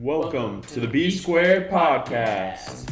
Welcome 0.00 0.62
to 0.62 0.78
the 0.78 0.86
B 0.86 1.10
Squared 1.10 1.68
Podcast. 1.70 2.88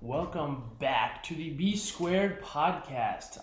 Welcome 0.00 0.62
back 0.78 1.22
to 1.24 1.34
the 1.34 1.50
B 1.50 1.76
Squared 1.76 2.40
Podcast. 2.40 3.42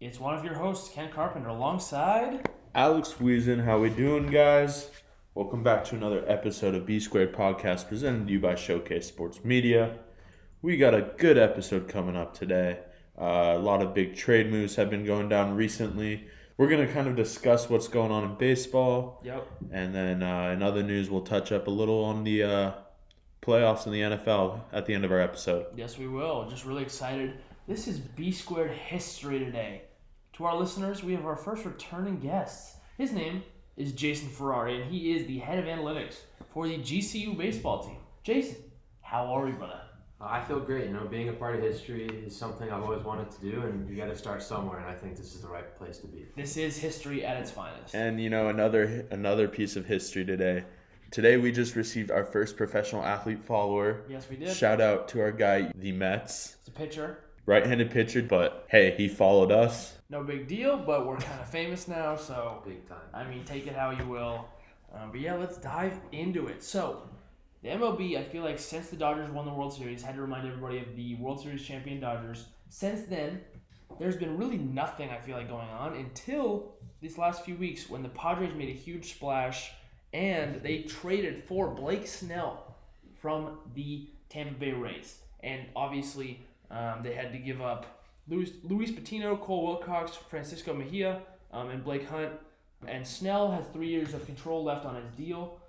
It's 0.00 0.20
one 0.20 0.36
of 0.36 0.44
your 0.44 0.54
hosts, 0.54 0.94
Ken 0.94 1.10
Carpenter, 1.10 1.48
alongside. 1.48 2.48
Alex 2.72 3.14
Wiesen, 3.14 3.64
how 3.64 3.80
we 3.80 3.90
doing, 3.90 4.28
guys? 4.28 4.90
Welcome 5.36 5.62
back 5.62 5.84
to 5.84 5.94
another 5.94 6.24
episode 6.26 6.74
of 6.74 6.86
B 6.86 6.98
Squared 6.98 7.34
Podcast 7.34 7.88
presented 7.88 8.26
to 8.26 8.32
you 8.32 8.40
by 8.40 8.54
Showcase 8.54 9.06
Sports 9.06 9.44
Media. 9.44 9.98
We 10.62 10.78
got 10.78 10.94
a 10.94 11.12
good 11.18 11.36
episode 11.36 11.88
coming 11.88 12.16
up 12.16 12.32
today. 12.32 12.78
Uh, 13.20 13.52
a 13.54 13.58
lot 13.58 13.82
of 13.82 13.92
big 13.92 14.16
trade 14.16 14.50
moves 14.50 14.76
have 14.76 14.88
been 14.88 15.04
going 15.04 15.28
down 15.28 15.54
recently. 15.54 16.26
We're 16.56 16.70
going 16.70 16.86
to 16.86 16.90
kind 16.90 17.06
of 17.06 17.16
discuss 17.16 17.68
what's 17.68 17.86
going 17.86 18.12
on 18.12 18.24
in 18.24 18.36
baseball. 18.36 19.20
Yep. 19.26 19.46
And 19.72 19.94
then 19.94 20.22
uh, 20.22 20.52
in 20.52 20.62
other 20.62 20.82
news, 20.82 21.10
we'll 21.10 21.20
touch 21.20 21.52
up 21.52 21.66
a 21.66 21.70
little 21.70 22.02
on 22.02 22.24
the 22.24 22.42
uh, 22.42 22.72
playoffs 23.42 23.84
in 23.84 23.92
the 23.92 24.16
NFL 24.16 24.60
at 24.72 24.86
the 24.86 24.94
end 24.94 25.04
of 25.04 25.12
our 25.12 25.20
episode. 25.20 25.66
Yes, 25.76 25.98
we 25.98 26.08
will. 26.08 26.48
Just 26.48 26.64
really 26.64 26.82
excited. 26.82 27.34
This 27.68 27.88
is 27.88 27.98
B 27.98 28.32
Squared 28.32 28.70
History 28.70 29.38
today. 29.38 29.82
To 30.38 30.46
our 30.46 30.56
listeners, 30.56 31.04
we 31.04 31.12
have 31.12 31.26
our 31.26 31.36
first 31.36 31.66
returning 31.66 32.20
guest. 32.20 32.76
His 32.96 33.12
name 33.12 33.42
is 33.76 33.92
Jason 33.92 34.28
Ferrari, 34.28 34.80
and 34.80 34.90
he 34.90 35.14
is 35.14 35.26
the 35.26 35.38
head 35.38 35.58
of 35.58 35.66
analytics 35.66 36.16
for 36.52 36.66
the 36.66 36.78
GCU 36.78 37.36
baseball 37.36 37.84
team. 37.84 37.96
Jason, 38.22 38.56
how 39.02 39.26
are 39.26 39.44
we, 39.44 39.52
brother? 39.52 39.80
Uh, 40.20 40.24
I 40.30 40.42
feel 40.44 40.60
great. 40.60 40.86
You 40.86 40.94
know, 40.94 41.04
being 41.04 41.28
a 41.28 41.32
part 41.32 41.54
of 41.56 41.62
history 41.62 42.06
is 42.26 42.34
something 42.34 42.70
I've 42.70 42.82
always 42.82 43.02
wanted 43.02 43.30
to 43.32 43.40
do, 43.40 43.60
and 43.62 43.88
you 43.88 43.96
got 43.96 44.06
to 44.06 44.16
start 44.16 44.42
somewhere. 44.42 44.78
And 44.78 44.86
I 44.86 44.94
think 44.94 45.16
this 45.16 45.34
is 45.34 45.42
the 45.42 45.48
right 45.48 45.76
place 45.78 45.98
to 45.98 46.06
be. 46.06 46.26
This 46.36 46.56
is 46.56 46.78
history 46.78 47.24
at 47.24 47.36
its 47.36 47.50
finest. 47.50 47.94
And 47.94 48.20
you 48.20 48.30
know 48.30 48.48
another 48.48 49.06
another 49.10 49.46
piece 49.46 49.76
of 49.76 49.86
history 49.86 50.24
today. 50.24 50.64
Today 51.10 51.36
we 51.36 51.52
just 51.52 51.76
received 51.76 52.10
our 52.10 52.24
first 52.24 52.56
professional 52.56 53.04
athlete 53.04 53.44
follower. 53.44 54.04
yes, 54.08 54.26
we 54.28 54.36
did. 54.36 54.56
Shout 54.56 54.80
out 54.80 55.08
to 55.08 55.20
our 55.20 55.32
guy, 55.32 55.70
the 55.76 55.92
Mets, 55.92 56.56
It's 56.60 56.68
a 56.68 56.72
pitcher. 56.72 57.18
Right-handed 57.46 57.90
pitcher, 57.90 58.22
but 58.22 58.66
hey, 58.68 58.94
he 58.96 59.08
followed 59.08 59.50
us. 59.50 59.96
No 60.10 60.22
big 60.22 60.46
deal, 60.46 60.76
but 60.76 61.06
we're 61.06 61.16
kind 61.16 61.40
of 61.40 61.48
famous 61.48 61.88
now, 61.88 62.16
so 62.16 62.62
Big 62.66 62.86
time. 62.88 62.98
I 63.14 63.24
mean, 63.24 63.44
take 63.44 63.66
it 63.66 63.74
how 63.74 63.90
you 63.90 64.06
will. 64.06 64.46
Um, 64.94 65.10
but 65.10 65.20
yeah, 65.20 65.34
let's 65.34 65.56
dive 65.56 65.98
into 66.12 66.46
it. 66.46 66.62
So, 66.62 67.02
the 67.62 67.70
MLB, 67.70 68.16
I 68.18 68.24
feel 68.24 68.44
like 68.44 68.58
since 68.58 68.88
the 68.88 68.96
Dodgers 68.96 69.30
won 69.30 69.46
the 69.46 69.52
World 69.52 69.72
Series, 69.72 70.02
had 70.02 70.14
to 70.16 70.20
remind 70.20 70.46
everybody 70.46 70.78
of 70.78 70.94
the 70.96 71.14
World 71.16 71.40
Series 71.40 71.62
champion 71.62 72.00
Dodgers. 72.00 72.46
Since 72.68 73.02
then, 73.08 73.40
there's 73.98 74.16
been 74.16 74.36
really 74.36 74.58
nothing 74.58 75.10
I 75.10 75.18
feel 75.18 75.36
like 75.36 75.48
going 75.48 75.68
on 75.68 75.94
until 75.94 76.74
these 77.00 77.18
last 77.18 77.44
few 77.44 77.56
weeks 77.56 77.88
when 77.88 78.02
the 78.02 78.08
Padres 78.10 78.54
made 78.54 78.68
a 78.68 78.78
huge 78.78 79.14
splash 79.14 79.72
and 80.12 80.62
they 80.62 80.82
traded 80.82 81.44
for 81.44 81.68
Blake 81.68 82.06
Snell 82.06 82.74
from 83.20 83.58
the 83.74 84.08
Tampa 84.28 84.54
Bay 84.54 84.72
Rays. 84.72 85.18
And 85.40 85.62
obviously, 85.74 86.40
um, 86.70 87.00
they 87.02 87.14
had 87.14 87.32
to 87.32 87.38
give 87.38 87.60
up 87.60 88.04
Luis, 88.28 88.50
Luis 88.62 88.90
Patino, 88.90 89.36
Cole 89.36 89.66
Wilcox, 89.66 90.16
Francisco 90.16 90.74
Mejia, 90.74 91.20
um, 91.52 91.70
and 91.70 91.84
Blake 91.84 92.08
Hunt. 92.08 92.32
And 92.86 93.06
Snell 93.06 93.50
has 93.52 93.64
three 93.72 93.88
years 93.88 94.14
of 94.14 94.26
control 94.26 94.64
left 94.64 94.84
on 94.84 94.96
his 94.96 95.10
deal. 95.16 95.60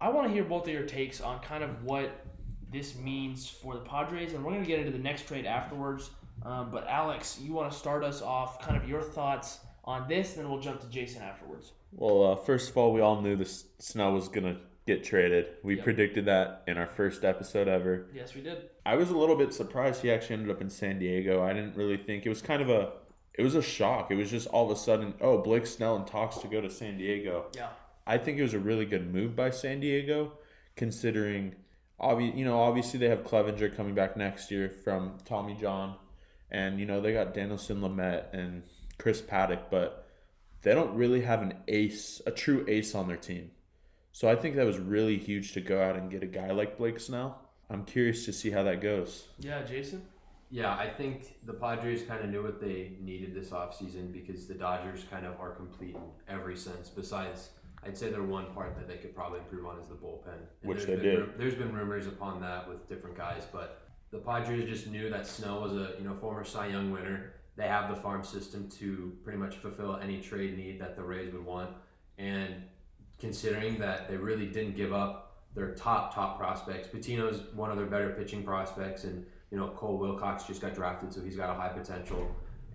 I 0.00 0.10
want 0.10 0.28
to 0.28 0.32
hear 0.32 0.44
both 0.44 0.66
of 0.66 0.72
your 0.72 0.84
takes 0.84 1.20
on 1.20 1.40
kind 1.40 1.64
of 1.64 1.84
what 1.84 2.24
this 2.70 2.96
means 2.96 3.48
for 3.48 3.74
the 3.74 3.80
Padres, 3.80 4.34
and 4.34 4.44
we're 4.44 4.52
going 4.52 4.64
to 4.64 4.68
get 4.68 4.80
into 4.80 4.92
the 4.92 4.98
next 4.98 5.26
trade 5.26 5.46
afterwards. 5.46 6.10
Um, 6.44 6.70
but 6.70 6.86
Alex, 6.88 7.38
you 7.40 7.52
want 7.52 7.72
to 7.72 7.78
start 7.78 8.04
us 8.04 8.20
off, 8.20 8.60
kind 8.60 8.76
of 8.76 8.88
your 8.88 9.00
thoughts 9.00 9.60
on 9.84 10.08
this, 10.08 10.34
and 10.34 10.44
then 10.44 10.50
we'll 10.50 10.60
jump 10.60 10.80
to 10.80 10.86
Jason 10.88 11.22
afterwards. 11.22 11.72
Well, 11.92 12.32
uh, 12.32 12.36
first 12.36 12.70
of 12.70 12.76
all, 12.76 12.92
we 12.92 13.00
all 13.00 13.20
knew 13.20 13.36
this 13.36 13.64
Snell 13.78 14.12
was 14.12 14.28
gonna 14.28 14.58
get 14.86 15.02
traded. 15.04 15.46
We 15.62 15.76
Yep. 15.76 15.84
predicted 15.84 16.24
that 16.26 16.62
in 16.66 16.76
our 16.76 16.86
first 16.86 17.24
episode 17.24 17.68
ever. 17.68 18.06
Yes, 18.12 18.34
we 18.34 18.42
did. 18.42 18.68
I 18.84 18.96
was 18.96 19.10
a 19.10 19.16
little 19.16 19.36
bit 19.36 19.54
surprised 19.54 20.02
he 20.02 20.10
actually 20.10 20.34
ended 20.36 20.50
up 20.50 20.60
in 20.60 20.68
San 20.70 20.98
Diego. 20.98 21.42
I 21.42 21.52
didn't 21.54 21.76
really 21.76 21.96
think 21.96 22.26
it 22.26 22.28
was 22.28 22.42
kind 22.42 22.60
of 22.62 22.68
a 22.70 22.92
it 23.36 23.42
was 23.42 23.54
a 23.56 23.62
shock. 23.62 24.12
It 24.12 24.14
was 24.14 24.30
just 24.30 24.46
all 24.48 24.70
of 24.70 24.76
a 24.76 24.80
sudden, 24.80 25.14
oh, 25.20 25.38
Blake 25.38 25.66
Snell 25.66 25.96
in 25.96 26.04
talks 26.04 26.36
to 26.38 26.46
go 26.46 26.60
to 26.60 26.70
San 26.70 26.98
Diego. 26.98 27.46
Yeah. 27.56 27.70
I 28.06 28.16
think 28.16 28.38
it 28.38 28.42
was 28.42 28.54
a 28.54 28.60
really 28.60 28.84
good 28.84 29.12
move 29.12 29.34
by 29.34 29.50
San 29.50 29.80
Diego, 29.80 30.34
considering, 30.76 31.54
obvi- 32.00 32.36
you 32.36 32.44
know, 32.44 32.60
obviously 32.60 33.00
they 33.00 33.08
have 33.08 33.24
Clevinger 33.24 33.74
coming 33.74 33.94
back 33.94 34.16
next 34.16 34.50
year 34.52 34.68
from 34.68 35.18
Tommy 35.24 35.56
John, 35.60 35.96
and 36.50 36.78
you 36.78 36.86
know 36.86 37.00
they 37.00 37.12
got 37.12 37.34
Dinelson 37.34 37.80
Lamet 37.80 38.32
and 38.32 38.62
Chris 38.98 39.20
Paddack, 39.20 39.62
but 39.70 40.06
they 40.62 40.72
don't 40.74 40.94
really 40.94 41.22
have 41.22 41.42
an 41.42 41.54
ace, 41.66 42.20
a 42.26 42.30
true 42.30 42.64
ace 42.68 42.94
on 42.94 43.08
their 43.08 43.16
team. 43.16 43.50
So 44.14 44.28
I 44.28 44.36
think 44.36 44.54
that 44.54 44.64
was 44.64 44.78
really 44.78 45.18
huge 45.18 45.54
to 45.54 45.60
go 45.60 45.82
out 45.82 45.96
and 45.96 46.08
get 46.08 46.22
a 46.22 46.26
guy 46.26 46.52
like 46.52 46.78
Blake 46.78 47.00
Snell. 47.00 47.36
I'm 47.68 47.84
curious 47.84 48.24
to 48.26 48.32
see 48.32 48.48
how 48.48 48.62
that 48.62 48.80
goes. 48.80 49.26
Yeah, 49.40 49.64
Jason? 49.64 50.06
Yeah, 50.50 50.72
I 50.72 50.88
think 50.88 51.34
the 51.44 51.52
Padres 51.52 52.04
kind 52.04 52.22
of 52.22 52.30
knew 52.30 52.44
what 52.44 52.60
they 52.60 52.92
needed 53.00 53.34
this 53.34 53.50
offseason 53.50 54.12
because 54.12 54.46
the 54.46 54.54
Dodgers 54.54 55.04
kind 55.10 55.26
of 55.26 55.40
are 55.40 55.50
complete 55.50 55.96
in 55.96 56.02
every 56.28 56.56
sense. 56.56 56.90
Besides, 56.90 57.48
I'd 57.84 57.98
say 57.98 58.08
their 58.08 58.22
one 58.22 58.52
part 58.54 58.76
that 58.76 58.86
they 58.86 58.98
could 58.98 59.16
probably 59.16 59.40
improve 59.40 59.66
on 59.66 59.80
is 59.80 59.88
the 59.88 59.94
bullpen. 59.94 60.28
And 60.62 60.68
Which 60.68 60.84
they 60.84 60.94
been 60.94 61.02
did. 61.02 61.36
there's 61.36 61.56
been 61.56 61.74
rumors 61.74 62.06
upon 62.06 62.40
that 62.42 62.68
with 62.68 62.88
different 62.88 63.16
guys, 63.16 63.48
but 63.52 63.82
the 64.12 64.18
Padres 64.18 64.68
just 64.70 64.86
knew 64.86 65.10
that 65.10 65.26
Snell 65.26 65.60
was 65.60 65.72
a 65.72 65.94
you 65.98 66.04
know 66.04 66.14
former 66.20 66.44
Cy 66.44 66.68
Young 66.68 66.92
winner. 66.92 67.32
They 67.56 67.66
have 67.66 67.92
the 67.92 68.00
farm 68.00 68.22
system 68.22 68.68
to 68.78 69.12
pretty 69.24 69.38
much 69.38 69.56
fulfill 69.56 69.96
any 69.96 70.20
trade 70.20 70.56
need 70.56 70.80
that 70.80 70.94
the 70.94 71.02
Rays 71.02 71.32
would 71.32 71.44
want, 71.44 71.70
and 72.16 72.62
considering 73.28 73.78
that 73.78 74.06
they 74.08 74.16
really 74.16 74.46
didn't 74.46 74.76
give 74.76 74.92
up 74.92 75.32
their 75.54 75.74
top 75.74 76.14
top 76.14 76.38
prospects. 76.38 76.88
Patino's 76.88 77.40
one 77.54 77.70
of 77.70 77.78
their 77.78 77.86
better 77.86 78.10
pitching 78.10 78.42
prospects, 78.42 79.04
and 79.04 79.24
you 79.50 79.56
know 79.56 79.68
Cole 79.76 79.98
Wilcox 79.98 80.44
just 80.44 80.60
got 80.60 80.74
drafted, 80.74 81.12
so 81.14 81.22
he's 81.22 81.36
got 81.36 81.48
a 81.48 81.54
high 81.54 81.68
potential. 81.68 82.22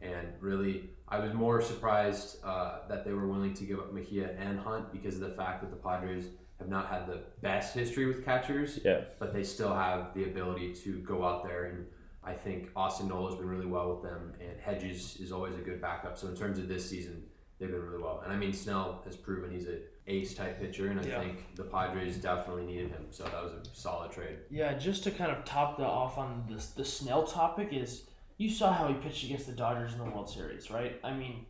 And 0.02 0.28
really, 0.40 0.90
I 1.08 1.20
was 1.20 1.34
more 1.34 1.62
surprised 1.62 2.38
uh, 2.44 2.80
that 2.90 3.06
they 3.06 3.14
were 3.14 3.28
willing 3.28 3.54
to 3.54 3.64
give 3.66 3.80
up 3.80 3.94
Mejia 3.94 4.32
and 4.40 4.60
Hunt 4.60 4.92
because 4.92 5.16
of 5.16 5.22
the 5.22 5.36
fact 5.36 5.62
that 5.62 5.70
the 5.70 5.76
Padres 5.78 6.26
have 6.58 6.70
not 6.70 6.88
had 6.88 7.06
the 7.06 7.20
best 7.42 7.76
history 7.76 8.06
with 8.08 8.26
catchers, 8.26 8.80
Yeah. 8.84 9.02
but 9.20 9.34
they 9.34 9.44
still 9.44 9.74
have 9.74 10.14
the 10.16 10.24
ability 10.24 10.74
to 10.84 11.00
go 11.00 11.24
out 11.26 11.44
there 11.44 11.66
and. 11.66 11.86
I 12.22 12.34
think 12.34 12.70
Austin 12.76 13.08
Nola's 13.08 13.36
been 13.36 13.48
really 13.48 13.66
well 13.66 13.94
with 13.94 14.04
them, 14.04 14.34
and 14.42 14.60
Hedges 14.60 15.18
is 15.22 15.32
always 15.32 15.56
a 15.56 15.62
good 15.62 15.80
backup. 15.82 16.18
So 16.18 16.28
in 16.28 16.36
terms 16.36 16.60
of 16.60 16.68
this 16.68 16.88
season, 16.88 17.24
they've 17.60 17.70
been 17.72 17.82
really 17.84 18.02
well. 18.02 18.22
And 18.24 18.32
I 18.34 18.36
mean, 18.38 18.54
Snell 18.54 19.02
has 19.06 19.16
proven 19.16 19.52
he's 19.52 19.68
a 19.68 19.80
ace 20.08 20.34
type 20.34 20.60
pitcher, 20.60 20.88
and 20.90 21.00
I 21.00 21.04
Yeah. 21.04 21.20
think 21.22 21.56
the 21.56 21.64
Padres 21.64 22.18
definitely 22.18 22.66
needed 22.66 22.90
him. 22.90 23.08
So 23.12 23.24
that 23.26 23.44
was 23.44 23.54
a 23.54 23.62
solid 23.74 24.12
trade. 24.12 24.40
Yeah, 24.50 24.74
just 24.78 25.04
to 25.04 25.12
kind 25.12 25.32
of 25.32 25.44
top 25.46 25.78
the 25.78 25.86
off 25.86 26.18
on 26.18 26.46
this 26.50 26.72
the 26.72 26.86
Snell 26.86 27.26
topic 27.28 27.70
is 27.72 28.10
you 28.38 28.50
saw 28.50 28.72
how 28.72 28.88
he 28.88 28.94
pitched 28.96 29.24
against 29.26 29.46
the 29.48 29.52
Dodgers 29.54 29.92
in 29.94 30.00
the 30.00 30.06
World 30.06 30.30
Series, 30.30 30.72
right? 30.72 31.00
I 31.04 31.14
mean, 31.14 31.46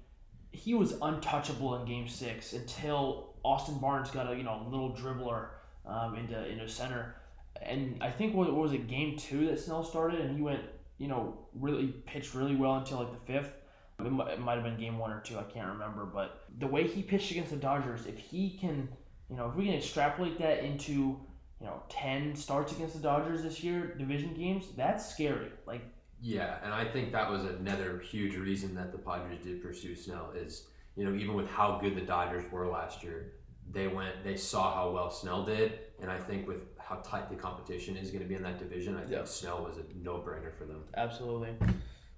he 0.51 0.73
was 0.73 0.93
untouchable 1.01 1.75
in 1.75 1.85
Game 1.85 2.07
Six 2.07 2.53
until 2.53 3.35
Austin 3.43 3.77
Barnes 3.77 4.09
got 4.11 4.31
a 4.31 4.35
you 4.35 4.43
know 4.43 4.65
little 4.69 4.91
dribbler 4.93 5.49
um, 5.85 6.15
into 6.15 6.45
into 6.49 6.67
center, 6.67 7.15
and 7.61 7.97
I 8.01 8.09
think 8.11 8.35
what, 8.35 8.47
what 8.51 8.61
was 8.63 8.73
it 8.73 8.87
Game 8.87 9.15
Two 9.17 9.45
that 9.47 9.59
Snell 9.59 9.83
started 9.83 10.19
and 10.21 10.35
he 10.35 10.41
went 10.41 10.61
you 10.97 11.07
know 11.07 11.37
really 11.53 11.87
pitched 11.87 12.33
really 12.33 12.55
well 12.55 12.75
until 12.75 12.97
like 12.99 13.11
the 13.13 13.31
fifth. 13.33 13.53
It 13.99 14.11
might, 14.11 14.29
it 14.31 14.39
might 14.39 14.55
have 14.55 14.63
been 14.63 14.77
game 14.77 14.97
one 14.97 15.11
or 15.11 15.19
two, 15.21 15.37
I 15.37 15.43
can't 15.43 15.67
remember. 15.67 16.05
But 16.05 16.43
the 16.57 16.67
way 16.67 16.87
he 16.87 17.01
pitched 17.03 17.31
against 17.31 17.51
the 17.51 17.57
Dodgers, 17.57 18.05
if 18.05 18.17
he 18.17 18.57
can, 18.57 18.87
you 19.29 19.35
know, 19.35 19.49
if 19.49 19.55
we 19.55 19.65
can 19.65 19.75
extrapolate 19.75 20.39
that 20.39 20.63
into 20.63 21.19
you 21.61 21.65
know, 21.67 21.83
10 21.89 22.35
starts 22.37 22.71
against 22.71 22.95
the 22.95 23.01
Dodgers 23.01 23.43
this 23.43 23.61
year, 23.63 23.93
division 23.97 24.33
games, 24.33 24.65
that's 24.77 25.09
scary. 25.13 25.51
Like, 25.65 25.81
Yeah, 26.21 26.55
and 26.63 26.73
I 26.73 26.85
think 26.85 27.11
that 27.11 27.29
was 27.29 27.43
another 27.43 27.99
huge 27.99 28.35
reason 28.37 28.73
that 28.75 28.93
the 28.93 28.97
Padres 28.97 29.43
did 29.43 29.61
pursue 29.61 29.95
Snell 29.95 30.31
is 30.35 30.67
you 30.95 31.05
know 31.05 31.13
even 31.15 31.35
with 31.35 31.49
how 31.49 31.77
good 31.81 31.95
the 31.95 32.01
Dodgers 32.01 32.49
were 32.51 32.67
last 32.67 33.03
year, 33.03 33.33
they 33.71 33.87
went 33.87 34.23
they 34.23 34.37
saw 34.37 34.73
how 34.73 34.91
well 34.91 35.09
Snell 35.11 35.43
did, 35.43 35.79
and 36.01 36.09
I 36.09 36.17
think 36.17 36.47
with 36.47 36.61
how 36.77 36.95
tight 36.97 37.29
the 37.29 37.35
competition 37.35 37.97
is 37.97 38.09
going 38.09 38.23
to 38.23 38.27
be 38.27 38.35
in 38.35 38.43
that 38.43 38.57
division, 38.57 38.95
I 38.95 39.01
think 39.01 39.11
Yeah. 39.11 39.23
Snell 39.25 39.63
was 39.63 39.77
a 39.77 39.83
no 40.01 40.13
brainer 40.15 40.53
for 40.57 40.63
them. 40.65 40.83
absolutely. 40.95 41.55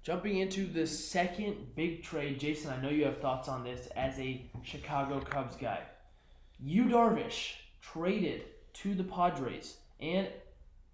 Jumping 0.02 0.38
into 0.38 0.66
the 0.66 0.84
second 0.84 1.76
big 1.76 2.02
trade, 2.02 2.40
Jason, 2.40 2.72
I 2.72 2.82
know 2.82 2.88
you 2.88 3.04
have 3.04 3.18
thoughts 3.20 3.48
on 3.48 3.62
this 3.62 3.86
as 3.94 4.18
a 4.18 4.44
Chicago 4.64 5.20
Cubs 5.20 5.54
guy. 5.54 5.78
Yu 6.60 6.86
Darvish 6.86 7.52
traded 7.80 8.42
to 8.74 8.94
the 8.94 9.04
Padres, 9.04 9.76
and 10.00 10.26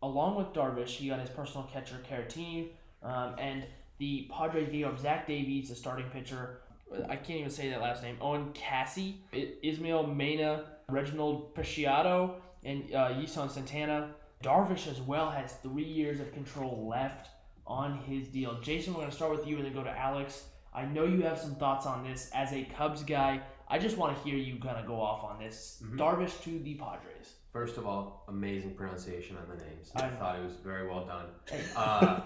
along 0.02 0.37
with 0.37 0.49
Darvish, 0.49 0.88
he 0.88 1.08
got 1.08 1.20
his 1.20 1.31
personal 1.31 1.66
catcher 1.72 1.99
Caratini, 2.06 2.69
um, 3.02 3.34
and 3.38 3.64
the 3.96 4.28
Padres 4.31 4.69
gave 4.69 4.87
up 4.87 4.99
Zach 4.99 5.26
Davies, 5.26 5.70
the 5.70 5.75
starting 5.75 6.10
pitcher. 6.10 6.60
I 7.08 7.16
can't 7.16 7.40
even 7.40 7.50
say 7.50 7.70
that 7.70 7.81
last 7.81 8.02
name. 8.02 8.19
Owen 8.20 8.52
Caissie, 8.52 9.14
Ismael 9.62 10.06
Mena, 10.06 10.64
Reginald 10.90 11.55
Preciado, 11.55 12.34
and 12.62 12.84
uh, 12.94 13.08
Yeison 13.08 13.50
Santana. 13.50 14.10
Darvish 14.43 14.87
as 14.87 15.00
well 15.00 15.31
has 15.31 15.55
three 15.62 15.84
years 15.84 16.20
of 16.20 16.31
control 16.34 16.87
left 16.88 17.28
on 17.69 17.99
his 17.99 18.26
deal. 18.29 18.59
Jason, 18.61 18.94
we're 18.94 19.00
going 19.00 19.11
to 19.11 19.15
start 19.17 19.31
with 19.31 19.47
you 19.47 19.56
and 19.56 19.65
then 19.67 19.73
go 19.75 19.85
to 19.85 19.91
Alex. 19.97 20.44
I 20.75 20.85
know 20.87 21.05
you 21.05 21.23
have 21.23 21.38
some 21.38 21.55
thoughts 21.56 21.87
on 21.87 22.03
this 22.03 22.31
as 22.35 22.53
a 22.53 22.65
Cubs 22.65 23.03
guy. 23.03 23.41
I 23.69 23.79
just 23.79 23.97
want 23.99 24.17
to 24.17 24.23
hear 24.25 24.37
you 24.37 24.59
kind 24.59 24.79
of 24.79 24.87
go 24.87 25.00
off 25.00 25.23
on 25.25 25.38
this. 25.38 25.82
Mhm. 25.85 25.99
Darvish 25.99 26.43
to 26.44 26.59
the 26.61 26.75
Padres. 26.75 27.35
First 27.53 27.76
of 27.76 27.87
all, 27.87 28.25
amazing 28.29 28.75
pronunciation 28.75 29.37
on 29.37 29.49
the 29.49 29.62
names. 29.65 29.91
I 29.97 30.06
I 30.06 30.11
thought 30.11 30.38
it 30.38 30.44
was 30.44 30.55
very 30.65 30.88
well 30.88 31.05
done. 31.06 31.26
Hey. 31.50 31.62
Uh, 31.76 32.20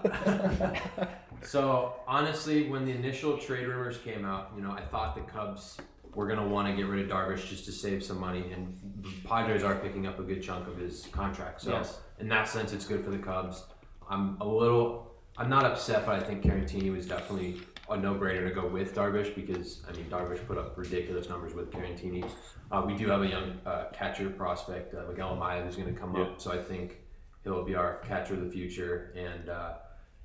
so 1.41 1.95
honestly, 2.07 2.69
when 2.69 2.85
the 2.85 2.91
initial 2.91 3.37
trade 3.37 3.67
rumors 3.67 3.97
came 3.97 4.25
out, 4.25 4.51
you 4.55 4.61
know, 4.61 4.71
I 4.71 4.81
thought 4.81 5.15
the 5.15 5.21
Cubs 5.21 5.77
were 6.13 6.27
gonna 6.27 6.47
want 6.47 6.67
to 6.67 6.75
get 6.75 6.87
rid 6.87 7.03
of 7.03 7.09
Darvish 7.11 7.47
just 7.49 7.65
to 7.65 7.71
save 7.71 8.03
some 8.03 8.19
money, 8.19 8.51
and 8.53 8.77
the 9.01 9.09
Padres 9.27 9.63
are 9.63 9.75
picking 9.75 10.05
up 10.05 10.19
a 10.19 10.23
good 10.23 10.43
chunk 10.43 10.67
of 10.67 10.77
his 10.77 11.07
contract. 11.11 11.61
So 11.61 11.71
Yes. 11.71 11.99
in 12.19 12.27
that 12.29 12.47
sense, 12.47 12.71
it's 12.71 12.85
good 12.85 13.03
for 13.03 13.09
the 13.09 13.17
Cubs. 13.17 13.65
I'm 14.09 14.37
a 14.39 14.45
little, 14.45 15.12
I'm 15.37 15.49
not 15.49 15.65
upset, 15.65 16.05
but 16.05 16.15
I 16.15 16.19
think 16.23 16.43
Caratini 16.43 16.95
was 16.95 17.07
definitely 17.07 17.61
a 17.89 17.97
no-brainer 17.97 18.47
to 18.47 18.53
go 18.53 18.67
with 18.67 18.93
Darvish 18.95 19.33
because 19.35 19.83
I 19.87 19.91
mean 19.93 20.05
Darvish 20.05 20.45
put 20.47 20.57
up 20.57 20.77
ridiculous 20.77 21.27
numbers 21.27 21.53
with 21.53 21.71
Caratini. 21.71 22.29
Uh, 22.71 22.83
we 22.85 22.95
do 22.95 23.07
have 23.09 23.23
a 23.23 23.27
young 23.27 23.59
uh, 23.65 23.85
catcher 23.93 24.29
prospect, 24.29 24.93
uh, 24.93 25.03
Miguel 25.09 25.35
Amaya, 25.35 25.65
who's 25.65 25.75
going 25.75 25.93
to 25.93 25.99
come 25.99 26.15
Yeah. 26.15 26.23
up, 26.23 26.41
so 26.41 26.51
I 26.51 26.57
think 26.61 26.99
he'll 27.43 27.63
be 27.65 27.75
our 27.75 27.97
catcher 28.07 28.35
of 28.35 28.41
the 28.43 28.49
future. 28.49 29.11
And 29.15 29.49
uh, 29.49 29.73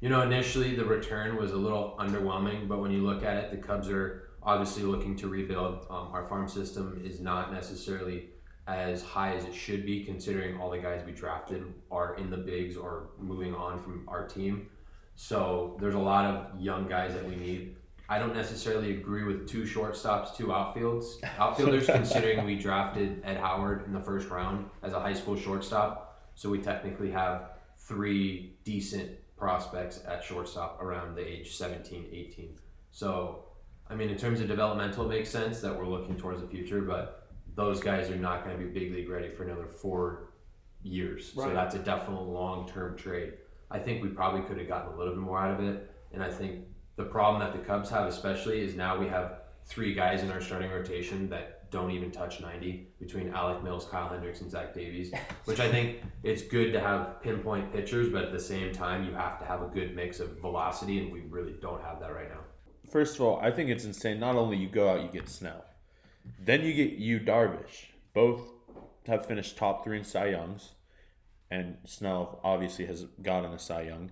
you 0.01 0.09
know, 0.09 0.21
initially 0.23 0.77
the 0.77 0.85
return 0.85 1.37
was 1.37 1.53
a 1.53 1.57
little 1.57 1.97
underwhelming, 1.99 2.69
but 2.69 2.81
when 2.81 2.91
you 2.93 3.05
look 3.05 3.25
at 3.25 3.37
it, 3.37 3.51
the 3.51 3.57
Cubs 3.57 3.89
are 3.89 4.29
obviously 4.43 4.83
looking 4.85 5.17
to 5.17 5.29
rebuild. 5.29 5.87
Um, 5.91 6.09
our 6.13 6.29
farm 6.29 6.49
system 6.49 7.01
is 7.05 7.19
not 7.21 7.53
necessarily 7.53 8.29
as 8.69 9.03
high 9.03 9.35
as 9.35 9.45
it 9.45 9.55
should 9.55 9.85
be, 9.87 10.05
considering 10.05 10.61
all 10.61 10.71
the 10.71 10.79
guys 10.79 11.03
we 11.05 11.13
drafted 11.13 11.65
are 11.91 12.15
in 12.17 12.31
the 12.31 12.37
bigs 12.37 12.77
or 12.77 13.09
moving 13.19 13.55
on 13.55 13.83
from 13.83 14.05
our 14.07 14.29
team. 14.29 14.69
So 15.21 15.77
there's 15.81 15.97
a 15.97 15.99
lot 15.99 16.27
of 16.27 16.61
young 16.61 16.87
guys 16.87 17.13
that 17.13 17.29
we 17.29 17.35
need. 17.35 17.75
I 18.09 18.21
don't 18.21 18.37
necessarily 18.37 18.93
agree 18.93 19.25
with 19.25 19.49
two 19.49 19.65
shortstops, 19.65 20.35
two 20.37 20.47
outfields, 20.47 21.17
outfielders, 21.39 21.87
considering 21.87 22.47
we 22.47 22.55
drafted 22.55 23.21
Ed 23.25 23.37
Howard 23.37 23.85
in 23.87 23.93
the 23.93 24.01
first 24.01 24.31
round 24.31 24.71
as 24.85 24.93
a 24.93 25.01
high 25.01 25.13
school 25.13 25.37
shortstop. 25.37 26.23
So 26.37 26.49
we 26.49 26.59
technically 26.59 27.11
have 27.11 27.51
three 27.79 28.55
decent 28.63 29.11
prospects 29.37 30.05
at 30.07 30.23
shortstop 30.23 30.81
around 30.81 31.17
the 31.17 31.27
age 31.27 31.57
17, 31.57 32.07
18. 32.13 32.55
So, 32.93 33.45
I 33.91 33.97
mean, 33.97 34.11
in 34.11 34.17
terms 34.17 34.41
of 34.41 34.47
developmental, 34.47 35.05
it 35.07 35.09
makes 35.09 35.31
sense 35.31 35.61
that 35.63 35.77
we're 35.77 35.89
looking 35.89 36.17
towards 36.17 36.41
the 36.41 36.47
future, 36.47 36.81
but 36.81 37.27
those 37.57 37.81
guys 37.81 38.09
are 38.09 38.17
not 38.17 38.45
going 38.45 38.57
to 38.57 38.65
be 38.65 38.71
big 38.71 38.93
league 38.93 39.09
ready 39.09 39.31
for 39.31 39.43
another 39.43 39.67
four 39.67 40.31
years. 40.85 41.33
So 41.35 41.53
that's 41.53 41.75
a 41.75 41.81
definite 41.81 42.23
long 42.23 42.69
term 42.69 42.97
trade. 42.97 43.33
I 43.71 43.79
think 43.79 44.03
we 44.03 44.09
probably 44.09 44.43
could 44.43 44.59
have 44.59 44.69
gotten 44.69 44.93
a 44.93 44.97
little 44.97 45.15
bit 45.15 45.23
more 45.23 45.39
out 45.39 45.59
of 45.59 45.67
it. 45.67 45.91
And 46.13 46.23
I 46.23 46.31
think 46.31 46.65
the 46.97 47.05
problem 47.05 47.41
that 47.41 47.53
the 47.53 47.65
Cubs 47.65 47.91
have, 47.91 48.07
especially, 48.07 48.61
is 48.63 48.75
now 48.75 48.99
we 48.99 49.09
have 49.09 49.41
three 49.67 49.95
guys 49.95 50.23
in 50.23 50.31
our 50.31 50.41
starting 50.41 50.71
rotation 50.71 51.29
that 51.29 51.71
don't 51.71 51.91
even 51.91 52.11
touch 52.11 52.41
90 52.41 52.89
between 52.99 53.29
Alec 53.31 53.63
Mills, 53.63 53.85
Kyle 53.85 54.09
Hendricks, 54.09 54.41
and 54.41 54.51
Zach 54.51 54.75
Davies, 54.75 55.13
which 55.45 55.61
I 55.61 55.71
think 55.71 55.99
it's 56.23 56.43
good 56.43 56.73
to 56.73 56.81
have 56.81 57.23
pinpoint 57.23 57.73
pitchers, 57.73 58.09
but 58.09 58.25
at 58.25 58.33
the 58.33 58.41
same 58.41 58.73
time, 58.73 59.05
you 59.05 59.13
have 59.13 59.39
to 59.39 59.45
have 59.45 59.63
a 59.63 59.67
good 59.67 59.95
mix 59.95 60.21
of 60.21 60.41
velocity, 60.41 60.99
and 60.99 61.13
we 61.13 61.21
really 61.29 61.55
don't 61.61 61.83
have 61.83 62.01
that 62.01 62.15
right 62.15 62.31
now. 62.31 62.41
First 62.91 63.17
of 63.17 63.21
all, 63.21 63.39
I 63.41 63.51
think 63.51 63.69
it's 63.69 63.85
insane. 63.85 64.19
Not 64.19 64.37
only 64.37 64.57
you 64.57 64.69
go 64.69 64.89
out, 64.89 65.03
you 65.03 65.09
get 65.09 65.29
Snell, 65.29 65.65
then 66.43 66.63
you 66.63 66.73
get 66.73 66.93
you 66.93 67.21
Darvish. 67.21 67.89
Both 68.15 68.41
have 69.07 69.27
finished 69.27 69.59
top 69.59 69.85
three 69.85 69.99
in 69.99 70.05
Cy 70.05 70.29
Youngs, 70.29 70.73
and 71.51 71.77
Snell 71.85 72.41
obviously 72.45 72.87
has 72.87 73.05
gotten 73.23 73.53
a 73.53 73.59
Cy 73.59 73.83
Young. 73.83 74.11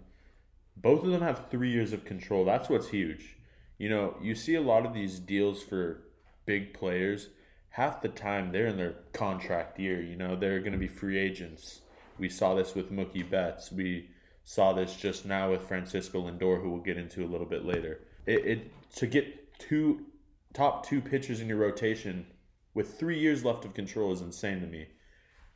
Both 0.76 1.04
of 1.04 1.10
them 1.10 1.22
have 1.22 1.48
three 1.50 1.70
years 1.70 1.92
of 1.92 2.04
control. 2.04 2.44
That's 2.44 2.68
what's 2.68 2.88
huge. 2.88 3.36
You 3.78 3.88
know, 3.88 4.16
you 4.22 4.34
see 4.34 4.54
a 4.54 4.60
lot 4.60 4.86
of 4.86 4.94
these 4.94 5.18
deals 5.18 5.62
for 5.62 6.02
big 6.46 6.74
players. 6.74 7.28
Half 7.70 8.00
the 8.00 8.08
time 8.08 8.52
they're 8.52 8.66
in 8.66 8.76
their 8.76 8.94
contract 9.12 9.78
year. 9.78 10.02
You 10.02 10.16
know, 10.16 10.36
they're 10.36 10.60
going 10.60 10.72
to 10.72 10.78
be 10.78 10.88
free 10.88 11.18
agents. 11.18 11.80
We 12.18 12.28
saw 12.28 12.54
this 12.54 12.74
with 12.74 12.90
Mookie 12.90 13.28
Betts. 13.28 13.70
We 13.70 14.08
saw 14.44 14.72
this 14.72 14.94
just 14.94 15.26
now 15.26 15.50
with 15.50 15.68
Francisco 15.68 16.22
Lindor, 16.22 16.62
who 16.62 16.70
we'll 16.70 16.80
get 16.80 16.96
into 16.96 17.24
a 17.24 17.28
little 17.28 17.46
bit 17.46 17.66
later. 17.66 18.00
It, 18.24 18.46
it 18.46 18.94
to 18.96 19.06
get 19.06 19.58
two 19.58 20.06
top 20.54 20.86
two 20.86 21.02
pitchers 21.02 21.40
in 21.40 21.48
your 21.48 21.58
rotation 21.58 22.26
with 22.72 22.98
three 22.98 23.18
years 23.18 23.44
left 23.44 23.64
of 23.64 23.74
control 23.74 24.12
is 24.12 24.22
insane 24.22 24.60
to 24.60 24.66
me. 24.66 24.86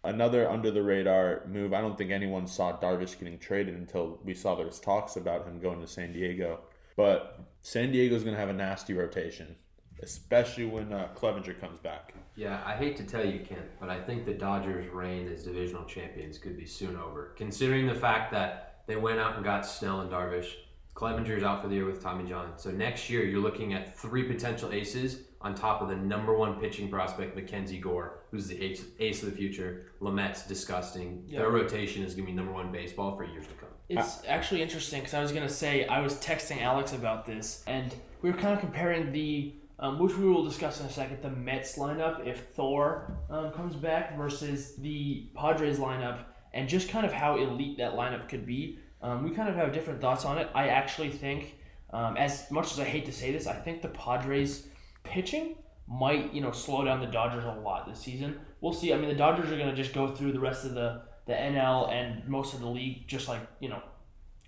Another 0.02 0.48
under 0.48 0.70
the 0.70 0.82
radar 0.82 1.42
move. 1.46 1.74
I 1.74 1.80
don't 1.80 1.98
think 1.98 2.10
anyone 2.10 2.46
saw 2.46 2.78
Darvish 2.78 3.18
getting 3.18 3.38
traded 3.38 3.74
until 3.74 4.18
we 4.24 4.32
saw 4.34 4.54
there 4.54 4.66
was 4.66 4.80
talks 4.80 5.16
about 5.16 5.46
him 5.46 5.60
going 5.60 5.80
to 5.80 5.86
San 5.86 6.12
Diego. 6.12 6.60
But 6.96 7.40
San 7.62 7.92
Diego's 7.92 8.22
going 8.22 8.34
to 8.34 8.40
have 8.40 8.48
a 8.48 8.54
nasty 8.54 8.94
rotation, 8.94 9.56
especially 10.02 10.64
when 10.64 10.92
uh, 10.92 11.08
Clevinger 11.14 11.60
comes 11.60 11.78
back. 11.78 12.14
Yeah, 12.34 12.62
I 12.64 12.74
hate 12.74 12.96
to 12.96 13.04
tell 13.04 13.26
you, 13.26 13.40
Kent, 13.40 13.66
but 13.78 13.90
I 13.90 14.00
think 14.00 14.24
the 14.24 14.32
Dodgers' 14.32 14.88
reign 14.88 15.28
as 15.28 15.44
divisional 15.44 15.84
champions 15.84 16.38
could 16.38 16.56
be 16.56 16.66
soon 16.66 16.96
over. 16.96 17.34
Considering 17.36 17.86
the 17.86 17.94
fact 17.94 18.32
that 18.32 18.82
they 18.86 18.96
went 18.96 19.20
out 19.20 19.36
and 19.36 19.44
got 19.44 19.66
Snell 19.66 20.00
and 20.00 20.10
Darvish, 20.10 20.54
Clevinger's 20.94 21.42
out 21.42 21.62
for 21.62 21.68
the 21.68 21.74
year 21.74 21.84
with 21.84 22.02
Tommy 22.02 22.28
John. 22.28 22.52
So 22.56 22.70
next 22.70 23.10
year, 23.10 23.24
you're 23.24 23.40
looking 23.40 23.74
at 23.74 23.96
three 23.98 24.24
potential 24.24 24.72
aces 24.72 25.24
on 25.40 25.54
top 25.54 25.80
of 25.80 25.88
the 25.88 25.96
number 25.96 26.36
one 26.36 26.60
pitching 26.60 26.88
prospect, 26.88 27.34
Mackenzie 27.34 27.78
Gore, 27.78 28.20
who's 28.30 28.46
the 28.46 28.62
ace, 28.62 28.84
ace 28.98 29.22
of 29.22 29.30
the 29.30 29.36
future. 29.36 29.86
Lamet's 30.00 30.46
disgusting. 30.46 31.24
Yeah. 31.26 31.40
Their 31.40 31.50
rotation 31.50 32.02
is 32.02 32.14
going 32.14 32.26
to 32.26 32.32
be 32.32 32.36
number 32.36 32.52
one 32.52 32.70
baseball 32.70 33.16
for 33.16 33.24
years 33.24 33.46
to 33.46 33.54
come. 33.54 33.70
It's 33.90 34.22
actually 34.28 34.62
interesting 34.62 35.00
because 35.00 35.14
I 35.14 35.20
was 35.20 35.32
gonna 35.32 35.48
say 35.48 35.84
I 35.86 36.00
was 36.00 36.14
texting 36.14 36.62
Alex 36.62 36.92
about 36.92 37.26
this, 37.26 37.64
and 37.66 37.92
we 38.22 38.30
were 38.30 38.36
kind 38.36 38.54
of 38.54 38.60
comparing 38.60 39.10
the, 39.10 39.56
um, 39.80 39.98
which 39.98 40.16
we 40.16 40.28
will 40.28 40.44
discuss 40.44 40.78
in 40.78 40.86
a 40.86 40.90
second, 40.90 41.20
the 41.22 41.30
Mets 41.30 41.76
lineup 41.76 42.24
if 42.24 42.50
Thor 42.54 43.18
um, 43.28 43.50
comes 43.50 43.74
back 43.74 44.16
versus 44.16 44.76
the 44.76 45.26
Padres 45.34 45.78
lineup, 45.80 46.20
and 46.54 46.68
just 46.68 46.88
kind 46.88 47.04
of 47.04 47.12
how 47.12 47.36
elite 47.36 47.78
that 47.78 47.94
lineup 47.94 48.28
could 48.28 48.46
be. 48.46 48.78
Um, 49.02 49.24
we 49.24 49.30
kind 49.30 49.48
of 49.48 49.56
have 49.56 49.72
different 49.72 50.00
thoughts 50.00 50.24
on 50.24 50.38
it. 50.38 50.48
I 50.54 50.68
actually 50.68 51.10
think, 51.10 51.56
um, 51.92 52.16
as 52.16 52.48
much 52.52 52.70
as 52.70 52.78
I 52.78 52.84
hate 52.84 53.06
to 53.06 53.12
say 53.12 53.32
this, 53.32 53.48
I 53.48 53.54
think 53.54 53.82
the 53.82 53.88
Padres 53.88 54.68
pitching 55.02 55.56
might 55.88 56.32
you 56.32 56.40
know 56.40 56.52
slow 56.52 56.84
down 56.84 57.00
the 57.00 57.06
Dodgers 57.06 57.44
a 57.44 57.60
lot 57.60 57.86
this 57.86 57.98
season. 57.98 58.38
We'll 58.60 58.72
see. 58.72 58.92
I 58.92 58.96
mean, 58.96 59.08
the 59.08 59.14
Dodgers 59.14 59.50
are 59.50 59.58
gonna 59.58 59.74
just 59.74 59.92
go 59.92 60.14
through 60.14 60.32
the 60.32 60.40
rest 60.40 60.64
of 60.64 60.74
the 60.74 61.02
the 61.26 61.32
NL 61.32 61.90
and 61.92 62.26
most 62.28 62.54
of 62.54 62.60
the 62.60 62.68
league 62.68 63.06
just 63.06 63.28
like 63.28 63.40
you 63.60 63.68
know 63.68 63.82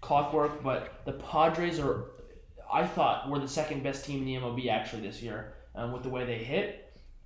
clockwork, 0.02 0.62
but 0.62 1.00
the 1.06 1.12
Padres 1.12 1.78
are, 1.78 2.10
I 2.70 2.86
thought, 2.86 3.30
were 3.30 3.38
the 3.38 3.48
second 3.48 3.82
best 3.82 4.04
team 4.04 4.18
in 4.18 4.24
the 4.26 4.34
MLB 4.34 4.68
actually 4.68 5.02
this 5.02 5.22
year 5.22 5.54
um, 5.74 5.92
with 5.92 6.02
the 6.02 6.10
way 6.10 6.26
they 6.26 6.38
hit. 6.38 6.80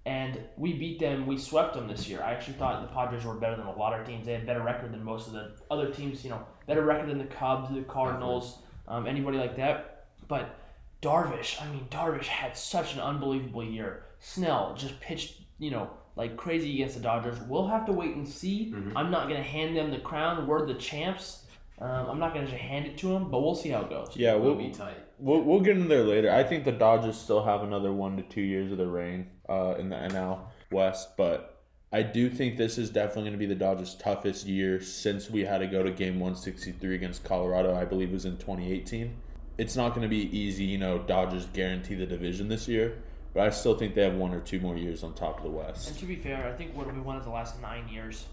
And 0.05 0.39
we 0.57 0.75
beat 0.75 1.01
them, 1.01 1.27
we 1.27 1.37
swept 1.37 1.75
them 1.75 1.89
this 1.89 2.09
year. 2.09 2.23
I 2.23 2.31
actually 2.31 2.55
thought 2.55 2.81
the 2.81 2.95
Padres 2.95 3.25
were 3.25 3.35
better 3.35 3.57
than 3.57 3.67
a 3.67 3.77
lot 3.77 3.99
of 3.99 4.07
teams. 4.07 4.25
They 4.25 4.35
had 4.35 4.47
better 4.47 4.63
record 4.63 4.93
than 4.93 5.03
most 5.03 5.27
of 5.27 5.33
the 5.33 5.57
other 5.69 5.91
teams, 5.91 6.23
you 6.23 6.31
know, 6.31 6.47
better 6.69 6.85
record 6.85 7.11
than 7.11 7.19
the 7.19 7.25
Cubs, 7.25 7.75
the 7.75 7.83
Cardinals, 7.83 8.59
um, 8.87 9.09
anybody 9.09 9.37
like 9.37 9.57
that. 9.57 10.07
But 10.29 10.61
Darvish, 11.07 11.61
I 11.63 11.71
mean, 11.73 11.87
Darvish 11.91 12.27
had 12.27 12.57
such 12.57 12.95
an 12.95 13.01
unbelievable 13.01 13.65
year. 13.65 14.05
Snell 14.19 14.75
just 14.77 14.99
pitched, 15.01 15.41
you 15.59 15.71
know, 15.71 15.91
like 16.17 16.37
crazy 16.37 16.75
against 16.75 16.97
the 16.97 17.03
Dodgers. 17.03 17.39
We'll 17.49 17.69
have 17.69 17.87
to 17.87 17.93
wait 17.93 18.17
and 18.17 18.27
see. 18.27 18.73
Mhm. 18.75 18.93
I'm 18.97 19.11
not 19.11 19.29
going 19.29 19.41
to 19.41 19.49
hand 19.49 19.77
them 19.77 19.91
the 19.91 19.99
crown. 19.99 20.47
We're 20.47 20.67
the 20.67 20.75
champs. 20.75 21.45
Um, 21.79 22.07
I'm 22.11 22.19
not 22.19 22.33
going 22.33 22.47
to 22.47 22.51
just 22.51 22.63
hand 22.63 22.87
it 22.87 22.97
to 22.99 23.09
them, 23.09 23.31
but 23.31 23.41
we'll 23.43 23.55
see 23.55 23.69
how 23.69 23.83
it 23.83 23.91
goes. 23.91 24.17
Yeah, 24.17 24.35
We'll 24.35 24.55
we'll 24.55 24.67
be 24.67 24.71
tight. 24.71 24.97
We'll, 25.19 25.43
we'll 25.43 25.61
get 25.61 25.77
in 25.77 25.89
there 25.89 26.05
later. 26.05 26.31
I 26.33 26.43
think 26.43 26.65
the 26.65 26.73
Dodgers 26.73 27.17
still 27.19 27.45
have 27.45 27.63
another 27.63 27.93
one 27.93 28.17
to 28.17 28.23
two 28.23 28.41
years 28.41 28.73
of 28.73 28.79
their 28.79 28.89
reign 28.89 29.29
uh, 29.49 29.75
in 29.79 29.91
the 29.91 29.97
NL 29.97 30.41
West, 30.73 31.17
but 31.17 31.63
I 31.93 32.03
do 32.03 32.29
think 32.29 32.57
this 32.57 32.79
is 32.79 32.91
definitely 32.91 33.23
going 33.25 33.33
to 33.33 33.39
be 33.39 33.47
the 33.47 33.55
Dodgers' 33.55 33.95
toughest 33.95 34.47
year 34.47 34.81
since 34.81 35.31
we 35.31 35.45
had 35.45 35.59
to 35.59 35.67
go 35.67 35.83
to 35.83 35.91
Game 35.91 36.19
163 36.19 36.95
against 36.95 37.25
Colorado. 37.25 37.75
I 37.75 37.85
believe 37.85 38.09
it 38.11 38.15
was 38.15 38.25
in 38.25 38.37
2018. 38.39 39.15
It's 39.59 39.77
not 39.77 39.91
going 39.91 40.03
to 40.03 40.09
be 40.09 40.37
easy, 40.37 40.65
you 40.65 40.79
know. 40.79 40.99
Dodgers 40.99 41.47
guarantee 41.53 41.95
the 41.95 42.07
division 42.07 42.49
this 42.49 42.69
year, 42.69 42.99
but 43.33 43.47
I 43.47 43.51
still 43.51 43.77
think 43.77 43.95
they 43.95 44.03
have 44.03 44.15
one 44.15 44.35
or 44.35 44.41
two 44.41 44.61
more 44.61 44.77
years 44.77 45.03
on 45.03 45.15
top 45.15 45.39
of 45.39 45.45
the 45.45 45.51
West. 45.51 45.89
And 45.89 45.99
to 45.99 46.07
be 46.07 46.17
fair, 46.17 46.47
I 46.47 46.53
think 46.53 46.77
what 46.77 46.87
have 46.87 46.95
we 46.95 47.01
won 47.01 47.17
in 47.17 47.23
the 47.23 47.31
last 47.31 47.61
nine 47.63 47.89
years. 47.89 48.27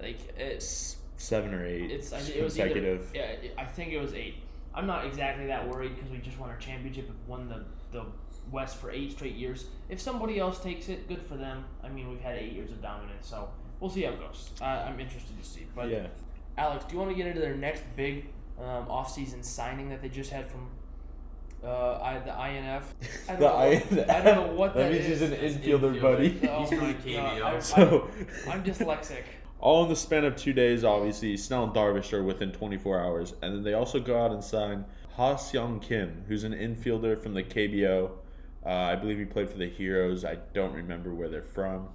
Like 0.00 0.18
it's 0.36 0.96
Seven 1.16 1.54
or 1.54 1.64
eight 1.64 1.90
it's 1.92 2.12
I, 2.12 2.18
it 2.18 2.42
was 2.42 2.58
either, 2.58 2.68
consecutive. 2.70 3.10
yeah, 3.14 3.34
I 3.56 3.64
think 3.64 3.92
it 3.92 4.00
was 4.00 4.12
eight. 4.14 4.36
I'm 4.74 4.86
not 4.86 5.04
exactly 5.04 5.46
that 5.46 5.68
worried 5.68 5.94
because 5.94 6.10
we 6.10 6.18
just 6.18 6.38
won 6.38 6.50
our 6.50 6.56
championship 6.56 7.08
and 7.08 7.16
won 7.28 7.48
the 7.48 7.64
the 7.96 8.06
West 8.50 8.76
for 8.78 8.90
eight 8.90 9.12
straight 9.12 9.36
years. 9.36 9.66
If 9.88 10.00
somebody 10.00 10.40
else 10.40 10.58
takes 10.60 10.88
it, 10.88 11.06
good 11.08 11.22
for 11.22 11.36
them. 11.36 11.64
I 11.84 11.88
mean, 11.88 12.10
we've 12.10 12.20
had 12.20 12.36
eight 12.36 12.52
years 12.52 12.72
of 12.72 12.82
dominance, 12.82 13.28
so 13.28 13.48
we'll 13.78 13.90
see 13.90 14.02
how 14.02 14.12
it 14.12 14.20
goes. 14.20 14.50
Uh, 14.60 14.64
I'm 14.64 14.98
interested 14.98 15.40
to 15.40 15.48
see. 15.48 15.66
But 15.76 15.90
yeah. 15.90 16.06
Alex, 16.58 16.84
do 16.86 16.94
you 16.94 16.98
want 16.98 17.10
to 17.10 17.16
get 17.16 17.26
into 17.26 17.40
their 17.40 17.54
next 17.54 17.82
big 17.96 18.26
um, 18.58 18.86
offseason 18.86 19.44
signing 19.44 19.88
that 19.90 20.02
they 20.02 20.08
just 20.08 20.30
had 20.30 20.50
from 20.50 20.68
uh, 21.64 21.98
I, 22.00 22.18
the 22.18 22.30
INF? 22.32 22.94
I 23.28 23.36
don't, 23.36 23.40
The 23.40 23.46
know, 23.46 23.62
INF. 23.62 24.10
I 24.10 24.20
don't 24.22 24.48
know 24.48 24.54
what 24.54 24.74
That 24.74 24.84
that 24.84 24.92
means 24.92 25.06
is. 25.06 25.20
he's 25.20 25.30
an 25.30 25.36
infielder, 25.38 25.94
infielder. 25.96 26.02
buddy. 26.02 26.48
Oh 26.48 26.60
He's 26.60 26.68
from 26.70 26.78
my 26.80 26.94
KBO. 26.94 27.42
I- 27.42 27.56
I- 27.56 27.58
So 27.60 28.08
I'm 28.48 28.62
dyslexic. 28.64 29.22
all 29.60 29.84
in 29.84 29.88
the 29.88 29.96
span 29.96 30.24
of 30.24 30.34
two 30.36 30.52
days, 30.52 30.82
obviously, 30.84 31.36
Snell 31.36 31.64
and 31.64 31.72
Darvish 31.72 32.12
are 32.12 32.22
within 32.24 32.50
24 32.52 33.00
hours. 33.00 33.34
And 33.42 33.54
then 33.54 33.62
they 33.62 33.74
also 33.74 34.00
go 34.00 34.20
out 34.22 34.32
and 34.32 34.42
sign 34.42 34.84
Ha 35.16 35.34
Seong 35.36 35.80
Kim, 35.80 36.24
who's 36.26 36.42
an 36.44 36.52
infielder 36.52 37.20
from 37.22 37.34
the 37.34 37.42
KBO. 37.44 38.10
Uh, 38.64 38.68
I 38.68 38.94
believe 38.96 39.18
he 39.18 39.24
played 39.24 39.48
for 39.50 39.58
the 39.58 39.68
Heroes. 39.68 40.24
I 40.24 40.38
don't 40.54 40.72
remember 40.72 41.12
where 41.14 41.28
they're 41.28 41.42
from. 41.42 41.88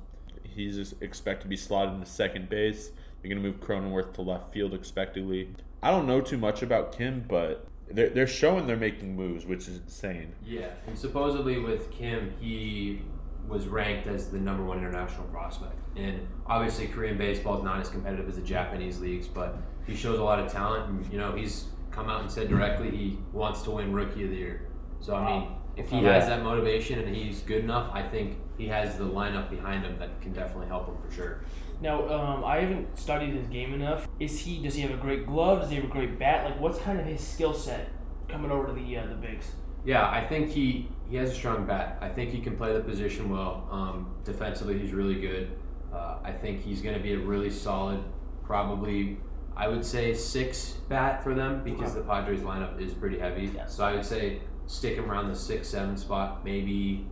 He's 0.43 0.75
just 0.77 1.01
expected 1.01 1.43
to 1.43 1.47
be 1.49 1.55
slotted 1.57 1.93
into 1.95 2.05
second 2.05 2.49
base. 2.49 2.91
They're 3.21 3.29
going 3.29 3.41
to 3.41 3.47
move 3.47 3.59
Cronenworth 3.59 4.13
to 4.13 4.21
left 4.21 4.53
field 4.53 4.73
expectedly. 4.73 5.49
I 5.81 5.91
don't 5.91 6.07
know 6.07 6.21
too 6.21 6.37
much 6.37 6.61
about 6.61 6.95
Kim, 6.97 7.25
but 7.27 7.67
they're, 7.89 8.09
they're 8.09 8.27
showing 8.27 8.67
they're 8.67 8.77
making 8.77 9.15
moves, 9.15 9.45
which 9.45 9.67
is 9.67 9.77
insane. 9.77 10.33
Yeah, 10.45 10.69
and 10.87 10.97
supposedly 10.97 11.59
with 11.59 11.91
Kim, 11.91 12.33
he 12.39 13.01
was 13.47 13.67
ranked 13.67 14.07
as 14.07 14.29
the 14.29 14.37
number 14.37 14.63
one 14.63 14.77
international 14.77 15.25
prospect. 15.27 15.75
And 15.95 16.27
obviously, 16.45 16.87
Korean 16.87 17.17
baseball 17.17 17.57
is 17.57 17.63
not 17.63 17.79
as 17.79 17.89
competitive 17.89 18.27
as 18.27 18.35
the 18.35 18.41
Japanese 18.41 18.99
leagues, 18.99 19.27
but 19.27 19.57
he 19.85 19.95
shows 19.95 20.19
a 20.19 20.23
lot 20.23 20.39
of 20.39 20.51
talent. 20.51 20.89
And, 20.89 21.11
you 21.11 21.17
know, 21.17 21.33
he's 21.33 21.67
come 21.91 22.09
out 22.09 22.21
and 22.21 22.29
said 22.29 22.49
directly 22.49 22.91
he 22.91 23.17
wants 23.31 23.61
to 23.63 23.71
win 23.71 23.93
Rookie 23.93 24.25
of 24.25 24.29
the 24.29 24.35
Year. 24.35 24.67
So, 24.99 25.15
I 25.15 25.25
mean, 25.25 25.47
if 25.77 25.89
he 25.89 26.03
has 26.03 26.27
that 26.27 26.43
motivation 26.43 26.99
and 26.99 27.15
he's 27.15 27.41
good 27.41 27.63
enough, 27.63 27.89
I 27.93 28.01
think 28.01 28.37
he 28.57 28.67
has 28.67 28.97
the 28.97 29.05
lineup 29.05 29.49
behind 29.49 29.85
him 29.85 29.97
that 29.99 30.19
can 30.21 30.33
definitely 30.33 30.67
help 30.67 30.87
him 30.87 30.97
for 31.07 31.15
sure. 31.15 31.41
Now, 31.79 32.07
um, 32.09 32.43
I 32.43 32.57
haven't 32.57 32.97
studied 32.97 33.33
his 33.33 33.47
game 33.47 33.73
enough. 33.73 34.07
Is 34.19 34.39
he? 34.39 34.61
Does 34.61 34.73
he 34.75 34.81
have 34.81 34.91
a 34.91 34.97
great 34.97 35.27
glove? 35.27 35.61
Does 35.61 35.69
he 35.69 35.75
have 35.75 35.85
a 35.85 35.87
great 35.87 36.17
bat? 36.17 36.45
Like, 36.45 36.59
what's 36.59 36.79
kind 36.79 36.99
of 36.99 37.05
his 37.05 37.21
skill 37.21 37.53
set 37.53 37.89
coming 38.27 38.51
over 38.51 38.67
to 38.67 38.73
the 38.73 38.97
uh, 38.97 39.07
the 39.07 39.15
bigs? 39.15 39.51
Yeah, 39.85 40.09
I 40.09 40.25
think 40.25 40.49
he, 40.49 40.89
he 41.09 41.15
has 41.17 41.31
a 41.31 41.35
strong 41.35 41.65
bat. 41.65 41.97
I 42.01 42.09
think 42.09 42.31
he 42.31 42.41
can 42.41 42.57
play 42.57 42.73
the 42.73 42.81
position 42.81 43.29
well. 43.29 43.67
Um, 43.71 44.15
defensively, 44.25 44.77
he's 44.77 44.91
really 44.91 45.15
good. 45.15 45.51
Uh, 45.93 46.17
I 46.23 46.31
think 46.31 46.61
he's 46.61 46.81
going 46.81 46.95
to 46.95 47.01
be 47.01 47.13
a 47.13 47.19
really 47.19 47.49
solid, 47.49 48.03
probably, 48.43 49.17
I 49.55 49.67
would 49.69 49.85
say 49.85 50.13
six 50.13 50.73
bat 50.89 51.23
for 51.23 51.33
them 51.33 51.63
because 51.63 51.95
the 51.95 52.01
Padres 52.01 52.41
lineup 52.41 52.81
is 52.81 52.93
pretty 52.93 53.17
heavy. 53.17 53.51
So 53.67 53.85
I 53.85 53.93
would 53.93 54.05
say 54.05 54.41
stick 54.65 54.97
him 54.97 55.09
around 55.09 55.29
the 55.29 55.35
six, 55.35 55.69
seven 55.69 55.95
spot, 55.95 56.43
maybe 56.43 57.07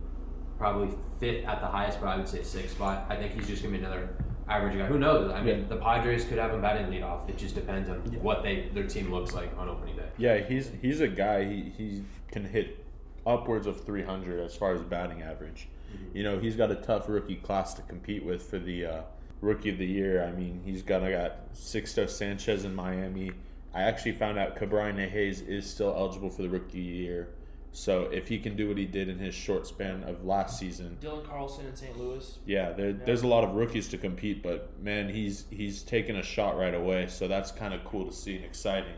probably 0.58 0.94
fifth 1.18 1.46
at 1.46 1.60
the 1.60 1.66
highest, 1.66 2.00
but 2.00 2.08
I 2.08 2.16
would 2.16 2.28
say 2.28 2.42
six 2.42 2.72
spot. 2.72 3.06
I 3.08 3.16
think 3.16 3.32
he's 3.32 3.48
just 3.48 3.62
going 3.62 3.74
to 3.74 3.80
be 3.80 3.84
another 3.84 4.16
average 4.48 4.78
guy. 4.78 4.86
Who 4.86 4.98
knows? 4.98 5.30
I 5.30 5.42
mean, 5.42 5.60
Yeah. 5.60 5.64
the 5.68 5.76
Padres 5.76 6.24
could 6.24 6.38
have 6.38 6.52
him 6.52 6.60
batting 6.62 6.86
leadoff. 6.86 7.28
It 7.28 7.36
just 7.36 7.54
depends 7.54 7.88
on 7.88 8.02
Yeah. 8.12 8.18
what 8.20 8.42
they 8.42 8.68
their 8.74 8.86
team 8.86 9.12
looks 9.12 9.34
like 9.34 9.50
on 9.58 9.68
opening 9.68 9.96
day. 9.96 10.08
Yeah, 10.18 10.38
he's 10.38 10.70
he's 10.80 11.00
a 11.00 11.08
guy. 11.08 11.44
He 11.44 11.62
he 11.76 12.04
can 12.30 12.44
hit 12.44 12.84
upwards 13.26 13.66
of 13.66 13.80
300 13.84 14.38
as 14.40 14.54
far 14.54 14.72
as 14.74 14.82
batting 14.82 15.22
average. 15.22 15.68
You 16.14 16.22
know, 16.22 16.38
he's 16.38 16.56
got 16.56 16.70
a 16.70 16.76
tough 16.76 17.08
rookie 17.08 17.36
class 17.36 17.74
to 17.74 17.82
compete 17.82 18.24
with 18.24 18.42
for 18.42 18.58
the 18.58 18.86
uh, 18.86 19.00
rookie 19.40 19.70
of 19.70 19.78
the 19.78 19.86
year. 19.86 20.22
I 20.24 20.30
mean, 20.32 20.60
he's 20.64 20.82
gonna 20.82 21.10
got 21.10 21.52
Sixto 21.54 22.08
Sanchez 22.08 22.64
in 22.64 22.74
Miami. 22.74 23.32
I 23.74 23.82
actually 23.82 24.12
found 24.12 24.38
out 24.38 24.56
Ke'Bryan 24.56 25.08
Hayes 25.08 25.40
is 25.42 25.68
still 25.68 25.92
eligible 25.94 26.30
for 26.30 26.42
the 26.42 26.48
rookie 26.48 26.66
of 26.66 26.72
the 26.72 26.80
year. 26.80 27.28
So 27.76 28.04
if 28.10 28.26
he 28.26 28.38
can 28.38 28.56
do 28.56 28.68
what 28.68 28.78
he 28.78 28.86
did 28.86 29.10
in 29.10 29.18
his 29.18 29.34
short 29.34 29.66
span 29.66 30.02
of 30.04 30.24
last 30.24 30.58
season, 30.58 30.96
Dylan 30.98 31.28
Carlson 31.28 31.66
in 31.66 31.76
St. 31.76 31.98
Louis. 31.98 32.38
yeah, 32.46 32.72
there, 32.72 32.94
there's 32.94 33.20
a 33.20 33.26
lot 33.26 33.44
of 33.44 33.54
rookies 33.54 33.86
to 33.88 33.98
compete, 33.98 34.42
but 34.42 34.70
man, 34.82 35.10
he's 35.10 35.44
he's 35.50 35.82
taking 35.82 36.16
a 36.16 36.22
shot 36.22 36.56
right 36.56 36.74
away, 36.74 37.06
so 37.06 37.28
that's 37.28 37.50
kind 37.50 37.74
of 37.74 37.84
cool 37.84 38.06
to 38.06 38.12
see 38.14 38.34
and 38.34 38.46
exciting. 38.46 38.94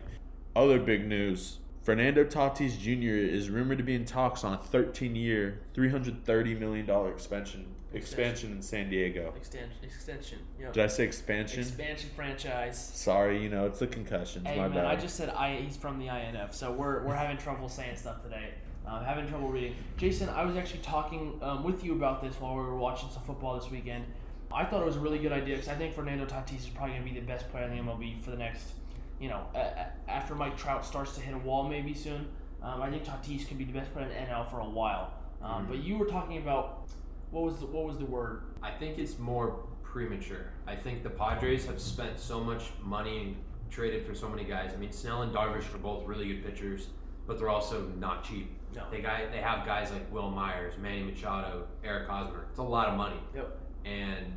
Other 0.55 0.79
big 0.79 1.09
news: 1.09 1.59
Fernando 1.83 2.25
Tatis 2.25 2.79
Jr. 2.79 3.17
is 3.17 3.51
rumored 3.51 3.79
to 3.79 3.85
be 3.85 3.97
in 3.97 4.05
talks 4.05 4.45
on 4.45 4.53
a 4.53 4.59
13-year, 4.59 5.61
330 5.75 6.55
million 6.55 6.87
dollar 6.87 7.11
expansion 7.11 7.67
expansion 7.93 8.53
in 8.53 8.63
San 8.63 8.91
Diego. 8.91 9.33
Extension. 9.37 9.71
Extension. 9.83 10.39
Yeah. 10.61 10.71
Did 10.71 10.85
I 10.85 10.87
say 10.87 11.03
expansion? 11.03 11.59
Expansion 11.59 12.11
franchise. 12.15 12.79
Sorry, 12.95 13.43
you 13.43 13.49
know 13.49 13.67
it's 13.67 13.81
the 13.81 13.89
concussions. 13.89 14.47
Hey 14.47 14.57
my 14.57 14.69
man, 14.69 14.77
bad. 14.77 14.87
I 14.87 14.95
just 14.95 15.17
said 15.17 15.31
I. 15.31 15.57
He's 15.57 15.77
from 15.77 15.99
the 15.99 16.07
INF, 16.07 16.55
so 16.55 16.71
we're 16.71 17.03
we're 17.03 17.17
having 17.17 17.39
trouble 17.39 17.69
saying 17.69 17.97
stuff 17.97 18.23
today. 18.23 18.53
Um, 18.89 19.05
having 19.05 19.29
trouble 19.29 19.49
reading. 19.49 19.75
Jason, 19.99 20.31
I 20.31 20.45
was 20.45 20.57
actually 20.57 20.81
talking 20.81 21.39
um, 21.43 21.63
with 21.63 21.85
you 21.85 21.93
about 21.93 22.23
this 22.23 22.35
while 22.41 22.55
we 22.55 22.63
were 22.63 22.77
watching 22.77 23.11
some 23.11 23.23
football 23.23 23.59
this 23.59 23.71
weekend. 23.71 24.05
I 24.51 24.65
thought 24.65 24.81
it 24.81 24.87
was 24.87 24.97
a 24.97 25.01
really 25.01 25.19
good 25.19 25.33
idea 25.33 25.57
because 25.57 25.69
I 25.69 25.75
think 25.75 25.95
Fernando 25.95 26.25
Tatis 26.25 26.61
is 26.61 26.67
probably 26.69 26.95
going 26.95 27.07
to 27.07 27.13
be 27.13 27.21
the 27.21 27.27
best 27.27 27.51
player 27.51 27.65
in 27.65 27.77
the 27.77 27.83
MLB 27.83 28.23
for 28.23 28.31
the 28.31 28.39
next, 28.39 28.73
you 29.21 29.29
know, 29.29 29.43
a, 29.55 29.89
after 30.09 30.35
Mike 30.35 30.57
Trout 30.57 30.87
starts 30.87 31.15
to 31.17 31.21
hit 31.21 31.35
a 31.35 31.39
wall 31.39 31.69
maybe 31.69 31.93
soon. 31.93 32.29
Um, 32.63 32.81
I 32.81 32.89
think 32.89 33.05
Tatis 33.05 33.47
could 33.47 33.59
be 33.59 33.65
the 33.65 33.75
best 33.75 33.93
player 33.93 34.07
in 34.07 34.11
the 34.11 34.33
NL 34.33 34.51
for 34.51 34.61
a 34.61 34.69
while. 34.69 35.13
Um, 35.43 35.67
Mhm. 35.67 35.69
But 35.69 35.79
you 35.85 35.99
were 35.99 36.07
talking 36.07 36.39
about 36.39 36.89
what 37.31 37.45
was 37.45 37.61
the, 37.61 37.67
what 37.67 37.85
was 37.85 37.99
the 37.99 38.07
word? 38.07 38.43
I 38.63 38.71
think 38.71 38.99
it's 38.99 39.19
more 39.19 39.67
premature. 39.83 40.47
I 40.67 40.75
think 40.77 41.03
the 41.03 41.11
Padres 41.11 41.67
have 41.67 41.79
spent 41.81 42.19
so 42.19 42.41
much 42.41 42.71
money 42.83 43.19
and 43.23 43.37
traded 43.71 44.07
for 44.07 44.15
so 44.15 44.31
many 44.31 44.45
guys. 44.45 44.73
I 44.73 44.77
mean, 44.79 44.93
Snell 44.93 45.23
and 45.23 45.33
Darvish 45.35 45.73
are 45.75 45.79
both 45.79 46.07
really 46.07 46.27
good 46.29 46.43
pitchers, 46.43 46.89
but 47.27 47.39
they're 47.39 47.51
also 47.51 47.87
not 47.99 48.25
cheap. 48.25 48.58
No. 48.79 48.85
They 48.91 49.03
guy 49.03 49.27
they 49.31 49.39
have 49.39 49.67
guys 49.67 49.91
like 49.91 50.11
Wil 50.13 50.31
Myers, 50.31 50.75
Manny 50.81 51.03
Machado, 51.03 51.67
Eric 51.85 52.09
Hosmer. 52.09 52.47
It's 52.51 52.59
a 52.59 52.63
lot 52.63 52.89
of 52.89 52.97
money. 52.97 53.21
Yep. 53.35 53.59
And 53.85 54.33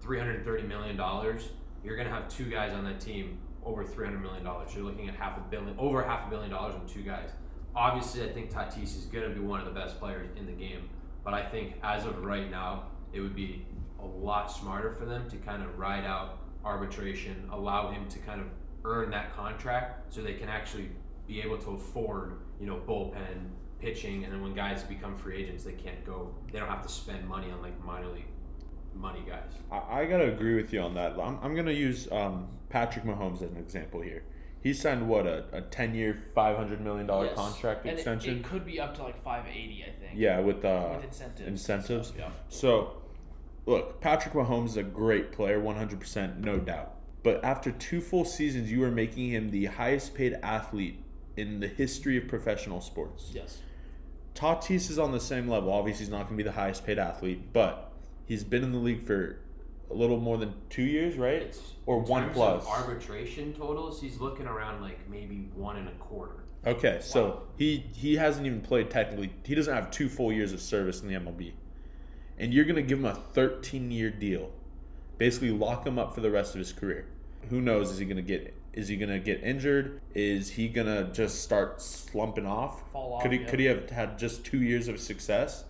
three 0.00 0.18
hundred 0.18 0.44
thirty 0.44 0.62
million 0.62 0.96
dollars. 0.96 1.48
You're 1.82 1.96
gonna 1.96 2.10
have 2.10 2.28
two 2.28 2.44
guys 2.44 2.72
on 2.72 2.84
that 2.84 3.00
team 3.00 3.38
over 3.64 3.84
three 3.84 4.04
hundred 4.04 4.20
million 4.20 4.44
dollars. 4.44 4.74
You're 4.74 4.84
looking 4.84 5.08
at 5.08 5.14
half 5.14 5.36
a 5.36 5.40
billion, 5.40 5.74
over 5.78 6.02
half 6.02 6.26
a 6.26 6.30
billion 6.30 6.50
dollars 6.50 6.74
on 6.74 6.86
two 6.86 7.02
guys. 7.02 7.30
Obviously, 7.74 8.22
I 8.24 8.32
think 8.32 8.52
Tatis 8.52 8.96
is 8.96 9.06
gonna 9.06 9.30
be 9.30 9.40
one 9.40 9.60
of 9.60 9.66
the 9.66 9.72
best 9.72 9.98
players 9.98 10.28
in 10.36 10.46
the 10.46 10.52
game. 10.52 10.88
But 11.24 11.34
I 11.34 11.44
think 11.44 11.74
as 11.82 12.04
of 12.04 12.24
right 12.24 12.50
now, 12.50 12.84
it 13.12 13.20
would 13.20 13.34
be 13.34 13.66
a 14.00 14.06
lot 14.06 14.50
smarter 14.50 14.92
for 14.92 15.04
them 15.04 15.28
to 15.30 15.36
kind 15.36 15.62
of 15.62 15.78
ride 15.78 16.04
out 16.04 16.38
arbitration, 16.64 17.48
allow 17.52 17.90
him 17.90 18.08
to 18.08 18.18
kind 18.20 18.40
of 18.40 18.46
earn 18.84 19.10
that 19.10 19.34
contract 19.34 20.12
so 20.12 20.22
they 20.22 20.34
can 20.34 20.48
actually 20.48 20.88
be 21.26 21.40
able 21.40 21.58
to 21.58 21.70
afford, 21.70 22.38
you 22.60 22.66
know, 22.66 22.80
bullpen 22.86 23.48
pitching 23.80 24.24
and 24.24 24.32
then 24.32 24.42
when 24.42 24.54
guys 24.54 24.82
become 24.82 25.16
free 25.16 25.36
agents 25.44 25.62
they 25.62 25.70
can't 25.72 26.04
go 26.04 26.34
they 26.50 26.58
don't 26.58 26.68
have 26.68 26.82
to 26.82 26.88
spend 26.88 27.26
money 27.28 27.48
on 27.48 27.62
like 27.62 27.84
minor 27.84 28.08
league 28.08 28.24
money 28.94 29.22
guys. 29.28 29.52
I, 29.70 30.00
I 30.00 30.04
gotta 30.06 30.32
agree 30.32 30.56
with 30.56 30.72
you 30.72 30.80
on 30.80 30.94
that. 30.94 31.12
I'm, 31.12 31.38
I'm 31.42 31.54
gonna 31.54 31.70
use 31.70 32.10
um, 32.10 32.48
Patrick 32.70 33.04
Mahomes 33.04 33.36
as 33.36 33.42
an 33.52 33.56
example 33.58 34.00
here. 34.00 34.24
He 34.60 34.72
signed 34.74 35.08
what 35.08 35.24
a, 35.28 35.44
a 35.52 35.60
10 35.60 35.94
year, 35.94 36.20
500 36.34 36.80
million 36.80 37.06
dollar 37.06 37.26
Yes. 37.26 37.36
contract 37.36 37.82
And 37.84 37.90
it- 37.90 37.94
extension. 37.94 38.38
It, 38.38 38.44
could 38.44 38.66
be 38.66 38.80
up 38.80 38.96
to 38.96 39.04
like 39.04 39.22
580, 39.22 39.84
I 39.84 40.00
think. 40.00 40.12
yeah, 40.18 40.40
with 40.40 40.64
uh, 40.64 40.94
With 40.96 41.04
incentives. 41.04 41.46
incentives. 41.48 42.08
stuff, 42.08 42.18
Yeah. 42.18 42.30
So, 42.48 42.96
look, 43.66 44.00
Patrick 44.00 44.34
Mahomes 44.34 44.70
is 44.70 44.76
a 44.78 44.82
great 44.82 45.30
player, 45.30 45.60
100%, 45.60 46.38
no 46.38 46.58
doubt. 46.58 46.96
But 47.22 47.44
after 47.44 47.70
two 47.70 48.00
full 48.00 48.24
seasons, 48.24 48.72
you 48.72 48.82
are 48.82 48.90
making 48.90 49.28
him 49.30 49.50
the 49.50 49.66
highest 49.66 50.14
paid 50.16 50.32
athlete 50.42 51.04
in 51.38 51.60
the 51.60 51.68
history 51.68 52.16
of 52.16 52.26
professional 52.26 52.80
sports. 52.80 53.30
Yes. 53.32 53.58
Tatis 54.34 54.90
is 54.90 54.98
on 54.98 55.12
the 55.12 55.20
same 55.20 55.48
level. 55.48 55.72
Obviously, 55.72 56.04
he's 56.04 56.10
not 56.10 56.24
going 56.24 56.36
to 56.36 56.36
be 56.36 56.42
the 56.42 56.52
highest 56.52 56.84
paid 56.84 56.98
athlete, 56.98 57.52
but 57.52 57.92
he's 58.26 58.44
been 58.44 58.62
in 58.62 58.72
the 58.72 58.78
league 58.78 59.06
for 59.06 59.38
a 59.90 59.94
little 59.94 60.18
more 60.18 60.36
than 60.36 60.52
two 60.68 60.82
years, 60.82 61.16
right? 61.16 61.42
It's 61.42 61.60
Or 61.86 62.00
one 62.00 62.30
plus. 62.30 62.66
arbitration 62.66 63.54
totals, 63.54 64.00
he's 64.00 64.20
looking 64.20 64.46
around 64.46 64.82
like 64.82 65.08
maybe 65.08 65.48
one 65.54 65.76
and 65.76 65.88
a 65.88 65.92
quarter. 65.92 66.44
Okay, 66.66 66.98
so 67.00 67.42
he 67.56 67.84
he 67.94 68.16
hasn't 68.16 68.44
even 68.44 68.60
played 68.60 68.90
technically. 68.90 69.32
He 69.44 69.54
doesn't 69.54 69.72
have 69.72 69.90
two 69.92 70.08
full 70.08 70.32
years 70.32 70.52
of 70.52 70.60
service 70.60 71.00
in 71.00 71.08
the 71.08 71.14
MLB, 71.14 71.52
and 72.36 72.52
you're 72.52 72.64
gonna 72.64 72.82
give 72.82 72.98
him 72.98 73.04
a 73.04 73.14
13 73.14 73.92
year 73.92 74.10
deal, 74.10 74.50
basically 75.18 75.52
lock 75.52 75.86
him 75.86 75.98
up 76.00 76.14
for 76.14 76.20
the 76.20 76.30
rest 76.30 76.54
of 76.54 76.58
his 76.58 76.72
career. 76.72 77.06
Who 77.48 77.60
knows? 77.60 77.92
Is 77.92 77.98
he 77.98 78.04
gonna 78.06 78.22
get? 78.22 78.54
Is 78.72 78.88
he 78.88 78.96
gonna 78.96 79.18
get 79.18 79.42
injured? 79.42 80.00
Is 80.14 80.50
he 80.50 80.68
gonna 80.68 81.10
just 81.12 81.42
start 81.42 81.80
slumping 81.82 82.46
off? 82.46 82.82
Fall 82.92 83.14
off, 83.14 83.22
Could 83.22 83.32
he 83.32 83.38
yeah. 83.38 83.46
could 83.48 83.60
he 83.60 83.66
have 83.66 83.90
had 83.90 84.18
just 84.18 84.44
two 84.44 84.58
years 84.62 84.88
of 84.88 85.00
success? 85.00 85.64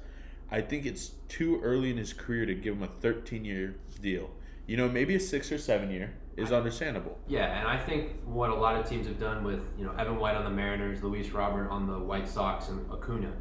I 0.51 0.61
think 0.61 0.87
it's 0.87 1.13
too 1.29 1.61
early 1.63 1.91
in 1.91 1.97
his 1.97 2.13
career 2.13 2.47
to 2.47 2.55
give 2.55 2.75
him 2.75 2.83
a 2.83 2.89
13 3.01 3.45
year 3.45 3.77
deal. 4.01 4.31
You 4.67 4.77
know, 4.77 4.89
maybe 4.89 5.15
a 5.15 5.21
six 5.21 5.51
or 5.53 5.59
seven 5.59 5.91
year 5.91 6.15
is 6.37 6.53
understandable. 6.53 7.19
Yeah, 7.27 7.59
and 7.59 7.67
I 7.67 7.79
think 7.79 8.13
what 8.25 8.51
a 8.51 8.55
lot 8.55 8.77
of 8.77 8.89
teams 8.89 9.07
have 9.07 9.19
done 9.19 9.45
with 9.45 9.61
you 9.79 9.85
know 9.85 9.93
Evan 9.93 10.19
White 10.19 10.37
on 10.37 10.45
the 10.45 10.51
Mariners, 10.51 11.03
Luis 11.03 11.31
Robert 11.31 11.69
on 11.71 11.87
the 11.87 11.99
White 11.99 12.29
Sox, 12.29 12.69
and 12.69 12.91
Acuna, 12.91 13.33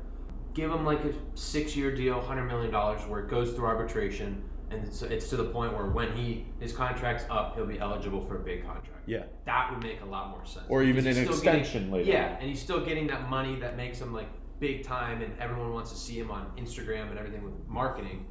give 0.53 0.71
him 0.71 0.85
like 0.85 1.03
a 1.03 1.13
six-year 1.35 1.93
deal, 1.95 2.19
hundred 2.21 2.45
million 2.45 2.71
dollars, 2.71 3.05
where 3.07 3.19
it 3.21 3.29
goes 3.29 3.51
through 3.53 3.65
arbitration, 3.65 4.43
and 4.69 4.83
it's, 4.83 5.01
it's 5.01 5.29
to 5.29 5.37
the 5.37 5.45
point 5.45 5.73
where 5.73 5.85
when 5.87 6.15
he 6.15 6.45
his 6.59 6.73
contract's 6.73 7.25
up, 7.29 7.55
he'll 7.55 7.65
be 7.65 7.79
eligible 7.79 8.21
for 8.21 8.37
a 8.37 8.39
big 8.39 8.65
contract. 8.65 9.03
Yeah. 9.05 9.23
That 9.45 9.71
would 9.71 9.81
make 9.83 10.01
a 10.01 10.05
lot 10.05 10.29
more 10.29 10.45
sense. 10.45 10.65
Or 10.69 10.83
even 10.83 11.07
an 11.07 11.15
he's 11.15 11.25
still 11.25 11.41
getting- 11.41 11.61
extension 11.61 11.91
later. 11.91 12.09
Yeah, 12.11 12.37
and 12.39 12.49
he's 12.49 12.61
still 12.61 12.83
getting 12.83 13.07
that 13.07 13.29
money 13.29 13.55
that 13.59 13.77
makes 13.77 13.99
him 13.99 14.13
like 14.13 14.27
big 14.59 14.83
time, 14.83 15.21
and 15.21 15.37
everyone 15.39 15.73
wants 15.73 15.91
to 15.91 15.97
see 15.97 16.19
him 16.19 16.31
on 16.31 16.51
Instagram 16.57 17.09
and 17.09 17.17
everything 17.17 17.43
with 17.43 17.53
marketing. 17.67 18.25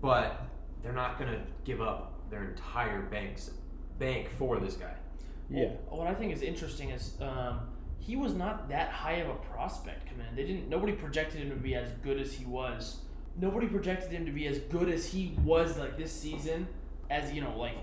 But 0.00 0.40
they're 0.82 0.92
not 0.92 1.18
gonna 1.18 1.42
give 1.64 1.80
up 1.82 2.30
their 2.30 2.44
entire 2.50 3.02
banks 3.02 3.50
bank 3.98 4.28
for 4.38 4.58
this 4.58 4.74
guy. 4.74 4.94
Yeah. 5.50 5.72
Well, 5.88 6.00
what 6.00 6.08
I 6.08 6.14
think 6.14 6.32
is 6.32 6.42
interesting 6.42 6.90
is 6.90 7.20
um, 7.20 7.60
he 7.98 8.16
was 8.16 8.34
not 8.34 8.68
that 8.70 8.88
high 8.90 9.16
of 9.16 9.28
a 9.28 9.34
prospect 9.34 10.06
coming 10.08 10.26
in. 10.28 10.34
They 10.34 10.44
didn't. 10.44 10.68
Nobody 10.68 10.92
projected 10.92 11.42
him 11.42 11.50
to 11.50 11.56
be 11.56 11.74
as 11.74 11.90
good 12.02 12.18
as 12.18 12.32
he 12.32 12.46
was. 12.46 13.00
Nobody 13.40 13.66
projected 13.66 14.10
him 14.12 14.24
to 14.26 14.32
be 14.32 14.46
as 14.46 14.58
good 14.58 14.88
as 14.88 15.06
he 15.06 15.36
was 15.44 15.76
like 15.78 15.96
this 15.98 16.12
season. 16.12 16.66
As 17.10 17.32
you 17.32 17.40
know, 17.40 17.56
like 17.58 17.76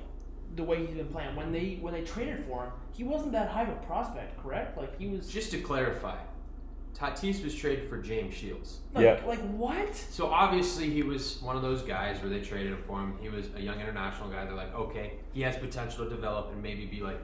the 0.55 0.63
way 0.63 0.85
he's 0.85 0.95
been 0.95 1.07
playing. 1.07 1.35
When 1.35 1.51
they 1.51 1.77
when 1.81 1.93
they 1.93 2.01
traded 2.01 2.45
for 2.47 2.65
him, 2.65 2.71
he 2.93 3.03
wasn't 3.03 3.31
that 3.33 3.49
high 3.49 3.63
of 3.63 3.69
a 3.69 3.75
prospect, 3.85 4.41
correct? 4.41 4.77
Like 4.77 4.97
he 4.97 5.07
was 5.07 5.27
Just 5.29 5.51
to 5.51 5.59
clarify, 5.61 6.17
Tatis 6.95 7.43
was 7.43 7.55
traded 7.55 7.89
for 7.89 7.97
James 7.97 8.33
Shields. 8.33 8.79
like, 8.93 9.03
Yeah. 9.03 9.21
like 9.25 9.39
what? 9.51 9.95
So 9.95 10.27
obviously 10.27 10.89
he 10.89 11.03
was 11.03 11.41
one 11.41 11.55
of 11.55 11.61
those 11.61 11.81
guys 11.83 12.19
where 12.21 12.29
they 12.29 12.41
traded 12.41 12.73
him 12.73 12.83
for 12.85 12.99
him. 12.99 13.15
He 13.21 13.29
was 13.29 13.47
a 13.55 13.61
young 13.61 13.79
international 13.79 14.29
guy. 14.29 14.45
They're 14.45 14.53
like, 14.55 14.73
okay, 14.75 15.13
he 15.33 15.41
has 15.41 15.55
potential 15.57 16.03
to 16.05 16.09
develop 16.09 16.51
and 16.51 16.61
maybe 16.61 16.85
be 16.85 17.01
like 17.01 17.19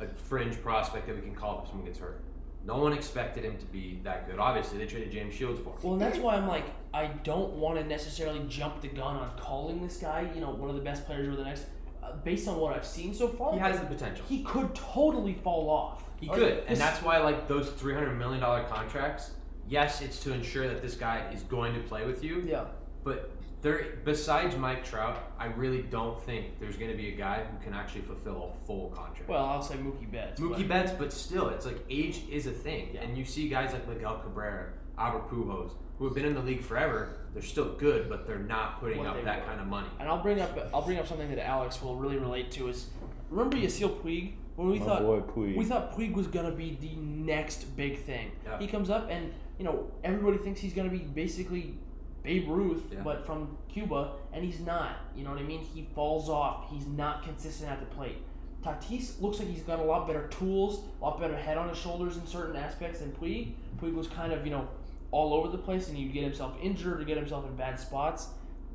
a 0.00 0.06
fringe 0.08 0.60
prospect 0.62 1.06
that 1.06 1.14
we 1.16 1.22
can 1.22 1.34
call 1.34 1.58
up 1.58 1.64
if 1.64 1.68
someone 1.70 1.86
gets 1.86 1.98
hurt. 1.98 2.20
No 2.64 2.76
one 2.76 2.92
expected 2.92 3.44
him 3.44 3.56
to 3.58 3.66
be 3.66 3.98
that 4.04 4.28
good. 4.28 4.38
Obviously, 4.38 4.78
they 4.78 4.86
traded 4.86 5.10
James 5.10 5.34
Shields 5.34 5.60
for 5.60 5.70
him. 5.70 5.76
Well, 5.82 5.92
and 5.94 6.02
that's 6.02 6.18
why 6.18 6.36
I'm 6.36 6.46
like, 6.46 6.64
I 6.94 7.06
don't 7.24 7.54
want 7.54 7.78
to 7.78 7.84
necessarily 7.84 8.44
jump 8.48 8.80
the 8.80 8.88
gun 8.88 9.16
on 9.16 9.36
calling 9.36 9.82
this 9.82 9.96
guy, 9.96 10.28
you 10.34 10.40
know, 10.40 10.50
one 10.50 10.70
of 10.70 10.76
the 10.76 10.82
best 10.82 11.04
players 11.06 11.26
over 11.26 11.36
the 11.36 11.44
next. 11.44 11.64
Uh, 12.02 12.12
based 12.24 12.46
on 12.48 12.58
what 12.58 12.74
I've 12.74 12.86
seen 12.86 13.14
so 13.14 13.28
far, 13.28 13.52
He 13.52 13.58
has 13.58 13.80
the 13.80 13.86
potential. 13.86 14.24
he 14.28 14.42
could 14.42 14.74
totally 14.74 15.34
fall 15.34 15.70
off. 15.70 16.04
He 16.20 16.28
could, 16.28 16.62
and 16.68 16.78
that's 16.78 17.02
why 17.02 17.18
like 17.18 17.48
those 17.48 17.70
three 17.70 17.94
hundred 17.94 18.16
million 18.16 18.40
dollar 18.40 18.62
contracts. 18.64 19.32
Yes, 19.68 20.02
it's 20.02 20.20
to 20.20 20.32
ensure 20.32 20.68
that 20.68 20.82
this 20.82 20.94
guy 20.94 21.28
is 21.32 21.42
going 21.44 21.74
to 21.74 21.80
play 21.80 22.04
with 22.04 22.22
you, 22.22 22.44
yeah. 22.46 22.64
but 23.04 23.30
there, 23.62 23.86
besides 24.04 24.56
Mike 24.56 24.84
Trout, 24.84 25.18
I 25.38 25.46
really 25.46 25.82
don't 25.82 26.20
think 26.22 26.58
there's 26.60 26.76
going 26.76 26.90
to 26.90 26.96
be 26.96 27.08
a 27.08 27.16
guy 27.16 27.44
who 27.44 27.64
can 27.64 27.74
actually 27.74 28.02
fulfill 28.02 28.54
a 28.54 28.66
full 28.66 28.88
contract. 28.90 29.28
Well, 29.28 29.44
I'll 29.44 29.62
say 29.62 29.76
Mookie 29.76 30.10
Betts. 30.10 30.40
Mookie 30.40 30.58
but- 30.58 30.68
Betts, 30.68 30.92
but 30.98 31.12
still, 31.12 31.48
it's 31.48 31.64
like 31.64 31.78
age 31.88 32.22
is 32.30 32.46
a 32.46 32.50
thing, 32.50 32.90
Yeah. 32.94 33.02
and 33.02 33.16
you 33.16 33.24
see 33.24 33.48
guys 33.48 33.72
like 33.72 33.88
Miguel 33.88 34.18
Cabrera, 34.18 34.72
Albert 34.98 35.30
Pujols, 35.30 35.72
who 35.98 36.04
have 36.06 36.14
been 36.14 36.24
in 36.24 36.34
the 36.34 36.42
league 36.42 36.62
forever. 36.62 37.10
They're 37.32 37.42
still 37.42 37.72
good, 37.74 38.08
but 38.08 38.26
they're 38.26 38.38
not 38.38 38.80
putting 38.80 38.98
What 38.98 39.06
up 39.06 39.24
that 39.24 39.40
were. 39.40 39.46
kind 39.46 39.60
of 39.60 39.66
money. 39.68 39.88
And 40.00 40.08
I'll 40.08 40.22
bring 40.22 40.40
up 40.40 40.58
I'll 40.74 40.82
bring 40.82 40.98
up 40.98 41.06
something 41.06 41.30
that 41.34 41.38
Alex 41.46 41.80
will 41.80 41.96
really 41.96 42.18
relate 42.18 42.50
to 42.52 42.68
is 42.68 42.90
remember 43.30 43.56
Yasiel 43.56 43.94
Puig 44.02 44.32
when 44.56 44.68
we 44.68 44.78
My 44.80 44.84
thought 44.84 45.00
boy 45.02 45.20
Puig. 45.20 45.56
we 45.56 45.64
thought 45.64 45.96
Puig 45.96 46.12
was 46.12 46.26
gonna 46.26 46.50
be 46.50 46.76
the 46.80 46.94
next 46.96 47.74
big 47.76 48.00
thing. 48.00 48.32
Yeah. 48.44 48.58
He 48.58 48.66
comes 48.66 48.90
up 48.90 49.08
and 49.08 49.32
you 49.58 49.64
know 49.64 49.86
everybody 50.04 50.36
thinks 50.38 50.60
he's 50.60 50.74
gonna 50.74 50.90
be 50.90 50.98
basically 50.98 51.78
Babe 52.22 52.48
Ruth, 52.48 52.84
Yeah. 52.92 53.00
but 53.02 53.26
from 53.26 53.56
Cuba, 53.68 54.12
and 54.32 54.44
he's 54.44 54.60
not. 54.60 54.96
You 55.16 55.24
know 55.24 55.30
what 55.30 55.40
I 55.40 55.42
mean? 55.42 55.60
He 55.60 55.88
falls 55.94 56.28
off. 56.28 56.70
He's 56.70 56.86
not 56.86 57.22
consistent 57.24 57.70
at 57.70 57.80
the 57.80 57.86
plate. 57.86 58.18
Tatis 58.62 59.20
looks 59.20 59.40
like 59.40 59.48
he's 59.48 59.62
got 59.64 59.80
a 59.80 59.82
lot 59.82 60.06
better 60.06 60.28
tools, 60.28 60.84
a 61.00 61.04
lot 61.04 61.18
better 61.18 61.36
head 61.36 61.58
on 61.58 61.68
his 61.68 61.78
shoulders 61.78 62.16
in 62.16 62.26
certain 62.26 62.54
aspects 62.54 63.00
than 63.00 63.10
Puig. 63.12 63.54
Puig 63.80 63.92
was 63.94 64.06
kind 64.06 64.32
of 64.32 64.44
you 64.46 64.52
know 64.52 64.68
all 65.10 65.34
over 65.34 65.48
the 65.48 65.58
place, 65.58 65.88
and 65.88 65.96
he'd 65.98 66.12
get 66.12 66.22
himself 66.22 66.54
injured 66.62 67.00
or 67.00 67.04
get 67.04 67.16
himself 67.16 67.44
in 67.44 67.54
bad 67.56 67.78
spots. 67.78 68.28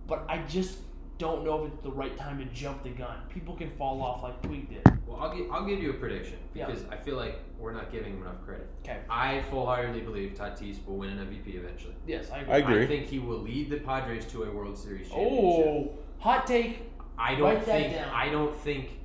But 0.07 0.25
I 0.27 0.39
just 0.49 0.79
don't 1.17 1.43
know 1.43 1.65
if 1.65 1.73
it's 1.73 1.83
the 1.83 1.91
right 1.91 2.15
time 2.17 2.37
to 2.37 2.45
jump 2.45 2.83
the 2.83 2.89
gun. 2.89 3.17
People 3.29 3.55
can 3.55 3.71
fall 3.71 4.01
off 4.01 4.21
like 4.23 4.39
Puig 4.43 4.69
did. 4.69 4.81
Well, 5.07 5.17
I'll 5.19 5.35
give, 5.35 5.51
I'll 5.51 5.65
give 5.65 5.81
you 5.81 5.89
a 5.91 5.93
prediction 5.93 6.37
Yeah. 6.53 6.67
because 6.67 6.83
I 6.91 6.95
feel 6.97 7.15
like 7.15 7.39
we're 7.57 7.73
not 7.73 7.91
giving 7.91 8.13
him 8.13 8.21
enough 8.21 8.43
credit. 8.45 8.67
Okay. 8.83 8.99
I 9.09 9.41
full-heartedly 9.49 10.01
believe 10.01 10.33
Tatis 10.35 10.85
will 10.85 10.97
win 10.97 11.09
an 11.11 11.25
MVP 11.27 11.55
eventually. 11.55 11.95
Yes, 12.05 12.29
I 12.29 12.39
agree. 12.41 12.53
I 12.53 12.57
agree. 12.57 12.83
I 12.83 12.87
think 12.87 13.05
he 13.07 13.19
will 13.19 13.39
lead 13.39 13.69
the 13.69 13.77
Padres 13.77 14.25
to 14.27 14.43
a 14.43 14.51
World 14.51 14.77
Series 14.77 15.07
championship. 15.09 15.65
Oh, 15.67 15.91
hot 16.19 16.45
take. 16.45 16.91
I 17.17 17.33
don't 17.35 17.43
write 17.55 17.65
that 17.65 17.81
think 17.81 17.93
down. 17.95 18.09
I 18.13 18.29
don't 18.29 18.55
think 18.55 18.99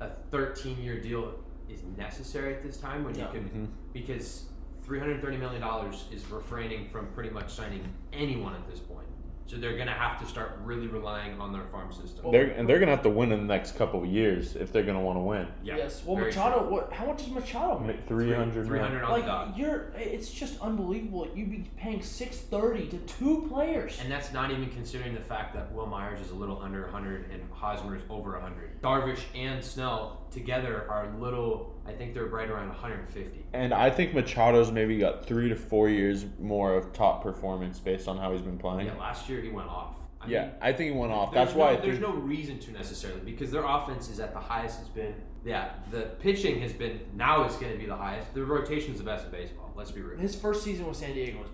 a 0.00 0.08
13 0.30 0.82
year 0.82 1.00
deal 1.00 1.34
is 1.68 1.82
necessary 1.98 2.54
at 2.54 2.62
this 2.62 2.78
time 2.78 3.04
when 3.04 3.12
No. 3.14 3.20
you 3.20 3.26
can 3.40 3.48
Mhm. 3.50 3.68
because 3.92 4.46
330 4.82 5.36
million 5.36 5.60
dollars 5.60 6.06
is 6.10 6.28
refraining 6.30 6.88
from 6.88 7.06
pretty 7.08 7.30
much 7.30 7.52
signing 7.52 7.82
anyone 8.12 8.54
at 8.54 8.66
this 8.70 8.80
point. 8.80 9.06
So 9.52 9.58
they're 9.58 9.76
gonna 9.76 9.92
have 9.92 10.18
to 10.18 10.26
start 10.26 10.58
really 10.64 10.86
relying 10.86 11.38
on 11.38 11.52
their 11.52 11.64
farm 11.64 11.92
system. 11.92 12.32
They're 12.32 12.46
and 12.52 12.66
they're 12.66 12.78
gonna 12.78 12.92
have 12.92 13.02
to 13.02 13.10
win 13.10 13.32
in 13.32 13.46
the 13.46 13.54
next 13.54 13.76
couple 13.76 14.02
of 14.02 14.06
years 14.06 14.56
if 14.56 14.72
they're 14.72 14.82
gonna 14.82 15.02
want 15.02 15.18
to 15.18 15.20
win. 15.20 15.46
yeah, 15.62 15.76
yes. 15.76 16.02
Well, 16.06 16.16
very 16.16 16.28
Machado. 16.28 16.70
What? 16.70 16.90
How 16.90 17.04
much 17.04 17.18
does 17.18 17.28
Machado 17.28 17.78
make? 17.80 18.08
Three 18.08 18.32
hundred. 18.32 18.66
300 18.66 19.02
on 19.02 19.10
the 19.10 19.14
Like 19.14 19.26
dot. 19.26 19.58
you're, 19.58 19.92
it's 19.94 20.30
just 20.32 20.58
unbelievable. 20.62 21.28
You'd 21.34 21.50
be 21.50 21.70
paying 21.76 22.00
six 22.00 22.38
thirty 22.38 22.88
to 22.88 22.96
two 23.00 23.46
players. 23.50 23.98
And 24.00 24.10
that's 24.10 24.32
not 24.32 24.50
even 24.50 24.70
considering 24.70 25.12
the 25.12 25.20
fact 25.20 25.52
that 25.52 25.70
Wil 25.74 25.84
Myers 25.84 26.22
is 26.22 26.30
a 26.30 26.34
little 26.34 26.58
under 26.62 26.84
100 26.84 27.30
and 27.30 27.42
Hosmer 27.52 27.96
is 27.96 28.02
over 28.08 28.32
100. 28.32 28.80
Darvish 28.80 29.20
and 29.34 29.62
Snell 29.62 30.21
together 30.32 30.86
are 30.88 31.08
a 31.14 31.18
little, 31.18 31.74
I 31.86 31.92
think 31.92 32.14
they're 32.14 32.24
right 32.26 32.48
around 32.48 32.68
150. 32.68 33.44
And 33.52 33.72
I 33.72 33.90
think 33.90 34.12
Machado's 34.12 34.72
maybe 34.72 34.98
got 34.98 35.26
three 35.26 35.48
to 35.48 35.56
four 35.56 35.88
years 35.88 36.24
more 36.40 36.74
of 36.74 36.92
top 36.92 37.22
performance 37.22 37.78
based 37.78 38.08
on 38.08 38.16
how 38.18 38.32
he's 38.32 38.42
been 38.42 38.58
playing. 38.58 38.86
Yeah, 38.86 38.94
last 38.94 39.28
year 39.28 39.40
he 39.40 39.50
went 39.50 39.68
off. 39.68 39.94
I 40.20 40.28
Yeah, 40.28 40.42
mean, 40.46 40.50
I 40.60 40.72
think 40.72 40.92
he 40.92 40.98
went 40.98 41.12
off. 41.12 41.32
That's 41.34 41.52
why 41.52 41.72
no, 41.72 41.78
I 41.78 41.80
there's 41.80 41.98
think. 41.98 42.14
no 42.14 42.20
reason 42.20 42.58
to 42.60 42.72
necessarily 42.72 43.20
because 43.20 43.50
their 43.50 43.64
offense 43.64 44.08
is 44.08 44.20
at 44.20 44.32
the 44.32 44.40
highest 44.40 44.80
it's 44.80 44.88
been. 44.88 45.14
Yeah, 45.44 45.70
the 45.90 46.02
pitching 46.20 46.60
has 46.60 46.72
been 46.72 47.00
now 47.14 47.42
it's 47.44 47.56
going 47.56 47.72
to 47.72 47.78
be 47.78 47.86
the 47.86 47.96
highest. 47.96 48.32
The 48.32 48.44
rotation 48.44 48.92
is 48.92 48.98
the 48.98 49.04
best 49.04 49.24
in 49.26 49.32
baseball. 49.32 49.72
Let's 49.74 49.90
be 49.90 50.00
real. 50.00 50.18
His 50.20 50.34
first 50.36 50.62
season 50.62 50.86
with 50.86 50.96
San 50.96 51.14
Diego 51.14 51.40
was 51.40 51.48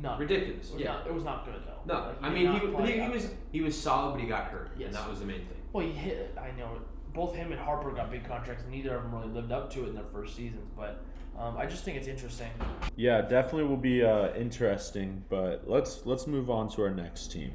not 0.00 0.20
Ridiculous. 0.20 0.68
It 0.70 0.74
was, 0.74 0.82
Yeah. 0.82 0.92
not, 0.92 1.06
it 1.08 1.14
was 1.14 1.24
not 1.24 1.44
good 1.44 1.54
though. 1.66 1.92
No, 1.92 2.06
Like, 2.06 2.22
I 2.22 2.30
mean 2.30 2.52
he, 2.52 2.58
he, 2.92 3.00
he 3.02 3.08
was 3.08 3.28
he 3.52 3.60
was 3.60 3.76
solid, 3.80 4.12
but 4.12 4.20
he 4.20 4.26
got 4.28 4.44
hurt, 4.44 4.70
Yes. 4.78 4.86
and 4.86 4.94
that 4.96 5.08
was 5.10 5.18
the 5.20 5.26
main 5.26 5.38
thing. 5.40 5.58
Well, 5.72 5.84
he 5.84 5.92
hit. 5.92 6.36
I 6.40 6.56
know 6.56 6.78
both 7.14 7.34
him 7.34 7.52
and 7.52 7.60
Harper 7.60 7.90
got 7.92 8.10
big 8.10 8.24
contracts, 8.26 8.64
and 8.64 8.72
neither 8.72 8.96
of 8.96 9.02
them 9.04 9.14
really 9.14 9.28
lived 9.32 9.52
up 9.52 9.72
to 9.72 9.84
it 9.84 9.88
in 9.88 9.94
their 9.94 10.04
first 10.12 10.36
seasons. 10.36 10.68
But 10.76 11.02
um, 11.38 11.56
I 11.56 11.64
just 11.66 11.84
think 11.84 11.96
it's 11.96 12.08
interesting. 12.08 12.48
Yeah, 12.96 13.22
definitely 13.22 13.64
will 13.64 13.76
be 13.76 14.04
uh, 14.04 14.34
interesting. 14.34 15.24
But 15.28 15.64
let's 15.66 16.04
let's 16.04 16.26
move 16.26 16.50
on 16.50 16.68
to 16.70 16.82
our 16.82 16.90
next 16.90 17.32
team. 17.32 17.52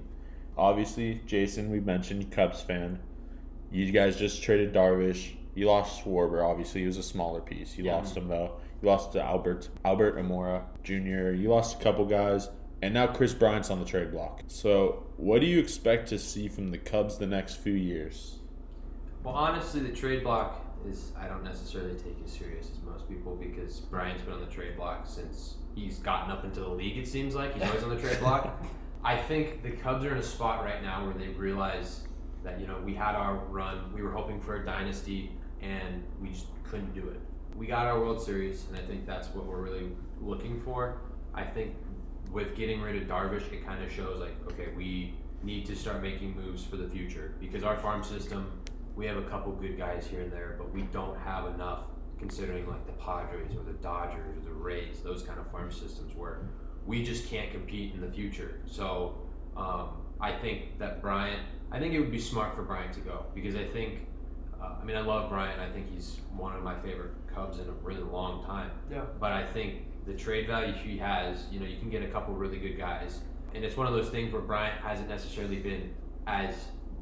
Obviously, 0.57 1.21
Jason, 1.25 1.69
we 1.69 1.79
mentioned 1.79 2.31
Cubs 2.31 2.61
fan. 2.61 2.99
You 3.71 3.91
guys 3.91 4.17
just 4.17 4.41
traded 4.41 4.73
Darvish. 4.73 5.35
You 5.55 5.67
lost 5.67 6.03
Schwarber. 6.03 6.43
Obviously, 6.43 6.81
he 6.81 6.87
was 6.87 6.97
a 6.97 7.03
smaller 7.03 7.41
piece. 7.41 7.77
You 7.77 7.85
Yeah. 7.85 7.95
lost 7.95 8.15
him 8.15 8.27
though. 8.27 8.53
You 8.81 8.87
lost 8.89 9.11
to 9.13 9.21
Albert 9.21 9.69
Albert 9.83 10.17
Almora 10.17 10.63
Jr. 10.83 11.31
You 11.33 11.49
lost 11.49 11.79
a 11.79 11.83
couple 11.83 12.05
guys, 12.05 12.49
and 12.81 12.93
now 12.93 13.07
Kris 13.07 13.33
Bryant's 13.33 13.69
on 13.69 13.79
the 13.79 13.85
trade 13.85 14.11
block. 14.11 14.43
So, 14.47 15.05
what 15.17 15.41
do 15.41 15.47
you 15.47 15.59
expect 15.59 16.07
to 16.09 16.17
see 16.17 16.47
from 16.47 16.71
the 16.71 16.77
Cubs 16.77 17.17
the 17.17 17.27
next 17.27 17.55
few 17.55 17.73
years? 17.73 18.38
Well, 19.23 19.35
honestly, 19.35 19.81
the 19.81 19.93
trade 19.93 20.23
block 20.23 20.65
is 20.87 21.11
I 21.19 21.27
don't 21.27 21.43
necessarily 21.43 21.93
take 21.95 22.17
as 22.23 22.31
serious 22.31 22.69
as 22.71 22.81
most 22.83 23.09
people 23.09 23.35
because 23.35 23.79
Bryant's 23.79 24.23
been 24.23 24.33
on 24.33 24.39
the 24.39 24.47
trade 24.47 24.77
block 24.77 25.05
since 25.05 25.55
he's 25.75 25.99
gotten 25.99 26.31
up 26.31 26.45
into 26.45 26.61
the 26.61 26.69
league. 26.69 26.97
It 26.97 27.07
seems 27.07 27.35
like 27.35 27.53
he's 27.53 27.63
always 27.63 27.83
on 27.83 27.89
the 27.89 28.01
trade 28.01 28.19
block. 28.21 28.63
I 29.03 29.17
think 29.17 29.61
the 29.63 29.71
Cubs 29.71 30.05
are 30.05 30.11
in 30.11 30.17
a 30.17 30.23
spot 30.23 30.63
right 30.63 30.81
now 30.81 31.05
where 31.05 31.13
they 31.13 31.29
realize 31.29 32.01
that 32.43 32.59
you 32.59 32.67
know 32.67 32.77
we 32.83 32.93
had 32.93 33.15
our 33.15 33.35
run, 33.35 33.93
we 33.93 34.01
were 34.01 34.11
hoping 34.11 34.39
for 34.39 34.61
a 34.61 34.65
dynasty, 34.65 35.31
and 35.61 36.03
we 36.21 36.29
just 36.29 36.47
couldn't 36.63 36.93
do 36.93 37.07
it. 37.09 37.19
We 37.57 37.67
got 37.67 37.87
our 37.87 37.99
World 37.99 38.21
Series, 38.21 38.65
and 38.69 38.77
I 38.77 38.81
think 38.81 39.05
that's 39.05 39.27
what 39.29 39.45
we're 39.45 39.61
really 39.61 39.89
looking 40.21 40.61
for. 40.61 41.01
I 41.33 41.43
think 41.43 41.75
with 42.31 42.55
getting 42.55 42.81
rid 42.81 43.01
of 43.01 43.07
Darvish, 43.07 43.51
it 43.51 43.65
kind 43.65 43.83
of 43.83 43.91
shows 43.91 44.19
like 44.19 44.35
okay, 44.53 44.69
we 44.77 45.13
need 45.43 45.65
to 45.65 45.75
start 45.75 46.01
making 46.01 46.35
moves 46.35 46.63
for 46.63 46.75
the 46.75 46.87
future 46.87 47.33
because 47.39 47.63
our 47.63 47.77
farm 47.77 48.03
system 48.03 48.51
we 48.99 49.05
have 49.05 49.15
a 49.15 49.29
couple 49.29 49.53
good 49.53 49.77
guys 49.77 50.05
here 50.05 50.19
and 50.19 50.31
there, 50.31 50.55
but 50.57 50.73
we 50.73 50.81
don't 50.81 51.17
have 51.19 51.45
enough 51.55 51.83
considering 52.19 52.67
like 52.67 52.85
the 52.85 52.91
Padres 52.91 53.55
or 53.55 53.63
the 53.63 53.77
Dodgers 53.81 54.37
or 54.37 54.41
the 54.41 54.51
Rays, 54.51 54.99
those 55.01 55.23
kind 55.23 55.39
of 55.39 55.49
farm 55.49 55.71
systems 55.71 56.13
where 56.17 56.41
we 56.85 57.01
just 57.01 57.29
can't 57.29 57.49
compete 57.49 57.93
in 57.93 58.01
the 58.01 58.11
future. 58.11 58.59
So 58.65 59.17
um, 59.55 59.91
I 60.19 60.33
think 60.33 60.77
that 60.79 61.01
Bryant, 61.01 61.39
I 61.71 61.79
think 61.79 61.93
it 61.93 61.99
would 62.01 62.11
be 62.11 62.19
smart 62.19 62.57
for 62.57 62.61
Bryant 62.61 62.91
to 62.95 62.99
go 62.99 63.25
because 63.33 63.55
I 63.55 63.63
think, 63.63 64.05
uh, 64.61 64.75
I 64.81 64.83
mean, 64.83 64.97
I 64.97 65.01
love 65.01 65.29
Bryant. 65.29 65.61
I 65.61 65.71
think 65.71 65.89
he's 65.89 66.17
one 66.35 66.53
of 66.53 66.61
my 66.61 66.77
favorite 66.81 67.11
Cubs 67.33 67.59
in 67.59 67.69
a 67.69 67.73
really 67.81 68.03
long 68.03 68.43
time. 68.43 68.69
Yeah. 68.91 69.03
But 69.17 69.31
I 69.31 69.47
think 69.47 69.83
the 70.07 70.13
trade 70.13 70.45
value 70.45 70.73
he 70.73 70.97
has, 70.97 71.45
you 71.49 71.61
know, 71.61 71.65
you 71.65 71.77
can 71.77 71.89
get 71.89 72.03
a 72.03 72.07
couple 72.07 72.33
really 72.33 72.59
good 72.59 72.77
guys, 72.77 73.21
and 73.55 73.63
it's 73.63 73.77
one 73.77 73.87
of 73.87 73.93
those 73.93 74.09
things 74.09 74.33
where 74.33 74.41
Bryant 74.41 74.81
hasn't 74.81 75.07
necessarily 75.07 75.55
been 75.55 75.93
as 76.27 76.53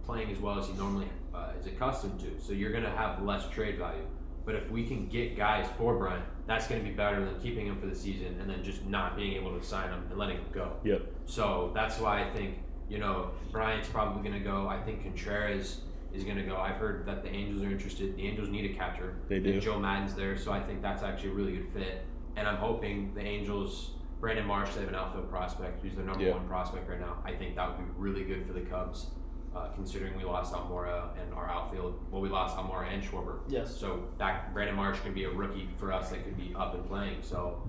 playing 0.06 0.30
as 0.30 0.38
well 0.38 0.60
as 0.60 0.68
he 0.68 0.74
normally 0.74 1.08
uh, 1.38 1.52
is 1.60 1.68
accustomed 1.68 2.20
to. 2.20 2.40
So 2.40 2.54
you're 2.54 2.72
going 2.72 2.84
to 2.84 2.90
have 2.92 3.22
less 3.22 3.48
trade 3.50 3.78
value. 3.78 4.06
But 4.46 4.56
if 4.56 4.70
we 4.72 4.86
can 4.86 5.08
get 5.08 5.36
guys 5.36 5.68
for 5.78 5.96
Bryant, 5.98 6.24
that's 6.48 6.68
going 6.68 6.82
to 6.82 6.90
be 6.90 6.96
better 6.96 7.24
than 7.24 7.38
keeping 7.42 7.68
him 7.68 7.80
for 7.80 7.88
the 7.88 7.96
season 7.96 8.38
and 8.40 8.50
then 8.50 8.64
just 8.64 8.86
not 8.86 9.18
being 9.18 9.34
able 9.34 9.58
to 9.58 9.64
sign 9.66 9.90
him 9.90 10.04
and 10.10 10.18
letting 10.18 10.38
him 10.38 10.46
go. 10.54 10.72
Yep. 10.84 11.02
So 11.26 11.72
that's 11.76 12.00
why 12.00 12.24
I 12.24 12.30
think 12.30 12.56
you 12.90 12.98
know 12.98 13.32
Bryant's 13.52 13.90
probably 13.90 14.28
going 14.28 14.42
to 14.42 14.50
go. 14.50 14.68
I 14.68 14.80
think 14.82 15.04
Contreras 15.04 15.82
is 16.14 16.24
going 16.24 16.38
to 16.38 16.44
go. 16.44 16.56
I've 16.56 16.78
heard 16.78 17.06
that 17.06 17.24
the 17.24 17.30
Angels 17.30 17.62
are 17.62 17.70
interested. 17.70 18.16
The 18.16 18.26
Angels 18.26 18.48
need 18.48 18.72
a 18.72 18.74
catcher. 18.74 19.16
They 19.28 19.40
do. 19.40 19.52
And 19.52 19.62
Joe 19.62 19.78
Maddon's 19.78 20.16
there, 20.16 20.38
so 20.38 20.54
I 20.54 20.62
think 20.62 20.82
that's 20.82 21.04
actually 21.04 21.32
a 21.32 21.34
really 21.34 21.52
good 21.58 21.68
fit. 21.74 22.06
And 22.38 22.48
I'm 22.48 22.56
hoping 22.56 23.14
the 23.14 23.22
Angels, 23.22 23.92
Brandon 24.22 24.46
Marsh, 24.46 24.70
they 24.76 24.80
have 24.80 24.90
an 24.90 24.96
outfield 24.96 25.30
prospect 25.30 25.82
who's 25.84 25.96
their 25.96 26.06
number 26.06 26.24
Yeah. 26.24 26.32
one 26.36 26.48
prospect 26.48 26.90
right 26.90 27.00
now. 27.02 27.18
I 27.26 27.34
think 27.34 27.58
that 27.58 27.68
would 27.68 27.86
be 27.86 27.92
really 27.98 28.24
good 28.24 28.48
for 28.48 28.54
the 28.54 28.62
Cubs, 28.62 29.08
uh, 29.58 29.68
considering 29.74 30.16
we 30.16 30.24
lost 30.24 30.54
Almora 30.54 31.10
and 31.22 31.34
our 31.34 31.50
outfield. 31.50 32.00
Well, 32.12 32.22
we 32.22 32.30
lost 32.30 32.58
Almora 32.58 32.94
and 32.94 33.04
Schwarber. 33.04 33.40
Yes. 33.48 33.76
So 33.76 34.08
that 34.18 34.54
Brandon 34.54 34.76
Marsh 34.76 35.00
can 35.00 35.14
be 35.14 35.24
a 35.24 35.30
rookie 35.30 35.68
for 35.78 35.92
us 35.92 36.10
that 36.10 36.24
could 36.24 36.38
be 36.38 36.54
up 36.56 36.76
and 36.76 36.86
playing. 36.88 37.18
So 37.22 37.62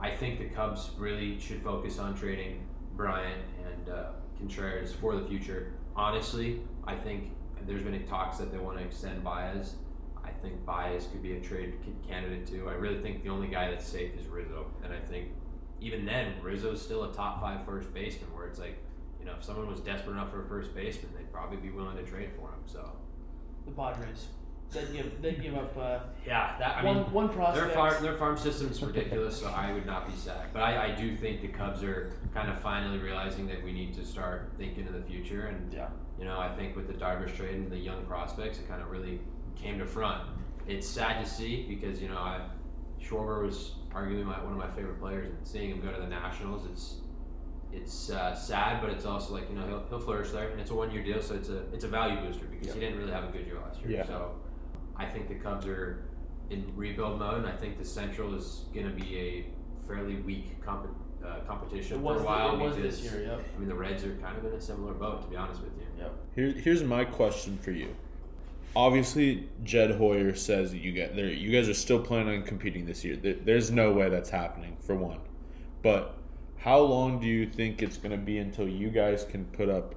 I 0.00 0.10
think 0.10 0.38
the 0.38 0.46
Cubs 0.46 0.90
really 0.98 1.38
should 1.38 1.62
focus 1.62 1.98
on 1.98 2.14
trading 2.14 2.66
Bryant 2.96 3.42
and 3.64 3.94
uh, 3.94 4.04
Contreras 4.38 4.92
for 4.92 5.16
the 5.16 5.26
future. 5.26 5.72
Honestly, 5.94 6.60
I 6.86 6.94
think 6.94 7.30
there's 7.66 7.82
been 7.82 8.06
talks 8.06 8.38
that 8.38 8.52
they 8.52 8.58
want 8.58 8.78
to 8.78 8.84
extend 8.84 9.22
Baez. 9.24 9.74
I 10.24 10.30
think 10.42 10.64
Baez 10.64 11.06
could 11.06 11.22
be 11.22 11.36
a 11.36 11.40
trade 11.40 11.74
candidate 12.06 12.46
too. 12.46 12.68
I 12.68 12.72
really 12.72 13.00
think 13.00 13.22
the 13.22 13.30
only 13.30 13.48
guy 13.48 13.70
that's 13.70 13.86
safe 13.86 14.12
is 14.18 14.26
Rizzo, 14.26 14.66
and 14.82 14.92
I 14.92 15.00
think 15.00 15.28
even 15.80 16.04
then 16.04 16.34
Rizzo's 16.42 16.82
still 16.82 17.04
a 17.04 17.12
top 17.12 17.40
five 17.40 17.64
first 17.64 17.92
baseman. 17.94 18.32
Where 18.34 18.46
it's 18.46 18.58
like, 18.58 18.76
you 19.26 19.32
know, 19.32 19.38
if 19.38 19.44
someone 19.44 19.66
was 19.66 19.80
desperate 19.80 20.12
enough 20.12 20.30
for 20.30 20.44
a 20.44 20.48
first 20.48 20.72
baseman, 20.72 21.10
they'd 21.16 21.32
probably 21.32 21.56
be 21.56 21.70
willing 21.70 21.96
to 21.96 22.04
trade 22.04 22.30
for 22.36 22.48
him. 22.48 22.60
So 22.64 22.92
The 23.66 23.72
Padres. 23.72 24.28
They'd 24.70 24.92
give, 24.92 25.22
they'd 25.22 25.42
give 25.42 25.56
up 25.56 25.76
uh, 25.76 25.98
yeah, 26.26 26.56
that 26.58 26.78
I 26.78 26.84
one, 26.84 26.96
mean. 26.96 27.12
one 27.12 27.28
prospect. 27.28 27.66
Their 27.66 27.74
farm, 27.74 28.02
their 28.02 28.16
farm 28.16 28.36
system's 28.36 28.82
ridiculous, 28.82 29.38
so 29.40 29.46
I 29.48 29.72
would 29.72 29.86
not 29.86 30.08
be 30.08 30.16
sad. 30.16 30.48
But 30.52 30.62
I, 30.62 30.86
I 30.86 30.90
do 30.94 31.16
think 31.16 31.40
the 31.40 31.48
Cubs 31.48 31.84
are 31.84 32.12
kind 32.34 32.50
of 32.50 32.60
finally 32.60 32.98
realizing 32.98 33.46
that 33.46 33.62
we 33.62 33.72
need 33.72 33.94
to 33.94 34.04
start 34.04 34.52
thinking 34.58 34.86
of 34.88 34.94
the 34.94 35.02
future. 35.02 35.46
And, 35.46 35.72
Yeah. 35.72 35.88
you 36.18 36.24
know, 36.24 36.38
I 36.38 36.54
think 36.56 36.74
with 36.76 36.88
the 36.88 36.94
Darvish 36.94 37.36
trade 37.36 37.54
and 37.54 37.70
the 37.70 37.78
young 37.78 38.04
prospects, 38.06 38.58
it 38.58 38.68
kind 38.68 38.82
of 38.82 38.90
really 38.90 39.20
came 39.54 39.78
to 39.78 39.86
front. 39.86 40.22
It's 40.66 40.88
sad 40.88 41.24
to 41.24 41.30
see 41.30 41.64
because, 41.68 42.02
you 42.02 42.08
know, 42.08 42.18
I, 42.18 42.40
Schwarber 43.00 43.44
was 43.46 43.72
arguably 43.94 44.24
my, 44.24 44.42
one 44.42 44.52
of 44.52 44.58
my 44.58 44.70
favorite 44.70 44.98
players, 45.00 45.28
and 45.28 45.46
seeing 45.46 45.70
him 45.70 45.80
go 45.80 45.92
to 45.92 46.00
the 46.00 46.08
Nationals, 46.08 46.66
it's 46.70 46.96
it's 47.76 48.10
uh, 48.10 48.34
sad, 48.34 48.80
but 48.80 48.90
it's 48.90 49.04
also 49.04 49.34
like 49.34 49.48
you 49.50 49.56
know 49.56 49.66
he'll, 49.66 49.84
he'll 49.88 50.00
flourish 50.00 50.30
there, 50.30 50.48
and 50.48 50.60
it's 50.60 50.70
a 50.70 50.74
one 50.74 50.90
year 50.90 51.02
deal, 51.02 51.20
so 51.20 51.34
it's 51.34 51.48
a 51.48 51.58
it's 51.72 51.84
a 51.84 51.88
value 51.88 52.18
booster 52.20 52.46
because 52.46 52.74
he 52.74 52.80
didn't 52.80 52.98
really 52.98 53.12
have 53.12 53.24
a 53.24 53.32
good 53.32 53.46
year 53.46 53.58
last 53.64 53.80
year. 53.80 53.98
Yeah. 53.98 54.06
So 54.06 54.34
I 54.96 55.04
think 55.04 55.28
the 55.28 55.34
Cubs 55.34 55.66
are 55.66 56.04
in 56.50 56.64
rebuild 56.74 57.18
mode, 57.18 57.38
and 57.38 57.46
I 57.46 57.56
think 57.56 57.78
the 57.78 57.84
Central 57.84 58.34
is 58.34 58.64
going 58.72 58.86
to 58.86 58.92
be 58.92 59.18
a 59.18 59.44
fairly 59.86 60.16
weak 60.16 60.64
comp- 60.64 60.88
uh, 61.24 61.40
competition 61.46 62.02
for 62.02 62.18
a 62.18 62.22
while. 62.22 62.54
it 62.54 62.62
was 62.62 62.76
because, 62.76 63.02
this 63.02 63.12
year, 63.12 63.22
yep. 63.22 63.44
I 63.54 63.58
mean, 63.58 63.68
the 63.68 63.74
Reds 63.74 64.04
are 64.04 64.14
kind 64.16 64.36
of 64.38 64.44
in 64.44 64.52
a 64.52 64.60
similar 64.60 64.94
boat, 64.94 65.22
to 65.22 65.28
be 65.28 65.36
honest 65.36 65.60
with 65.60 65.72
you. 65.78 65.86
Yep. 65.98 66.12
Here, 66.34 66.52
here's 66.52 66.82
my 66.82 67.04
question 67.04 67.58
for 67.58 67.72
you. 67.72 67.94
Obviously, 68.74 69.48
Jed 69.64 69.92
Hoyer 69.92 70.34
says 70.34 70.70
that 70.70 70.78
you 70.78 70.92
get 70.92 71.16
there. 71.16 71.28
You 71.28 71.50
guys 71.50 71.68
are 71.68 71.74
still 71.74 71.98
planning 71.98 72.40
on 72.40 72.46
competing 72.46 72.84
this 72.84 73.04
year. 73.04 73.16
There, 73.16 73.34
there's 73.34 73.70
no 73.70 73.92
way 73.92 74.08
that's 74.08 74.28
happening 74.28 74.76
for 74.80 74.94
one. 74.94 75.20
But 75.82 76.14
how 76.66 76.80
long 76.80 77.20
do 77.20 77.28
you 77.28 77.46
think 77.46 77.80
it's 77.80 77.96
going 77.96 78.10
to 78.10 78.16
be 78.18 78.38
until 78.38 78.68
you 78.68 78.90
guys 78.90 79.24
can 79.24 79.44
put 79.44 79.68
up 79.68 79.94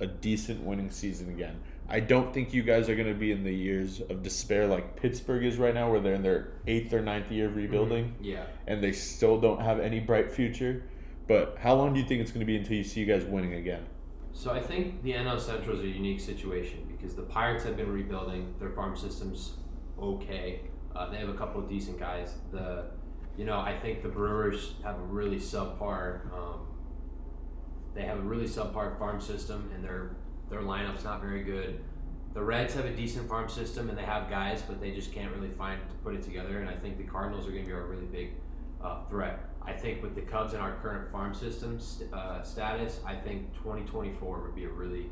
a 0.00 0.06
decent 0.06 0.62
winning 0.62 0.90
season 0.90 1.30
again? 1.30 1.58
I 1.88 2.00
don't 2.00 2.30
think 2.34 2.52
you 2.52 2.62
guys 2.62 2.90
are 2.90 2.94
going 2.94 3.08
to 3.08 3.18
be 3.18 3.32
in 3.32 3.42
the 3.42 3.50
years 3.50 4.02
of 4.10 4.22
despair 4.22 4.66
like 4.66 4.96
Pittsburgh 4.96 5.46
is 5.46 5.56
right 5.56 5.72
now, 5.72 5.90
where 5.90 6.00
they're 6.00 6.12
in 6.12 6.22
their 6.22 6.52
eighth 6.66 6.92
or 6.92 7.00
ninth 7.00 7.32
year 7.32 7.46
of 7.46 7.56
rebuilding 7.56 8.14
Yeah. 8.20 8.44
and 8.66 8.84
they 8.84 8.92
still 8.92 9.40
don't 9.40 9.62
have 9.62 9.80
any 9.80 9.98
bright 9.98 10.30
future. 10.30 10.82
But 11.26 11.56
how 11.58 11.74
long 11.74 11.94
do 11.94 12.00
you 12.00 12.06
think 12.06 12.20
it's 12.20 12.32
going 12.32 12.40
to 12.40 12.46
be 12.46 12.56
until 12.58 12.76
you 12.76 12.84
see 12.84 13.00
you 13.00 13.06
guys 13.06 13.24
winning 13.24 13.54
again? 13.54 13.86
So 14.34 14.50
I 14.50 14.60
think 14.60 15.02
the 15.04 15.12
NL 15.12 15.40
Central 15.40 15.74
is 15.78 15.84
a 15.84 15.88
unique 15.88 16.20
situation 16.20 16.84
because 16.86 17.14
the 17.14 17.22
Pirates 17.22 17.64
have 17.64 17.78
been 17.78 17.90
rebuilding 17.90 18.54
their 18.60 18.70
farm 18.70 18.94
systems 18.94 19.54
okay. 19.98 20.60
Uh, 20.94 21.08
they 21.08 21.16
have 21.16 21.30
a 21.30 21.34
couple 21.34 21.62
of 21.62 21.68
decent 21.68 21.98
guys. 21.98 22.34
The 22.52 22.84
you 23.36 23.44
know 23.44 23.58
I 23.58 23.76
think 23.78 24.02
the 24.02 24.08
Brewers 24.08 24.74
have 24.82 24.96
a 24.96 25.02
really 25.02 25.38
subpar. 25.38 26.32
Um, 26.32 26.66
they 27.94 28.02
have 28.02 28.18
a 28.18 28.22
really 28.22 28.46
subpar 28.46 28.98
farm 28.98 29.20
system 29.20 29.70
and 29.74 29.84
their 29.84 30.16
their 30.50 30.60
lineup's 30.60 31.04
not 31.04 31.20
very 31.20 31.42
good. 31.42 31.80
The 32.34 32.42
Reds 32.42 32.74
have 32.74 32.84
a 32.84 32.90
decent 32.90 33.28
farm 33.28 33.48
system 33.48 33.88
and 33.88 33.96
they 33.96 34.02
have 34.02 34.28
guys, 34.28 34.62
but 34.62 34.80
they 34.80 34.90
just 34.90 35.12
can't 35.12 35.32
really 35.32 35.50
find 35.50 35.80
to 35.88 35.94
put 35.96 36.14
it 36.14 36.22
together. 36.22 36.60
And 36.60 36.68
I 36.68 36.74
think 36.74 36.98
the 36.98 37.04
Cardinals 37.04 37.46
are 37.46 37.52
going 37.52 37.62
to 37.62 37.68
be 37.68 37.76
a 37.76 37.80
really 37.80 38.06
big 38.06 38.30
uh, 38.82 39.04
threat. 39.08 39.48
I 39.62 39.72
think 39.72 40.02
with 40.02 40.14
the 40.14 40.20
Cubs 40.22 40.52
and 40.52 40.60
our 40.60 40.74
current 40.82 41.10
farm 41.10 41.32
system 41.32 41.80
st- 41.80 42.12
uh, 42.12 42.42
status, 42.42 43.00
I 43.06 43.14
think 43.14 43.54
2024 43.54 44.42
would 44.42 44.54
be 44.54 44.64
a 44.64 44.68
really 44.68 45.06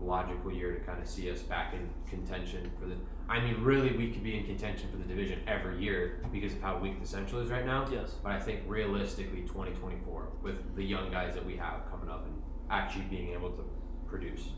logical 0.00 0.52
year 0.52 0.72
to 0.74 0.80
kind 0.80 1.00
of 1.00 1.08
see 1.08 1.30
us 1.30 1.40
back 1.40 1.74
in 1.74 1.88
contention 2.08 2.70
for 2.80 2.86
the. 2.86 2.96
I 3.28 3.40
mean, 3.40 3.62
really, 3.62 3.96
we 3.96 4.10
could 4.10 4.22
be 4.22 4.36
in 4.36 4.44
contention 4.44 4.88
for 4.90 4.98
the 4.98 5.04
division 5.04 5.40
every 5.46 5.82
year 5.82 6.20
because 6.30 6.52
of 6.52 6.60
how 6.60 6.76
weak 6.78 7.00
the 7.00 7.06
Central 7.06 7.40
is 7.40 7.50
right 7.50 7.64
now. 7.64 7.86
Yes. 7.90 8.16
But 8.22 8.32
I 8.32 8.40
think 8.40 8.60
realistically, 8.66 9.42
2024 9.42 10.28
with 10.42 10.76
the 10.76 10.82
young 10.84 11.10
guys 11.10 11.34
that 11.34 11.44
we 11.44 11.56
have 11.56 11.88
coming 11.90 12.08
up 12.10 12.26
and 12.26 12.34
actually 12.70 13.04
being 13.04 13.32
able 13.32 13.50
to 13.50 13.64
produce. 14.06 14.48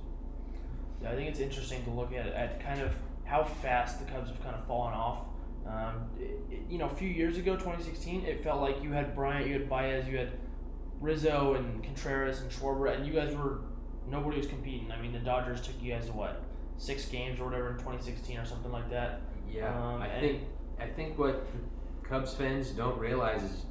Yeah, 1.03 1.11
I 1.13 1.15
think 1.15 1.29
it's 1.29 1.41
interesting 1.41 1.85
to 1.85 1.91
look 1.91 2.13
at, 2.13 2.27
at 2.29 2.61
kind 2.65 2.81
of 2.81 2.93
how 3.25 3.45
fast 3.45 4.01
the 4.01 4.11
Cubs 4.11 4.31
have 4.31 4.43
kind 4.43 4.57
of 4.57 4.67
fallen 4.67 4.95
off. 4.95 5.19
Um, 5.69 6.09
it, 6.19 6.41
it- 6.51 6.63
you 6.69 6.79
know, 6.79 6.87
a 6.87 6.95
few 6.95 7.09
years 7.09 7.37
ago, 7.39 7.55
2016, 7.55 8.25
it 8.25 8.43
felt 8.43 8.61
like 8.61 8.83
you 8.83 8.91
had 8.91 9.15
Bryant, 9.15 9.47
you 9.47 9.53
had 9.53 9.69
Baez, 9.69 10.09
you 10.09 10.17
had 10.19 10.33
Rizzo 11.01 11.55
and 11.55 11.85
Contreras 11.85 12.41
and 12.41 12.51
Schwarber, 12.51 12.93
and 12.93 13.07
you 13.07 13.13
guys 13.13 13.33
were 13.37 13.61
nobody 14.11 14.39
was 14.39 14.47
competing. 14.47 14.91
I 14.93 15.01
mean, 15.01 15.13
the 15.13 15.19
Dodgers 15.19 15.61
took 15.61 15.75
you 15.81 15.93
guys 15.93 16.07
to 16.07 16.13
what 16.13 16.43
six 16.79 17.07
games 17.07 17.41
or 17.41 17.45
whatever 17.47 17.71
in 17.71 17.77
2016 17.79 18.39
or 18.39 18.45
something 18.45 18.73
like 18.73 18.91
that. 18.91 19.21
Yeah, 19.51 19.75
Um, 19.77 20.03
I 20.03 20.09
think 20.21 20.43
I 20.79 20.87
think 20.87 21.19
what 21.19 21.47
Cubs 22.03 22.35
fans 22.35 22.71
don't 22.71 22.99
realize 22.99 23.43
is 23.43 23.65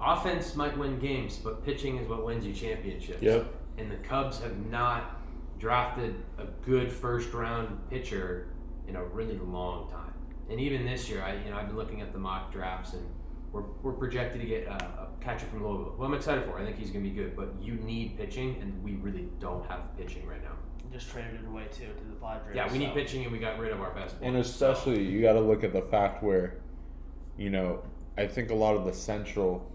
offense 0.00 0.54
might 0.54 0.76
win 0.76 0.98
games, 0.98 1.36
but 1.38 1.64
pitching 1.64 1.98
is 1.98 2.08
what 2.08 2.24
wins 2.24 2.46
you 2.46 2.52
championships. 2.52 3.22
Yep. 3.22 3.52
And 3.78 3.90
the 3.90 3.96
Cubs 3.96 4.40
have 4.40 4.56
not 4.70 5.20
drafted 5.58 6.14
a 6.38 6.44
good 6.64 6.90
first 6.92 7.32
round 7.32 7.78
pitcher 7.88 8.48
in 8.88 8.96
a 8.96 9.04
really 9.04 9.38
long 9.38 9.90
time. 9.90 10.12
And 10.50 10.60
even 10.60 10.84
this 10.84 11.08
year, 11.08 11.22
I 11.22 11.34
you 11.42 11.50
know 11.50 11.56
I've 11.56 11.68
been 11.68 11.76
looking 11.76 12.00
at 12.00 12.12
the 12.12 12.18
mock 12.18 12.52
drafts 12.52 12.92
and 12.92 13.06
we're, 13.52 13.62
we're 13.82 13.92
projected 13.92 14.40
to 14.40 14.46
get 14.46 14.66
a, 14.66 14.72
a 14.72 15.08
catcher 15.20 15.46
from 15.46 15.62
Louisville. 15.64 15.94
Well, 15.98 16.08
I'm 16.08 16.14
excited 16.14 16.44
for. 16.44 16.58
I 16.58 16.64
think 16.64 16.78
he's 16.78 16.90
going 16.90 17.04
to 17.04 17.10
be 17.10 17.14
good, 17.14 17.36
but 17.36 17.52
you 17.60 17.74
need 17.74 18.16
pitching, 18.16 18.56
and 18.60 18.82
we 18.82 18.92
really 18.94 19.28
don't 19.40 19.64
have 19.66 19.80
pitching 19.96 20.26
right 20.26 20.42
now. 20.42 20.52
You 20.82 20.90
just 20.98 21.10
traded 21.10 21.34
it 21.34 21.46
away 21.46 21.66
too 21.70 21.86
to 21.86 22.04
the 22.04 22.14
Padres. 22.20 22.56
Yeah, 22.56 22.70
we 22.72 22.78
need 22.78 22.94
pitching, 22.94 23.22
and 23.24 23.32
we 23.32 23.38
got 23.38 23.58
rid 23.58 23.72
of 23.72 23.80
our 23.80 23.90
best. 23.92 24.16
And 24.22 24.34
one, 24.34 24.44
so- 24.44 24.70
especially, 24.72 25.02
you 25.04 25.20
got 25.20 25.34
to 25.34 25.40
look 25.40 25.64
at 25.64 25.72
the 25.72 25.82
fact 25.82 26.22
where, 26.22 26.54
you 27.36 27.50
know, 27.50 27.82
I 28.16 28.26
think 28.26 28.50
a 28.50 28.54
lot 28.54 28.74
of 28.76 28.84
the 28.84 28.92
Central 28.92 29.70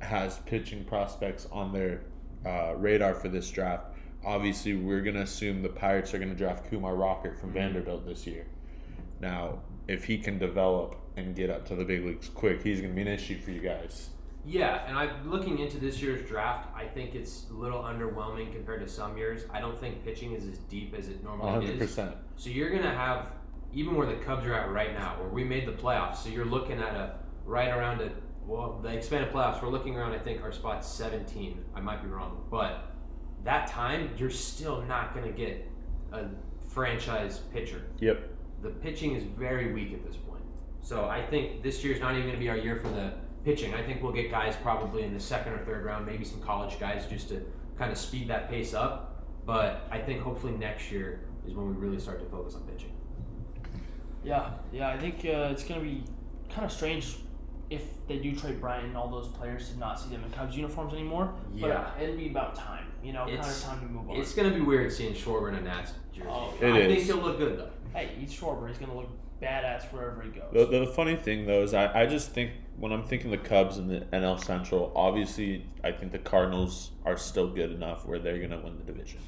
has 0.00 0.38
pitching 0.46 0.84
prospects 0.84 1.46
on 1.52 1.72
their 1.72 2.00
uh, 2.46 2.74
radar 2.76 3.14
for 3.14 3.28
this 3.28 3.50
draft. 3.50 3.84
Obviously, 4.24 4.74
we're 4.76 5.02
going 5.02 5.16
to 5.16 5.22
assume 5.22 5.62
the 5.62 5.68
Pirates 5.68 6.12
are 6.14 6.18
going 6.18 6.30
to 6.30 6.36
draft 6.36 6.68
Kumar 6.70 6.94
Rocker 6.94 7.34
from 7.34 7.50
Mhm. 7.50 7.54
Vanderbilt 7.54 8.06
this 8.06 8.26
year. 8.26 8.46
Now, 9.20 9.60
if 9.88 10.04
he 10.04 10.16
can 10.18 10.38
develop 10.38 10.96
and 11.16 11.34
get 11.34 11.50
up 11.50 11.66
to 11.68 11.74
the 11.74 11.84
big 11.84 12.04
leagues 12.04 12.28
quick, 12.28 12.62
he's 12.62 12.80
going 12.80 12.92
to 12.92 12.96
be 12.96 13.02
an 13.02 13.08
issue 13.08 13.38
for 13.40 13.50
you 13.50 13.60
guys. 13.60 14.10
Yeah, 14.44 14.86
and 14.86 14.96
I'm 14.96 15.30
looking 15.30 15.58
into 15.58 15.78
this 15.78 16.00
year's 16.00 16.26
draft, 16.26 16.68
I 16.74 16.86
think 16.86 17.14
it's 17.14 17.46
a 17.50 17.52
little 17.52 17.82
underwhelming 17.82 18.52
compared 18.52 18.80
to 18.80 18.88
some 18.88 19.18
years. 19.18 19.42
I 19.50 19.60
don't 19.60 19.78
think 19.78 20.02
pitching 20.02 20.32
is 20.32 20.46
as 20.46 20.58
deep 20.58 20.94
as 20.96 21.08
it 21.08 21.22
normally 21.22 21.66
is. 21.66 21.96
100%. 21.96 22.14
So 22.36 22.48
you're 22.48 22.70
gonna 22.70 22.94
have 22.94 23.32
even 23.72 23.94
where 23.94 24.06
the 24.06 24.16
Cubs 24.24 24.46
are 24.46 24.54
at 24.54 24.70
right 24.70 24.94
now, 24.94 25.16
where 25.20 25.28
we 25.28 25.44
made 25.44 25.66
the 25.66 25.72
playoffs. 25.72 26.16
So 26.16 26.30
you're 26.30 26.46
looking 26.46 26.80
at 26.80 26.94
a 26.94 27.18
right 27.44 27.68
around 27.68 28.00
a 28.00 28.10
well, 28.46 28.80
the 28.82 28.88
expanded 28.88 29.32
playoffs. 29.32 29.62
We're 29.62 29.68
looking 29.68 29.96
around. 29.96 30.12
I 30.12 30.18
think 30.18 30.42
our 30.42 30.50
spot's 30.50 30.88
17. 30.88 31.62
I 31.74 31.80
might 31.80 32.02
be 32.02 32.08
wrong, 32.08 32.44
but 32.50 32.92
that 33.44 33.68
time 33.68 34.10
you're 34.16 34.30
still 34.30 34.82
not 34.82 35.14
gonna 35.14 35.30
get 35.30 35.70
a 36.12 36.24
franchise 36.66 37.38
pitcher. 37.52 37.82
Yep. 38.00 38.28
The 38.62 38.70
pitching 38.70 39.14
is 39.14 39.22
very 39.22 39.72
weak 39.72 39.92
at 39.92 40.04
this 40.04 40.16
point. 40.16 40.29
So 40.82 41.04
I 41.06 41.22
think 41.22 41.62
this 41.62 41.84
year's 41.84 42.00
not 42.00 42.12
even 42.14 42.22
going 42.24 42.34
to 42.34 42.40
be 42.40 42.48
our 42.48 42.56
year 42.56 42.76
for 42.76 42.88
the 42.88 43.12
pitching. 43.44 43.74
I 43.74 43.82
think 43.82 44.02
we'll 44.02 44.12
get 44.12 44.30
guys 44.30 44.56
probably 44.62 45.02
in 45.02 45.14
the 45.14 45.20
second 45.20 45.52
or 45.52 45.58
third 45.64 45.84
round, 45.84 46.06
maybe 46.06 46.24
some 46.24 46.40
college 46.40 46.78
guys 46.80 47.06
just 47.06 47.28
to 47.28 47.42
kind 47.78 47.90
of 47.92 47.98
speed 47.98 48.28
that 48.28 48.48
pace 48.50 48.74
up. 48.74 49.24
But 49.46 49.86
I 49.90 49.98
think 49.98 50.20
hopefully 50.22 50.52
next 50.54 50.90
year 50.90 51.20
is 51.46 51.54
when 51.54 51.66
we 51.68 51.72
really 51.74 51.98
start 52.00 52.20
to 52.20 52.26
focus 52.26 52.54
on 52.54 52.62
pitching. 52.62 52.92
Yeah, 54.22 54.50
yeah. 54.72 54.88
I 54.90 54.98
think 54.98 55.16
uh, 55.24 55.48
it's 55.50 55.64
gonna 55.64 55.80
be 55.80 56.02
kind 56.50 56.64
of 56.64 56.72
strange 56.72 57.16
if 57.70 57.82
they 58.08 58.18
do 58.18 58.34
trade 58.34 58.60
Bryant 58.60 58.86
and 58.86 58.96
all 58.96 59.08
those 59.08 59.28
players 59.28 59.70
to 59.70 59.78
not 59.78 59.98
see 60.00 60.10
them 60.10 60.22
in 60.24 60.30
Cubs 60.32 60.56
uniforms 60.56 60.92
anymore. 60.92 61.32
Yeah. 61.54 61.90
but 61.96 62.02
it'd 62.02 62.18
be 62.18 62.28
about 62.28 62.54
time. 62.54 62.86
You 63.02 63.12
know, 63.14 63.20
kind 63.24 63.30
of 63.38 63.38
It's- 63.46 63.64
time 63.64 63.80
to 63.80 63.86
move 63.86 64.10
on. 64.10 64.16
It's 64.16 64.34
going 64.34 64.50
to 64.50 64.54
be 64.54 64.60
weird 64.60 64.92
seeing 64.92 65.14
Schwarber 65.14 65.48
in 65.50 65.54
a 65.54 65.60
Nats 65.62 65.92
jersey. 66.12 66.28
Oh, 66.30 66.52
It 66.60 66.66
I 66.66 66.78
is. 66.80 66.94
think 66.94 67.06
he'll 67.06 67.24
look 67.24 67.38
good 67.38 67.58
though. 67.58 67.70
hey, 67.94 68.10
he's 68.18 68.32
Schwarber. 68.32 68.68
He's 68.68 68.76
gonna 68.78 68.94
look 68.94 69.08
badass 69.40 69.84
wherever 69.92 70.22
he 70.22 70.30
goes. 70.30 70.52
The, 70.52 70.66
the 70.66 70.86
funny 70.86 71.16
thing 71.16 71.46
though 71.46 71.62
is 71.62 71.74
I, 71.74 72.02
I 72.02 72.06
just 72.06 72.30
think 72.30 72.52
when 72.76 72.92
I'm 72.92 73.04
thinking 73.04 73.30
the 73.30 73.38
Cubs 73.38 73.78
and 73.78 73.90
the 73.90 74.00
NL 74.12 74.42
Central, 74.42 74.92
obviously 74.94 75.66
I 75.82 75.92
think 75.92 76.12
the 76.12 76.18
Cardinals 76.18 76.90
are 77.04 77.16
still 77.16 77.48
good 77.48 77.72
enough 77.72 78.06
where 78.06 78.18
they're 78.18 78.38
gonna 78.38 78.60
win 78.60 78.76
the 78.76 78.92
division. 78.92 79.20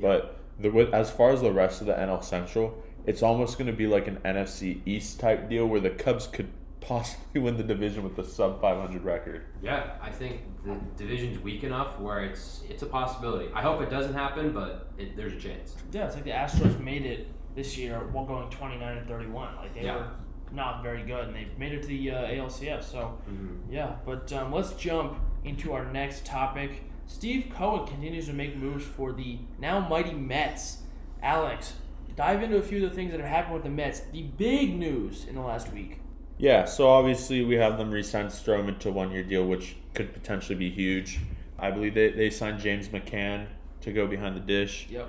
But 0.00 0.38
the 0.58 0.70
with, 0.70 0.92
as 0.92 1.10
far 1.10 1.30
as 1.30 1.40
the 1.40 1.52
rest 1.52 1.80
of 1.80 1.86
the 1.86 1.94
NL 1.94 2.22
Central, 2.22 2.82
it's 3.06 3.22
almost 3.22 3.58
gonna 3.58 3.72
be 3.72 3.86
like 3.86 4.08
an 4.08 4.18
NFC 4.24 4.80
East 4.86 5.20
type 5.20 5.48
deal 5.48 5.66
where 5.66 5.80
the 5.80 5.90
Cubs 5.90 6.26
could 6.26 6.48
possibly 6.80 7.40
win 7.40 7.56
the 7.56 7.62
division 7.62 8.02
with 8.02 8.18
a 8.18 8.24
sub 8.24 8.60
500 8.60 9.04
record. 9.04 9.44
Yeah, 9.62 9.96
I 10.00 10.10
think 10.10 10.42
the 10.64 10.76
division's 10.96 11.38
weak 11.40 11.64
enough 11.64 11.98
where 11.98 12.24
it's 12.24 12.62
it's 12.68 12.82
a 12.82 12.86
possibility. 12.86 13.50
I 13.54 13.62
hope 13.62 13.80
it 13.82 13.90
doesn't 13.90 14.14
happen, 14.14 14.52
but 14.52 14.88
it, 14.96 15.16
there's 15.16 15.32
a 15.32 15.40
chance. 15.40 15.76
Yeah, 15.92 16.06
it's 16.06 16.14
like 16.14 16.24
the 16.24 16.30
Astros 16.30 16.78
made 16.80 17.04
it 17.04 17.26
this 17.58 17.76
year 17.76 17.98
while 18.12 18.24
going 18.24 18.48
29 18.50 18.98
and 18.98 19.06
31. 19.08 19.56
Like 19.56 19.74
they 19.74 19.82
Yeah. 19.82 19.96
were 19.96 20.06
not 20.52 20.82
very 20.82 21.02
good, 21.02 21.26
and 21.26 21.36
they've 21.36 21.58
made 21.58 21.72
it 21.72 21.82
to 21.82 21.88
the 21.88 22.10
uh, 22.12 22.26
ALCS. 22.28 22.84
So 22.84 23.18
Mm-hmm. 23.28 23.72
yeah, 23.72 23.96
but 24.06 24.32
um, 24.32 24.52
let's 24.52 24.72
jump 24.74 25.18
into 25.44 25.72
our 25.72 25.84
next 25.92 26.24
topic. 26.24 26.84
Steve 27.06 27.52
Cohen 27.54 27.86
continues 27.86 28.26
to 28.26 28.32
make 28.32 28.56
moves 28.56 28.84
for 28.84 29.12
the 29.12 29.38
now 29.58 29.80
mighty 29.80 30.12
Mets. 30.14 30.78
Alex, 31.22 31.72
dive 32.14 32.42
into 32.44 32.56
a 32.58 32.62
few 32.62 32.84
of 32.84 32.90
the 32.90 32.96
things 32.96 33.10
that 33.10 33.20
have 33.20 33.28
happened 33.28 33.54
with 33.54 33.64
the 33.64 33.70
Mets. 33.70 34.00
The 34.12 34.22
big 34.22 34.74
news 34.78 35.24
in 35.26 35.34
the 35.34 35.40
last 35.40 35.72
week. 35.72 35.98
Yeah, 36.38 36.64
so 36.66 36.88
obviously 36.88 37.44
we 37.44 37.56
have 37.56 37.76
them 37.78 37.90
re-sign 37.90 38.26
Stroman 38.26 38.78
to 38.80 38.92
one-year 38.92 39.24
deal, 39.24 39.44
which 39.44 39.74
could 39.94 40.12
potentially 40.14 40.54
be 40.54 40.70
huge. 40.70 41.18
I 41.58 41.72
believe 41.72 41.94
they, 41.94 42.10
they 42.10 42.30
signed 42.30 42.60
James 42.60 42.88
McCann 42.90 43.46
to 43.80 43.92
go 43.92 44.06
behind 44.06 44.36
the 44.36 44.40
dish. 44.40 44.86
Yep. 44.88 45.08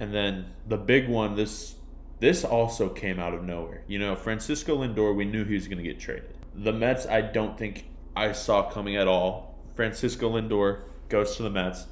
And 0.00 0.14
then 0.14 0.46
the 0.66 0.78
big 0.78 1.08
one, 1.08 1.36
this 1.36 1.76
this 2.20 2.44
also 2.44 2.88
came 2.88 3.20
out 3.20 3.34
of 3.34 3.44
nowhere. 3.44 3.84
You 3.86 3.98
know, 3.98 4.16
Francisco 4.16 4.78
Lindor, 4.78 5.14
we 5.14 5.24
knew 5.24 5.44
he 5.44 5.54
was 5.54 5.68
going 5.68 5.78
to 5.78 5.84
get 5.84 6.00
traded. 6.00 6.34
The 6.54 6.72
Mets, 6.72 7.06
I 7.06 7.20
don't 7.20 7.56
think 7.56 7.86
I 8.16 8.32
saw 8.32 8.70
coming 8.70 8.96
at 8.96 9.06
all. 9.06 9.58
Francisco 9.74 10.30
Lindor 10.30 10.82
goes 11.08 11.36
to 11.36 11.42
the 11.42 11.50
Mets. 11.50 11.86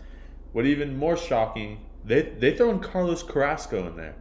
What 0.52 0.66
even 0.66 0.98
more 0.98 1.16
shocking, 1.16 1.80
they 2.04 2.22
they 2.22 2.56
throw 2.56 2.70
in 2.70 2.80
Carlos 2.80 3.22
Carrasco 3.22 3.86
in 3.86 3.96
there, 3.96 4.16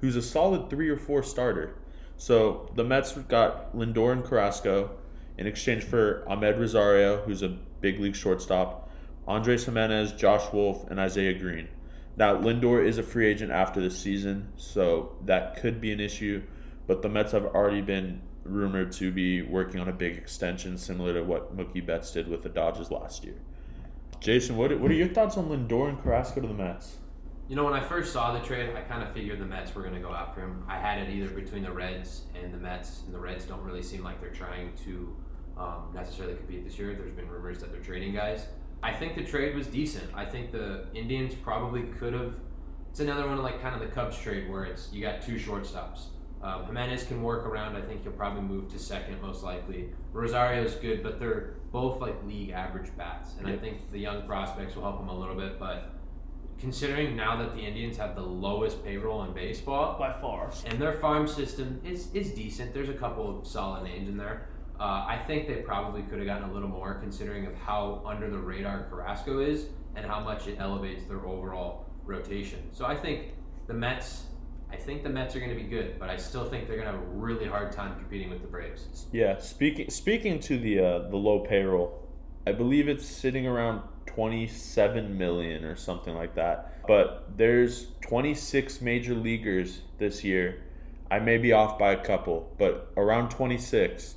who's 0.00 0.16
a 0.16 0.22
solid 0.22 0.70
three 0.70 0.88
or 0.88 0.96
four 0.96 1.22
starter. 1.22 1.74
So 2.16 2.70
the 2.76 2.84
Mets 2.84 3.12
got 3.12 3.74
Lindor 3.74 4.12
and 4.12 4.24
Carrasco 4.24 4.90
in 5.36 5.48
exchange 5.48 5.82
for 5.82 6.24
Amed 6.28 6.58
Rosario, 6.58 7.22
who's 7.22 7.42
a 7.42 7.48
big 7.80 7.98
league 7.98 8.14
shortstop, 8.14 8.88
Andres 9.26 9.64
Gimenez, 9.64 10.12
Josh 10.12 10.52
Wolf, 10.52 10.88
and 10.88 11.00
Isaiah 11.00 11.36
Green. 11.36 11.68
Now 12.16 12.36
Lindor 12.36 12.84
is 12.84 12.98
a 12.98 13.02
free 13.02 13.26
agent 13.26 13.52
after 13.52 13.80
the 13.80 13.90
season, 13.90 14.52
so 14.56 15.16
that 15.24 15.56
could 15.60 15.80
be 15.80 15.92
an 15.92 16.00
issue. 16.00 16.42
But 16.86 17.02
the 17.02 17.08
Mets 17.08 17.32
have 17.32 17.46
already 17.46 17.80
been 17.80 18.22
rumored 18.44 18.92
to 18.92 19.12
be 19.12 19.42
working 19.42 19.80
on 19.80 19.88
a 19.88 19.92
big 19.92 20.16
extension, 20.16 20.76
similar 20.76 21.14
to 21.14 21.22
what 21.22 21.56
Mookie 21.56 21.84
Betts 21.84 22.10
did 22.12 22.28
with 22.28 22.42
the 22.42 22.48
Dodgers 22.48 22.90
last 22.90 23.24
year. 23.24 23.36
Jason, 24.20 24.56
what, 24.56 24.78
what 24.78 24.90
are 24.90 24.94
your 24.94 25.08
thoughts 25.08 25.36
on 25.36 25.48
Lindor 25.48 25.88
and 25.88 26.02
Carrasco 26.02 26.40
to 26.40 26.46
the 26.46 26.54
Mets? 26.54 26.98
You 27.48 27.56
know, 27.56 27.64
when 27.64 27.74
I 27.74 27.80
first 27.80 28.12
saw 28.12 28.32
the 28.32 28.44
trade, 28.44 28.70
I 28.76 28.82
kind 28.82 29.02
of 29.02 29.12
figured 29.12 29.38
the 29.40 29.44
Mets 29.44 29.74
were 29.74 29.82
going 29.82 29.94
to 29.94 30.00
go 30.00 30.14
after 30.14 30.40
him. 30.40 30.64
I 30.68 30.78
had 30.78 30.98
it 30.98 31.10
either 31.10 31.28
between 31.28 31.62
the 31.62 31.72
Reds 31.72 32.22
and 32.40 32.52
the 32.52 32.58
Mets, 32.58 33.02
and 33.04 33.14
the 33.14 33.18
Reds 33.18 33.44
don't 33.44 33.62
really 33.62 33.82
seem 33.82 34.02
like 34.02 34.20
they're 34.20 34.30
trying 34.30 34.72
to 34.84 35.16
um, 35.58 35.90
necessarily 35.94 36.34
compete 36.34 36.64
this 36.64 36.78
year. 36.78 36.94
There's 36.94 37.12
been 37.12 37.28
rumors 37.28 37.58
that 37.60 37.72
they're 37.72 37.82
trading 37.82 38.14
guys. 38.14 38.46
I 38.82 38.92
think 38.92 39.14
the 39.14 39.22
trade 39.24 39.54
was 39.54 39.66
decent. 39.66 40.10
I 40.14 40.24
think 40.24 40.50
the 40.50 40.86
Indians 40.94 41.34
probably 41.34 41.82
could 41.82 42.12
have. 42.14 42.34
It's 42.90 43.00
another 43.00 43.26
one 43.26 43.38
of 43.38 43.44
like 43.44 43.62
kind 43.62 43.74
of 43.74 43.80
the 43.80 43.94
Cubs 43.94 44.18
trade 44.18 44.50
where 44.50 44.64
it's 44.64 44.90
you 44.92 45.00
got 45.00 45.22
two 45.22 45.36
shortstops. 45.36 46.06
Um, 46.42 46.64
Gimenez 46.66 47.04
can 47.04 47.22
work 47.22 47.46
around. 47.46 47.76
I 47.76 47.82
think 47.82 48.02
he'll 48.02 48.12
probably 48.12 48.42
move 48.42 48.68
to 48.72 48.78
second 48.78 49.22
most 49.22 49.44
likely. 49.44 49.90
Rosario's 50.12 50.74
good, 50.74 51.02
but 51.02 51.20
they're 51.20 51.54
both 51.70 52.00
like 52.00 52.16
league 52.26 52.50
average 52.50 52.90
bats, 52.96 53.34
and 53.38 53.46
I 53.46 53.56
think 53.56 53.90
the 53.92 53.98
young 53.98 54.26
prospects 54.26 54.74
will 54.74 54.82
help 54.82 55.00
him 55.00 55.08
a 55.08 55.16
little 55.16 55.36
bit. 55.36 55.60
But 55.60 55.94
considering 56.58 57.14
now 57.16 57.36
that 57.36 57.54
the 57.54 57.60
Indians 57.60 57.96
have 57.96 58.16
the 58.16 58.22
lowest 58.22 58.84
payroll 58.84 59.22
in 59.22 59.32
baseball, 59.32 59.96
By 59.98 60.12
far. 60.20 60.50
and 60.66 60.78
their 60.80 60.94
farm 60.94 61.28
system 61.28 61.80
is, 61.84 62.08
is 62.12 62.30
decent. 62.32 62.74
There's 62.74 62.88
a 62.88 62.94
couple 62.94 63.38
of 63.38 63.46
solid 63.46 63.84
names 63.84 64.08
in 64.08 64.16
there. 64.16 64.48
Uh, 64.82 65.04
I 65.06 65.16
think 65.16 65.46
they 65.46 65.62
probably 65.62 66.02
could 66.02 66.18
have 66.18 66.26
gotten 66.26 66.50
a 66.50 66.52
little 66.52 66.68
more 66.68 66.94
considering 66.94 67.46
of 67.46 67.54
how 67.54 68.02
under 68.04 68.28
the 68.28 68.36
radar 68.36 68.88
Carrasco 68.90 69.38
is 69.38 69.66
and 69.94 70.04
how 70.04 70.18
much 70.18 70.48
it 70.48 70.56
elevates 70.58 71.04
their 71.04 71.24
overall 71.24 71.86
rotation. 72.04 72.68
So 72.72 72.84
I 72.84 72.96
think 72.96 73.34
the 73.68 73.74
Mets, 73.74 74.24
I 74.72 74.76
think 74.76 75.04
the 75.04 75.08
Mets 75.08 75.36
are 75.36 75.38
going 75.38 75.56
to 75.56 75.62
be 75.62 75.68
good, 75.70 76.00
but 76.00 76.10
I 76.10 76.16
still 76.16 76.50
think 76.50 76.66
they're 76.66 76.74
going 76.74 76.88
to 76.88 76.94
have 76.94 77.00
a 77.00 77.12
really 77.12 77.46
hard 77.46 77.70
time 77.70 77.94
competing 77.94 78.28
with 78.28 78.42
the 78.42 78.48
Braves. 78.48 79.06
Yeah, 79.12 79.38
speaking 79.38 79.88
speaking 79.88 80.40
to 80.40 80.58
the 80.58 80.80
uh, 80.80 80.98
the 81.10 81.16
low 81.16 81.38
payroll, 81.38 82.08
I 82.44 82.50
believe 82.50 82.88
it's 82.88 83.06
sitting 83.06 83.46
around 83.46 83.82
twenty 84.06 84.48
seven 84.48 85.16
million 85.16 85.64
or 85.64 85.76
something 85.76 86.16
like 86.16 86.34
that. 86.34 86.84
But 86.88 87.28
there's 87.36 87.86
twenty 88.00 88.34
six 88.34 88.80
major 88.80 89.14
leaguers 89.14 89.82
this 89.98 90.24
year. 90.24 90.64
I 91.08 91.20
may 91.20 91.38
be 91.38 91.52
off 91.52 91.78
by 91.78 91.92
a 91.92 92.04
couple, 92.04 92.52
but 92.58 92.90
around 92.96 93.28
twenty 93.30 93.58
six, 93.58 94.16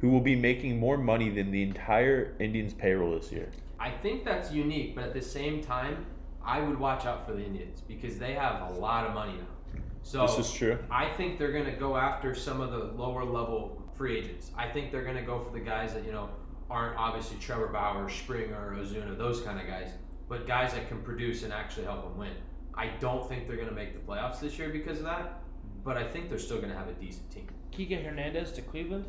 who 0.00 0.10
will 0.10 0.20
be 0.20 0.36
making 0.36 0.78
more 0.78 0.98
money 0.98 1.30
than 1.30 1.50
the 1.50 1.62
entire 1.62 2.34
Indians 2.38 2.74
payroll 2.74 3.18
this 3.18 3.32
year. 3.32 3.50
I 3.78 3.90
think 3.90 4.24
that's 4.24 4.52
unique, 4.52 4.94
but 4.94 5.04
at 5.04 5.14
the 5.14 5.22
same 5.22 5.62
time, 5.62 6.06
I 6.44 6.60
would 6.60 6.78
watch 6.78 7.06
out 7.06 7.26
for 7.26 7.32
the 7.32 7.44
Indians 7.44 7.80
because 7.80 8.18
they 8.18 8.34
have 8.34 8.70
a 8.70 8.74
lot 8.74 9.06
of 9.06 9.14
money 9.14 9.32
now. 9.32 9.80
So 10.02 10.26
This 10.26 10.38
is 10.38 10.52
true. 10.52 10.78
I 10.90 11.08
think 11.10 11.38
they're 11.38 11.52
going 11.52 11.64
to 11.64 11.72
go 11.72 11.96
after 11.96 12.34
some 12.34 12.60
of 12.60 12.70
the 12.70 12.78
lower 13.00 13.24
level 13.24 13.82
free 13.96 14.18
agents. 14.18 14.52
I 14.56 14.68
think 14.68 14.92
they're 14.92 15.02
going 15.02 15.16
to 15.16 15.22
go 15.22 15.42
for 15.42 15.50
the 15.50 15.64
guys 15.64 15.94
that, 15.94 16.04
you 16.04 16.12
know, 16.12 16.28
aren't 16.70 16.96
obviously 16.96 17.38
Trevor 17.38 17.68
Bauer, 17.68 18.08
Springer, 18.08 18.76
Ozuna, 18.78 19.16
those 19.16 19.40
kind 19.40 19.60
of 19.60 19.66
guys, 19.66 19.90
but 20.28 20.46
guys 20.46 20.72
that 20.74 20.88
can 20.88 21.02
produce 21.02 21.42
and 21.42 21.52
actually 21.52 21.84
help 21.84 22.02
them 22.02 22.16
win. 22.16 22.32
I 22.74 22.88
don't 23.00 23.28
think 23.28 23.46
they're 23.46 23.56
going 23.56 23.68
to 23.68 23.74
make 23.74 23.94
the 23.94 24.12
playoffs 24.12 24.40
this 24.40 24.58
year 24.58 24.68
because 24.68 24.98
of 24.98 25.04
that, 25.04 25.40
but 25.84 25.96
I 25.96 26.06
think 26.06 26.28
they're 26.28 26.38
still 26.38 26.58
going 26.58 26.70
to 26.70 26.76
have 26.76 26.88
a 26.88 26.92
decent 26.92 27.30
team. 27.30 27.48
Kike 27.72 28.04
Hernandez 28.04 28.52
to 28.52 28.62
Cleveland. 28.62 29.06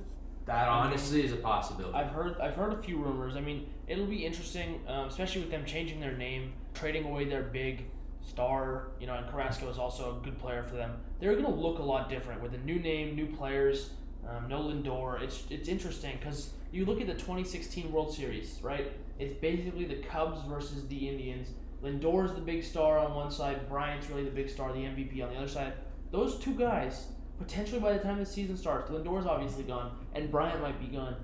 That 0.48 0.70
honestly 0.70 1.26
is 1.26 1.34
a 1.34 1.38
possibility. 1.38 1.94
I've 1.94 2.10
heard 2.12 2.40
I've 2.40 2.56
heard 2.56 2.72
a 2.72 2.82
few 2.82 2.98
rumors. 2.98 3.36
I 3.36 3.42
mean, 3.42 3.68
it'll 3.86 4.06
be 4.06 4.26
interesting, 4.26 4.80
um, 4.88 5.08
especially 5.10 5.42
with 5.42 5.52
them 5.52 5.66
changing 5.66 6.00
their 6.00 6.16
name, 6.16 6.54
trading 6.74 7.04
away 7.04 7.26
their 7.26 7.44
big 7.44 7.84
star. 8.26 8.88
You 9.00 9.08
know, 9.08 9.16
and 9.16 9.28
Carrasco 9.30 9.70
is 9.70 9.78
also 9.78 10.18
a 10.18 10.24
good 10.24 10.40
player 10.40 10.64
for 10.64 10.78
them. 10.78 10.94
They're 11.20 11.34
going 11.34 11.46
to 11.46 11.52
look 11.52 11.80
a 11.80 11.84
lot 11.84 12.10
different 12.10 12.42
with 12.42 12.54
a 12.54 12.60
new 12.60 12.80
name, 12.80 13.14
new 13.14 13.28
players. 13.28 13.90
Um, 14.26 14.48
no 14.48 14.62
Lindor. 14.62 15.22
It's 15.22 15.44
it's 15.50 15.68
interesting 15.68 16.18
because 16.18 16.52
you 16.72 16.86
look 16.86 17.02
at 17.02 17.08
the 17.08 17.14
2016 17.14 17.92
World 17.92 18.14
Series, 18.14 18.60
right? 18.62 18.90
It's 19.20 19.34
basically 19.34 19.84
the 19.84 19.96
Cubs 19.96 20.42
versus 20.48 20.88
the 20.88 21.10
Indians. 21.10 21.50
Lindor 21.84 22.26
is 22.26 22.34
the 22.34 22.42
big 22.42 22.64
star 22.64 23.00
on 23.00 23.14
one 23.14 23.32
side. 23.32 23.68
Bryant's 23.68 24.10
really 24.10 24.24
the 24.24 24.32
big 24.32 24.50
star, 24.50 24.72
the 24.72 24.80
MVP 24.80 25.22
on 25.22 25.30
the 25.30 25.36
other 25.36 25.48
side. 25.48 25.74
Those 26.12 26.40
two 26.40 26.54
guys, 26.54 27.08
potentially 27.40 27.80
by 27.80 27.94
the 27.94 28.00
time 28.00 28.18
the 28.20 28.26
season 28.26 28.58
starts, 28.58 28.90
Lindor's 28.92 29.26
obviously 29.26 29.64
gone, 29.64 29.92
and 30.14 30.30
Bryant 30.32 30.62
might 30.62 30.80
be 30.80 30.88
gone 30.88 31.16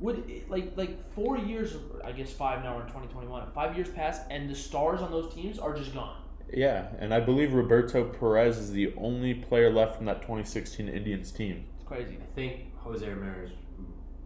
would 0.00 0.26
it, 0.30 0.48
like 0.50 0.72
like 0.76 1.12
four 1.12 1.36
years 1.36 1.76
I 2.02 2.12
guess 2.12 2.32
five 2.32 2.64
now 2.64 2.74
we're 2.74 2.80
in 2.82 2.86
2021 2.86 3.52
five 3.54 3.76
years 3.76 3.90
pass 3.90 4.20
and 4.30 4.48
the 4.48 4.54
stars 4.54 5.02
on 5.02 5.10
those 5.10 5.30
teams 5.34 5.58
are 5.58 5.74
just 5.76 5.92
gone 5.92 6.16
Yeah, 6.50 6.86
and 6.98 7.12
I 7.12 7.20
believe 7.20 7.52
Roberto 7.52 8.04
Perez 8.04 8.56
is 8.56 8.72
the 8.72 8.94
only 8.96 9.34
player 9.34 9.70
left 9.70 9.96
from 9.96 10.06
that 10.06 10.22
2016 10.22 10.88
Indians 10.88 11.30
team. 11.30 11.66
it's 11.76 11.86
crazy 11.86 12.16
I 12.16 12.34
think 12.34 12.74
Jose 12.78 13.06
Ramirez 13.06 13.50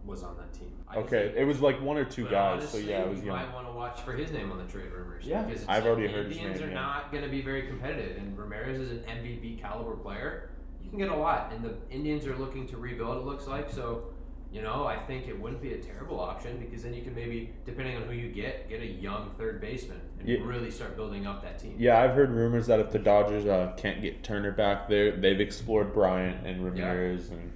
was 0.05 0.23
on 0.23 0.37
that 0.37 0.53
team. 0.53 0.71
I 0.87 0.97
Okay, 0.99 1.25
think- 1.29 1.37
it 1.39 1.43
was 1.45 1.59
like 1.59 1.81
one 1.81 1.97
or 1.97 2.05
two 2.05 2.23
guys, 2.23 2.61
honestly, 2.61 2.83
so 2.83 2.89
yeah, 2.89 3.01
it 3.01 3.09
was 3.09 3.21
you 3.21 3.31
might 3.31 3.51
want 3.53 3.67
to 3.67 3.73
watch 3.73 3.99
for 4.01 4.13
his 4.13 4.31
name 4.31 4.51
on 4.53 4.59
the 4.59 4.71
trade 4.71 4.91
rumors. 4.93 5.25
Yeah. 5.25 5.41
because 5.43 5.61
it's 5.63 5.69
I've 5.69 5.85
already 5.85 6.07
the 6.07 6.13
heard 6.13 6.27
his 6.27 6.37
Indians 6.37 6.59
name, 6.61 6.69
are 6.69 6.71
yeah. 6.71 6.79
not 6.79 7.11
going 7.11 7.23
to 7.23 7.29
be 7.29 7.41
very 7.41 7.63
competitive, 7.67 8.15
and 8.17 8.37
Ramirez 8.37 8.79
is 8.79 8.91
an 8.91 8.99
MVP 9.09 9.59
caliber 9.59 9.95
player. 9.97 10.51
You 10.85 10.89
can 10.91 10.99
get 10.99 11.09
a 11.09 11.15
lot, 11.15 11.51
and 11.51 11.63
the 11.63 11.73
Indians 11.89 12.25
are 12.27 12.35
looking 12.37 12.67
to 12.67 12.77
rebuild. 12.77 13.17
It 13.17 13.25
looks 13.25 13.47
like 13.47 13.71
so. 13.71 14.03
You 14.51 14.61
know, 14.61 14.85
I 14.85 14.95
think 14.95 15.27
it 15.27 15.37
wouldn't 15.37 15.61
be 15.61 15.73
a 15.73 15.77
terrible 15.77 16.17
option 16.17 16.57
because 16.59 16.83
then 16.83 16.93
you 16.93 17.01
can 17.01 17.13
maybe, 17.13 17.49
depending 17.65 17.97
on 17.97 18.03
who 18.03 18.13
you 18.13 18.29
get, 18.29 18.69
get 18.69 18.79
a 18.79 18.85
young 18.85 19.31
third 19.37 19.59
baseman 19.59 19.99
and 20.19 20.29
Yeah. 20.29 20.37
really 20.45 20.71
start 20.71 20.95
building 20.95 21.27
up 21.27 21.41
that 21.41 21.59
team. 21.59 21.75
Yeah, 21.77 21.99
I've 21.99 22.11
heard 22.15 22.29
rumors 22.31 22.67
that 22.67 22.79
if 22.79 22.89
the 22.91 22.99
Dodgers 22.99 23.45
uh, 23.45 23.73
can't 23.75 24.01
get 24.01 24.23
Turner 24.23 24.51
back, 24.51 24.87
they 24.87 25.11
they've 25.11 25.41
explored 25.41 25.93
Bryant 25.93 26.45
and 26.45 26.63
Ramirez 26.63 27.31
and 27.31 27.51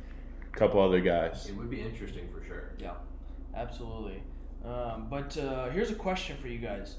a 0.52 0.58
couple 0.58 0.82
other 0.82 1.00
guys. 1.00 1.48
It 1.48 1.56
would 1.56 1.70
be 1.70 1.82
interesting 1.82 2.28
for 2.34 2.44
sure. 2.44 2.72
Yeah, 2.80 2.96
absolutely 3.56 4.22
um, 4.66 5.08
but 5.10 5.38
uh, 5.38 5.70
here's 5.70 5.90
a 5.92 5.96
question 5.96 6.36
for 6.38 6.48
you 6.50 6.60
guys 6.60 6.98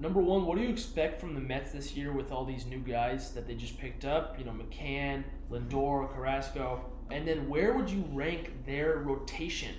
number 0.00 0.20
one 0.20 0.46
what 0.46 0.56
do 0.58 0.64
you 0.64 0.70
expect 0.70 1.20
from 1.20 1.34
the 1.34 1.40
Mets 1.40 1.72
this 1.72 1.94
year 1.94 2.12
with 2.12 2.32
all 2.32 2.44
these 2.44 2.66
new 2.66 2.78
guys 2.80 3.32
that 3.32 3.46
they 3.46 3.54
just 3.54 3.78
picked 3.78 4.04
up 4.04 4.36
you 4.38 4.44
know 4.44 4.52
McCann 4.52 5.22
Lindor 5.50 6.12
Carrasco 6.12 6.84
and 7.10 7.26
then 7.28 7.48
where 7.48 7.74
would 7.74 7.88
you 7.90 8.04
rank 8.12 8.64
their 8.66 8.98
rotation 8.98 9.74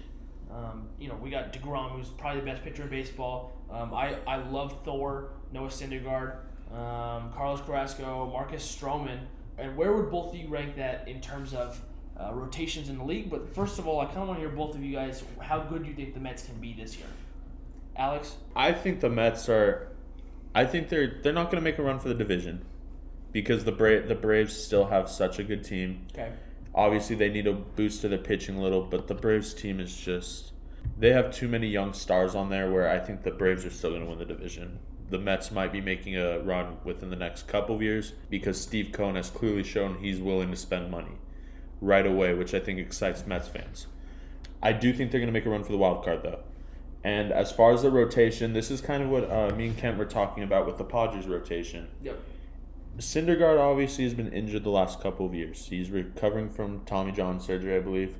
Um, 0.51 0.89
you 0.99 1.07
know, 1.07 1.15
we 1.15 1.29
got 1.29 1.53
Degrom, 1.53 1.91
who's 1.91 2.09
probably 2.09 2.41
the 2.41 2.45
best 2.45 2.61
pitcher 2.63 2.83
in 2.83 2.89
baseball. 2.89 3.53
Um, 3.71 3.93
I 3.93 4.17
I 4.27 4.37
love 4.49 4.83
Thor, 4.83 5.29
Noah 5.53 5.69
Syndergaard, 5.69 6.39
um, 6.73 7.31
Carlos 7.33 7.61
Carrasco, 7.61 8.29
Marcus 8.31 8.63
Stroman. 8.75 9.19
And 9.57 9.77
where 9.77 9.93
would 9.93 10.09
both 10.11 10.33
of 10.33 10.39
you 10.39 10.49
rank 10.49 10.75
that 10.75 11.07
in 11.07 11.21
terms 11.21 11.53
of 11.53 11.79
uh, 12.19 12.33
rotations 12.33 12.89
in 12.89 12.97
the 12.97 13.03
league? 13.05 13.29
But 13.29 13.55
first 13.55 13.79
of 13.79 13.87
all, 13.87 14.01
I 14.01 14.05
kind 14.05 14.17
of 14.23 14.27
want 14.27 14.41
to 14.41 14.45
hear 14.45 14.55
both 14.55 14.75
of 14.75 14.83
you 14.83 14.91
guys 14.93 15.23
how 15.39 15.59
good 15.61 15.85
you 15.87 15.93
think 15.93 16.13
the 16.13 16.19
Mets 16.19 16.43
can 16.43 16.55
be 16.59 16.73
this 16.73 16.97
year. 16.97 17.07
Alex, 17.95 18.35
I 18.55 18.73
think 18.73 18.99
the 18.99 19.09
Mets 19.09 19.47
are. 19.47 19.87
I 20.53 20.65
think 20.65 20.89
they're 20.89 21.19
they're 21.21 21.33
not 21.33 21.45
going 21.45 21.63
to 21.63 21.69
make 21.69 21.77
a 21.77 21.83
run 21.83 21.99
for 21.99 22.09
the 22.09 22.15
division 22.15 22.65
because 23.31 23.63
the 23.63 23.71
Bra- 23.71 24.05
the 24.05 24.15
Braves 24.15 24.55
still 24.55 24.85
have 24.87 25.09
such 25.09 25.39
a 25.39 25.43
good 25.43 25.63
team. 25.63 26.07
okay, 26.13 26.33
Obviously, 26.73 27.15
they 27.15 27.29
need 27.29 27.47
a 27.47 27.53
boost 27.53 28.01
to 28.01 28.07
their 28.09 28.17
pitching 28.17 28.57
a 28.57 28.61
little, 28.61 28.81
but 28.83 29.07
the 29.07 29.13
Braves 29.15 29.53
team 29.53 29.79
is 29.79 29.95
just. 29.95 30.51
They 30.97 31.11
have 31.11 31.31
too 31.31 31.47
many 31.47 31.67
young 31.67 31.93
stars 31.93 32.33
on 32.35 32.49
there 32.49 32.71
where 32.71 32.89
I 32.89 32.99
think 32.99 33.23
the 33.23 33.31
Braves 33.31 33.65
are 33.65 33.69
still 33.69 33.91
going 33.91 34.01
to 34.03 34.09
win 34.09 34.19
the 34.19 34.25
division. 34.25 34.79
The 35.09 35.19
Mets 35.19 35.51
might 35.51 35.71
be 35.71 35.81
making 35.81 36.15
a 36.17 36.39
run 36.39 36.77
within 36.83 37.09
the 37.09 37.15
next 37.15 37.47
couple 37.47 37.75
of 37.75 37.81
years 37.81 38.13
because 38.29 38.59
Steve 38.59 38.91
Cohen 38.91 39.15
has 39.15 39.29
clearly 39.29 39.63
shown 39.63 39.99
he's 39.99 40.19
willing 40.19 40.49
to 40.51 40.57
spend 40.57 40.89
money 40.89 41.17
right 41.81 42.05
away, 42.05 42.33
which 42.33 42.53
I 42.53 42.59
think 42.59 42.79
excites 42.79 43.25
Mets 43.27 43.47
fans. 43.47 43.87
I 44.63 44.73
do 44.73 44.93
think 44.93 45.11
they're 45.11 45.19
going 45.19 45.27
to 45.27 45.33
make 45.33 45.45
a 45.45 45.49
run 45.49 45.63
for 45.63 45.71
the 45.71 45.77
wild 45.77 46.03
card, 46.03 46.23
though. 46.23 46.39
And 47.03 47.31
as 47.31 47.51
far 47.51 47.73
as 47.73 47.81
the 47.81 47.89
rotation, 47.89 48.53
this 48.53 48.69
is 48.69 48.79
kind 48.79 49.01
of 49.01 49.09
what 49.09 49.29
uh, 49.29 49.55
me 49.55 49.67
and 49.67 49.77
Kent 49.77 49.97
were 49.97 50.05
talking 50.05 50.43
about 50.43 50.67
with 50.67 50.77
the 50.77 50.83
Padres 50.83 51.25
rotation 51.25 51.87
yep, 52.03 52.19
Syndergaard 52.97 53.59
obviously 53.59 54.03
has 54.03 54.13
been 54.13 54.31
injured 54.31 54.63
the 54.63 54.69
last 54.69 54.99
couple 55.01 55.25
of 55.25 55.33
years. 55.33 55.67
He's 55.67 55.89
recovering 55.89 56.49
from 56.49 56.81
Tommy 56.85 57.11
John 57.11 57.39
surgery, 57.39 57.75
I 57.75 57.79
believe. 57.79 58.15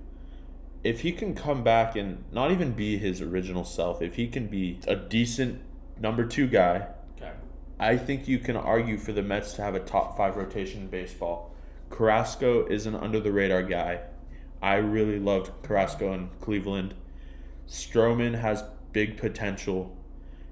If 0.84 1.02
he 1.02 1.12
can 1.12 1.36
come 1.36 1.64
back 1.64 1.96
and 1.96 2.24
not 2.32 2.52
even 2.52 2.72
be 2.72 2.98
his 2.98 3.22
original 3.22 3.64
self, 3.64 4.02
if 4.02 4.16
he 4.16 4.28
can 4.28 4.48
be 4.48 4.80
a 4.88 4.96
decent 4.96 5.62
number 6.00 6.26
two 6.26 6.48
guy, 6.48 6.88
Okay. 7.18 7.32
I 7.80 7.98
think 7.98 8.28
you 8.28 8.40
can 8.40 8.56
argue 8.56 8.98
for 8.98 9.12
the 9.12 9.22
Mets 9.22 9.54
to 9.54 9.62
have 9.62 9.76
a 9.76 9.80
top 9.80 10.18
five 10.18 10.38
rotation 10.38 10.82
in 10.82 10.88
baseball. 10.88 11.54
Carrasco 11.92 12.66
is 12.66 12.86
an 12.86 12.96
under 12.96 13.20
the 13.20 13.32
radar 13.32 13.62
guy. 13.62 14.00
I 14.62 14.76
really 14.76 15.20
loved 15.20 15.52
Carrasco 15.64 16.14
in 16.14 16.30
Cleveland. 16.40 16.96
Stroman 17.68 18.40
has 18.40 18.64
big 18.92 19.18
potential, 19.18 19.96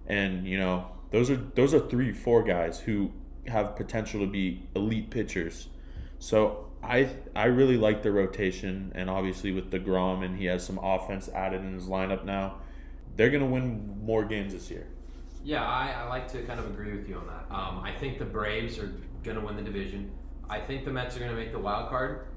and 0.08 0.48
you 0.48 0.58
know 0.58 0.88
those 1.12 1.30
are 1.30 1.38
those 1.56 1.74
are 1.74 1.80
three 1.80 2.14
four 2.14 2.44
guys 2.44 2.80
who 2.80 3.12
have 3.48 3.76
potential 3.76 4.22
to 4.22 4.28
be 4.28 4.68
elite 4.76 5.10
pitchers. 5.10 5.68
So 6.20 6.70
I 6.84 7.10
I 7.36 7.46
really 7.46 7.78
like 7.78 8.04
the 8.04 8.12
rotation, 8.12 8.92
and 8.96 9.10
obviously 9.10 9.52
with 9.52 9.72
deGrom 9.72 10.24
and 10.24 10.38
he 10.38 10.46
has 10.46 10.66
some 10.66 10.80
offense 10.80 11.30
added 11.30 11.62
in 11.62 11.74
his 11.74 11.86
lineup 11.86 12.26
now, 12.26 12.58
they're 13.16 13.30
gonna 13.30 13.46
win 13.46 14.00
more 14.04 14.24
games 14.26 14.54
this 14.54 14.70
year. 14.70 14.88
Yeah, 15.44 15.66
I, 15.66 15.92
I 15.92 16.10
like 16.10 16.28
to 16.34 16.44
kind 16.44 16.60
of 16.60 16.66
agree 16.68 16.92
with 16.92 17.08
you 17.08 17.16
on 17.16 17.28
that. 17.28 17.46
Um, 17.50 17.80
I 17.80 17.94
think 17.98 18.20
the 18.20 18.26
Braves 18.26 18.78
are 18.78 18.92
to 19.24 19.40
win 19.40 19.56
the 19.56 19.62
division. 19.62 20.12
I 20.50 20.60
think 20.60 20.84
the 20.84 20.92
Mets 20.92 21.16
are 21.16 21.20
to 21.20 21.34
make 21.34 21.52
the 21.52 21.60
wild 21.60 21.90
card, 21.90 22.28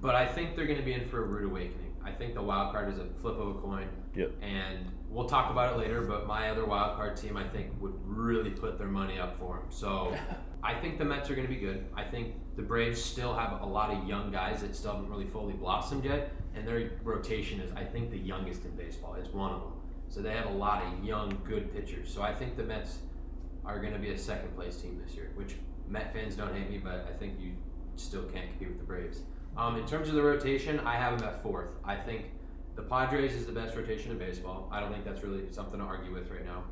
but 0.00 0.14
I 0.14 0.26
think 0.26 0.56
they're 0.56 0.66
to 0.66 0.82
be 0.82 0.92
in 0.92 1.08
for 1.08 1.24
a 1.24 1.26
rude 1.26 1.50
awakening. 1.50 1.94
I 2.04 2.12
think 2.12 2.34
the 2.34 2.42
wild 2.42 2.72
card 2.72 2.92
is 2.92 2.98
a 2.98 3.06
flip 3.20 3.36
of 3.36 3.48
a 3.48 3.54
coin. 3.54 3.88
Yep. 4.18 4.32
And 4.42 4.90
we'll 5.08 5.28
talk 5.28 5.52
about 5.52 5.72
it 5.72 5.78
later, 5.78 6.00
but 6.00 6.26
my 6.26 6.50
other 6.50 6.64
wild 6.64 6.96
card 6.96 7.16
team, 7.16 7.36
I 7.36 7.46
think, 7.46 7.68
would 7.80 7.94
really 8.04 8.50
put 8.50 8.76
their 8.76 8.88
money 8.88 9.16
up 9.16 9.38
for 9.38 9.58
them. 9.58 9.66
So 9.70 10.12
I 10.62 10.74
think 10.74 10.98
the 10.98 11.04
Mets 11.04 11.30
are 11.30 11.36
going 11.36 11.46
to 11.46 11.54
be 11.54 11.60
good. 11.60 11.86
I 11.96 12.02
think 12.02 12.34
the 12.56 12.62
Braves 12.62 13.00
still 13.00 13.32
have 13.32 13.60
a 13.62 13.64
lot 13.64 13.90
of 13.90 14.08
young 14.08 14.32
guys 14.32 14.60
that 14.62 14.74
still 14.74 14.94
haven't 14.94 15.08
really 15.08 15.26
fully 15.26 15.52
blossomed 15.52 16.04
yet, 16.04 16.32
and 16.56 16.66
their 16.66 16.90
rotation 17.04 17.60
is, 17.60 17.70
I 17.76 17.84
think, 17.84 18.10
the 18.10 18.18
youngest 18.18 18.64
in 18.64 18.72
baseball. 18.72 19.14
It's 19.14 19.32
one 19.32 19.52
of 19.52 19.60
them. 19.60 19.72
So 20.08 20.20
they 20.20 20.32
have 20.32 20.46
a 20.46 20.54
lot 20.54 20.82
of 20.82 21.04
young, 21.04 21.38
good 21.44 21.72
pitchers. 21.72 22.12
So 22.12 22.22
I 22.22 22.34
think 22.34 22.56
the 22.56 22.64
Mets 22.64 22.98
are 23.64 23.78
going 23.78 23.92
to 23.92 24.00
be 24.00 24.10
a 24.10 24.18
second 24.18 24.52
place 24.56 24.78
team 24.78 25.00
this 25.04 25.14
year, 25.14 25.30
which 25.36 25.54
Met 25.88 26.12
fans 26.12 26.34
don't 26.34 26.54
hate 26.54 26.68
me, 26.68 26.78
but 26.78 27.06
I 27.08 27.16
think 27.18 27.40
you 27.40 27.52
still 27.96 28.24
can't 28.24 28.48
compete 28.50 28.68
with 28.68 28.78
the 28.78 28.84
Braves. 28.84 29.20
Um, 29.56 29.76
in 29.76 29.86
terms 29.86 30.08
of 30.08 30.16
the 30.16 30.22
rotation, 30.22 30.80
I 30.80 30.96
have 30.96 31.18
them 31.18 31.28
at 31.28 31.42
fourth. 31.42 31.70
I 31.84 31.96
think 31.96 32.26
the 32.78 32.84
Padres 32.84 33.34
is 33.34 33.44
the 33.44 33.52
best 33.52 33.76
rotation 33.76 34.12
in 34.12 34.18
baseball. 34.18 34.68
I 34.70 34.78
don't 34.78 34.92
think 34.92 35.04
that's 35.04 35.24
really 35.24 35.50
something 35.50 35.80
to 35.80 35.84
argue 35.84 36.14
with 36.14 36.30
right 36.30 36.46
now. 36.46 36.62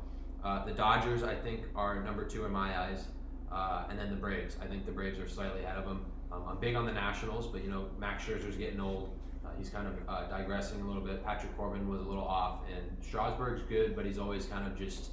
Uh, 0.41 0.63
the 0.63 0.71
Dodgers, 0.71 1.21
I 1.21 1.35
think, 1.35 1.65
are 1.75 2.01
number 2.01 2.23
two 2.23 2.45
in 2.45 2.51
my 2.53 2.79
eyes, 2.79 3.03
uh, 3.51 3.83
and 3.89 3.99
then 3.99 4.09
the 4.09 4.15
Braves. 4.15 4.55
I 4.63 4.67
think 4.67 4.85
the 4.85 4.91
Braves 4.93 5.19
are 5.19 5.27
slightly 5.27 5.65
ahead 5.65 5.77
of 5.77 5.83
them. 5.83 6.05
Um, 6.31 6.43
I'm 6.47 6.59
big 6.59 6.75
on 6.75 6.85
the 6.85 6.93
Nationals, 6.93 7.47
but 7.47 7.61
you 7.61 7.69
know 7.69 7.89
Max 7.99 8.23
Scherzer's 8.23 8.55
getting 8.55 8.79
old. 8.79 9.19
Uh, 9.45 9.49
he's 9.57 9.69
kind 9.69 9.85
of 9.85 9.95
uh, 10.07 10.29
digressing 10.29 10.79
a 10.79 10.87
little 10.87 11.01
bit. 11.01 11.25
Patrick 11.25 11.55
Corbin 11.57 11.85
was 11.89 11.99
a 11.99 12.05
little 12.05 12.23
off, 12.23 12.61
and 12.73 12.85
Strasburg's 13.05 13.63
good, 13.67 13.93
but 13.93 14.05
he's 14.05 14.17
always 14.17 14.45
kind 14.45 14.65
of 14.65 14.77
just 14.77 15.09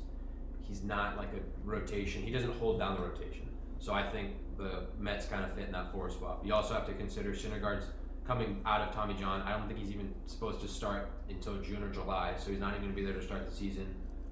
he's 0.63 0.85
not 0.85 1.17
like 1.17 1.31
a 1.33 1.69
rotation. 1.69 2.23
He 2.23 2.31
doesn't 2.31 2.57
hold 2.61 2.79
down 2.79 2.95
the 2.95 3.03
rotation. 3.03 3.49
So 3.81 3.93
I 3.93 4.09
think 4.09 4.31
the 4.57 4.85
Mets 5.01 5.27
kind 5.27 5.45
of 5.45 5.55
fit 5.55 5.67
in 5.67 5.73
that 5.73 5.91
four 5.91 6.09
spot. 6.09 6.39
You 6.45 6.55
also 6.55 6.73
have 6.73 6.87
to 6.87 6.95
consider 6.95 7.31
Syndergaard's 7.31 7.87
coming 8.27 8.61
out 8.65 8.81
of 8.81 8.95
Tommy 8.95 9.15
John. 9.15 9.43
I 9.43 9.53
don't 9.53 9.67
think 9.67 9.79
he's 9.79 9.91
even 9.91 10.15
supposed 10.27 10.61
to 10.63 10.69
start 10.69 11.11
until 11.29 11.61
June 11.61 11.83
or 11.83 11.91
July, 11.91 12.35
so 12.39 12.51
he's 12.51 12.61
not 12.61 12.71
even 12.71 12.83
going 12.83 12.95
to 12.95 13.01
be 13.01 13.05
there 13.05 13.15
to 13.15 13.23
start 13.23 13.49
the 13.49 13.55
season. 13.55 13.87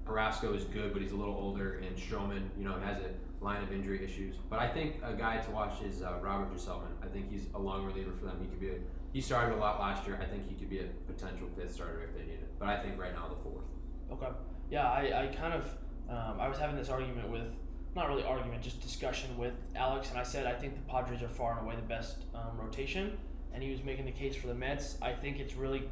Carrasco 0.05 0.53
is 0.53 0.65
good, 0.65 0.93
but 0.93 1.01
he's 1.01 1.11
a 1.11 1.15
little 1.15 1.35
older, 1.35 1.75
and 1.85 1.95
Stroman, 1.95 2.49
you 2.57 2.65
know, 2.65 2.75
has 2.83 2.97
a 2.97 3.43
line 3.43 3.63
of 3.63 3.71
injury 3.71 4.03
issues. 4.03 4.35
But 4.49 4.59
I 4.59 4.67
think 4.67 4.95
a 5.03 5.13
guy 5.13 5.37
to 5.37 5.51
watch 5.51 5.81
is 5.81 6.01
uh, 6.01 6.19
Robert 6.21 6.53
Gsellman. 6.55 6.91
I 7.01 7.07
think 7.07 7.31
he's 7.31 7.47
a 7.53 7.59
long 7.59 7.85
reliever 7.85 8.11
for 8.19 8.25
them. 8.25 8.37
He 8.41 8.47
could 8.47 8.59
be 8.59 8.69
a 8.69 8.75
he 9.13 9.21
started 9.21 9.55
a 9.55 9.59
lot 9.59 9.79
last 9.79 10.07
year. 10.07 10.19
I 10.19 10.25
think 10.25 10.49
he 10.49 10.55
could 10.55 10.69
be 10.69 10.79
a 10.79 10.87
potential 11.05 11.47
fifth 11.55 11.75
starter 11.75 12.01
if 12.01 12.15
they 12.15 12.25
need 12.25 12.39
it. 12.39 12.49
But 12.57 12.69
I 12.69 12.81
think 12.81 12.99
right 12.99 13.13
now 13.13 13.27
the 13.27 13.35
fourth. 13.43 13.65
Okay. 14.11 14.33
Yeah, 14.71 14.89
I, 14.89 15.25
I 15.25 15.27
kind 15.27 15.53
of 15.53 15.65
um, 16.09 16.39
I 16.39 16.47
was 16.47 16.57
having 16.57 16.75
this 16.75 16.89
argument 16.89 17.29
with 17.29 17.45
not 17.95 18.07
really 18.09 18.23
argument, 18.23 18.63
just 18.63 18.81
discussion 18.81 19.37
with 19.37 19.53
Alex, 19.75 20.09
and 20.09 20.17
I 20.17 20.23
said 20.23 20.47
I 20.47 20.53
think 20.53 20.75
the 20.75 20.81
Padres 20.91 21.21
are 21.21 21.27
far 21.27 21.57
and 21.57 21.65
away 21.65 21.75
the 21.75 21.83
best 21.83 22.25
um, 22.33 22.57
rotation, 22.59 23.17
and 23.53 23.61
he 23.61 23.71
was 23.71 23.83
making 23.83 24.05
the 24.05 24.11
case 24.11 24.35
for 24.35 24.47
the 24.47 24.53
Mets. 24.53 24.97
I 25.01 25.13
think 25.13 25.39
it's 25.39 25.55
really, 25.55 25.83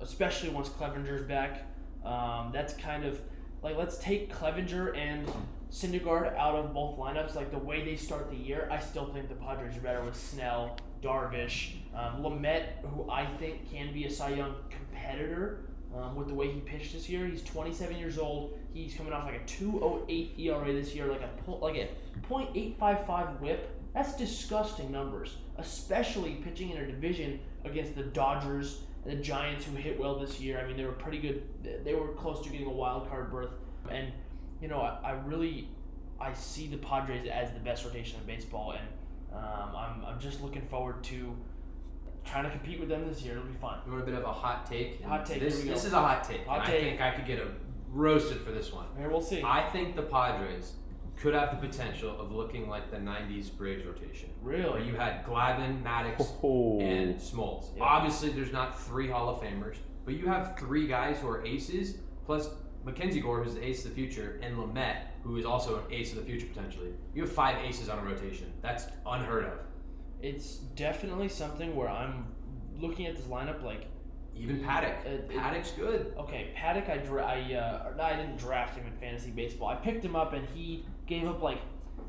especially 0.00 0.48
once 0.48 0.68
Clevinger's 0.68 1.22
back, 1.22 1.62
um, 2.04 2.50
that's 2.52 2.74
kind 2.74 3.04
of 3.04 3.20
like 3.62 3.76
let's 3.76 3.98
take 3.98 4.32
Clevenger 4.32 4.94
and 4.94 5.28
Syndergaard 5.70 6.36
out 6.36 6.54
of 6.54 6.72
both 6.72 6.98
lineups. 6.98 7.34
Like 7.34 7.50
the 7.50 7.58
way 7.58 7.84
they 7.84 7.96
start 7.96 8.30
the 8.30 8.36
year, 8.36 8.68
I 8.70 8.78
still 8.78 9.06
think 9.06 9.28
the 9.28 9.34
Padres 9.34 9.76
are 9.76 9.80
better 9.80 10.04
with 10.04 10.16
Snell, 10.16 10.76
Darvish, 11.02 11.74
um, 11.94 12.22
Lamet, 12.22 12.64
who 12.82 13.10
I 13.10 13.26
think 13.26 13.70
can 13.70 13.92
be 13.92 14.04
a 14.04 14.10
Cy 14.10 14.30
Young 14.30 14.54
competitor 14.70 15.60
um, 15.94 16.16
with 16.16 16.28
the 16.28 16.34
way 16.34 16.50
he 16.50 16.60
pitched 16.60 16.92
this 16.92 17.08
year. 17.08 17.26
He's 17.26 17.42
27 17.42 17.96
years 17.96 18.18
old. 18.18 18.58
He's 18.72 18.94
coming 18.94 19.12
off 19.12 19.24
like 19.24 19.40
a 19.40 19.44
2.08 19.44 20.38
ERA 20.38 20.72
this 20.72 20.94
year, 20.94 21.06
like 21.06 21.22
a 21.22 21.50
like 21.50 21.76
a 21.76 21.88
.855 22.28 23.40
WHIP. 23.40 23.75
That's 23.96 24.14
disgusting 24.14 24.92
numbers, 24.92 25.36
especially 25.56 26.32
pitching 26.44 26.68
in 26.68 26.76
a 26.76 26.86
division 26.86 27.40
against 27.64 27.94
the 27.94 28.02
Dodgers 28.02 28.80
and 29.06 29.18
the 29.18 29.22
Giants, 29.22 29.64
who 29.64 29.74
hit 29.74 29.98
well 29.98 30.18
this 30.18 30.38
year. 30.38 30.60
I 30.60 30.66
mean, 30.66 30.76
they 30.76 30.84
were 30.84 30.92
pretty 30.92 31.18
good. 31.18 31.42
They 31.82 31.94
were 31.94 32.08
close 32.08 32.42
to 32.42 32.50
getting 32.50 32.66
a 32.66 32.72
wild 32.72 33.08
card 33.08 33.32
berth, 33.32 33.52
and 33.90 34.12
you 34.60 34.68
know, 34.68 34.82
I, 34.82 34.98
I 35.02 35.10
really 35.24 35.70
I 36.20 36.34
see 36.34 36.66
the 36.66 36.76
Padres 36.76 37.26
as 37.26 37.52
the 37.52 37.58
best 37.60 37.86
rotation 37.86 38.20
in 38.20 38.26
baseball, 38.26 38.72
and 38.72 38.86
um, 39.32 39.74
I'm, 39.74 40.04
I'm 40.04 40.20
just 40.20 40.42
looking 40.42 40.66
forward 40.68 41.02
to 41.04 41.34
trying 42.26 42.44
to 42.44 42.50
compete 42.50 42.78
with 42.78 42.90
them 42.90 43.08
this 43.08 43.22
year. 43.22 43.38
It'll 43.38 43.44
be 43.44 43.54
fun. 43.54 43.78
You 43.86 43.92
want 43.92 44.02
a 44.02 44.06
bit 44.06 44.14
of 44.14 44.24
a 44.24 44.32
hot 44.32 44.66
take? 44.66 45.02
Hot 45.04 45.24
take, 45.24 45.40
This, 45.40 45.54
here 45.54 45.62
we 45.62 45.68
go. 45.70 45.74
this 45.74 45.86
is 45.86 45.94
a 45.94 46.00
hot 46.00 46.22
take. 46.22 46.46
Hot 46.46 46.66
take. 46.66 46.74
I 46.74 46.80
think 46.80 47.00
I 47.00 47.10
could 47.12 47.26
get 47.26 47.38
a 47.38 47.48
roasted 47.88 48.42
for 48.42 48.50
this 48.50 48.74
one. 48.74 48.84
Here 48.98 49.08
we'll 49.08 49.22
see. 49.22 49.42
I 49.42 49.70
think 49.70 49.96
the 49.96 50.02
Padres 50.02 50.74
could 51.16 51.34
have 51.34 51.50
the 51.60 51.66
potential 51.66 52.18
of 52.20 52.30
looking 52.32 52.68
like 52.68 52.90
the 52.90 52.98
'90s 52.98 53.50
Braves 53.56 53.84
rotation, 53.86 54.28
where 54.42 54.56
really? 54.58 54.86
you 54.86 54.94
had 54.94 55.24
Glavine, 55.24 55.82
Maddux, 55.82 56.26
Oh. 56.42 56.78
and 56.80 57.16
Smoltz. 57.16 57.76
Yeah. 57.76 57.82
Obviously, 57.84 58.30
there's 58.30 58.52
not 58.52 58.78
three 58.80 59.08
Hall 59.08 59.28
of 59.28 59.40
Famers, 59.40 59.76
but 60.04 60.14
you 60.14 60.26
have 60.26 60.58
three 60.58 60.86
guys 60.86 61.18
who 61.20 61.28
are 61.28 61.44
aces, 61.46 61.98
plus 62.26 62.50
Mackenzie 62.84 63.20
Gore, 63.20 63.42
who's 63.42 63.54
the 63.54 63.64
ace 63.64 63.84
of 63.84 63.90
the 63.90 63.94
future, 63.96 64.38
and 64.42 64.56
Lamet, 64.58 64.98
who 65.24 65.36
is 65.38 65.44
also 65.44 65.78
an 65.78 65.84
ace 65.90 66.12
of 66.12 66.18
the 66.18 66.24
future 66.24 66.46
potentially. 66.46 66.90
You 67.14 67.22
have 67.22 67.32
five 67.32 67.56
aces 67.64 67.88
on 67.88 67.98
a 67.98 68.02
rotation. 68.02 68.52
That's 68.62 68.84
unheard 69.06 69.44
of. 69.46 69.58
It's 70.22 70.56
definitely 70.56 71.28
something 71.28 71.74
where 71.74 71.88
I'm 71.88 72.26
looking 72.78 73.06
at 73.06 73.16
this 73.16 73.24
lineup 73.26 73.62
like, 73.62 73.86
Even 74.36 74.60
Paddack. 74.60 74.98
Uh, 75.06 75.32
Paddack's 75.32 75.70
good. 75.72 76.14
okay, 76.18 76.52
Paddack, 76.56 76.90
I 76.90 76.98
dra- 76.98 77.24
I 77.26 77.54
uh, 77.54 77.92
no, 77.96 78.02
I 78.02 78.16
didn't 78.16 78.36
draft 78.36 78.76
him 78.76 78.86
in 78.86 78.92
fantasy 78.98 79.30
baseball. 79.30 79.68
I 79.68 79.76
picked 79.76 80.04
him 80.04 80.14
up 80.14 80.32
and 80.34 80.46
he 80.54 80.84
gave 81.06 81.26
up 81.26 81.42
like 81.42 81.58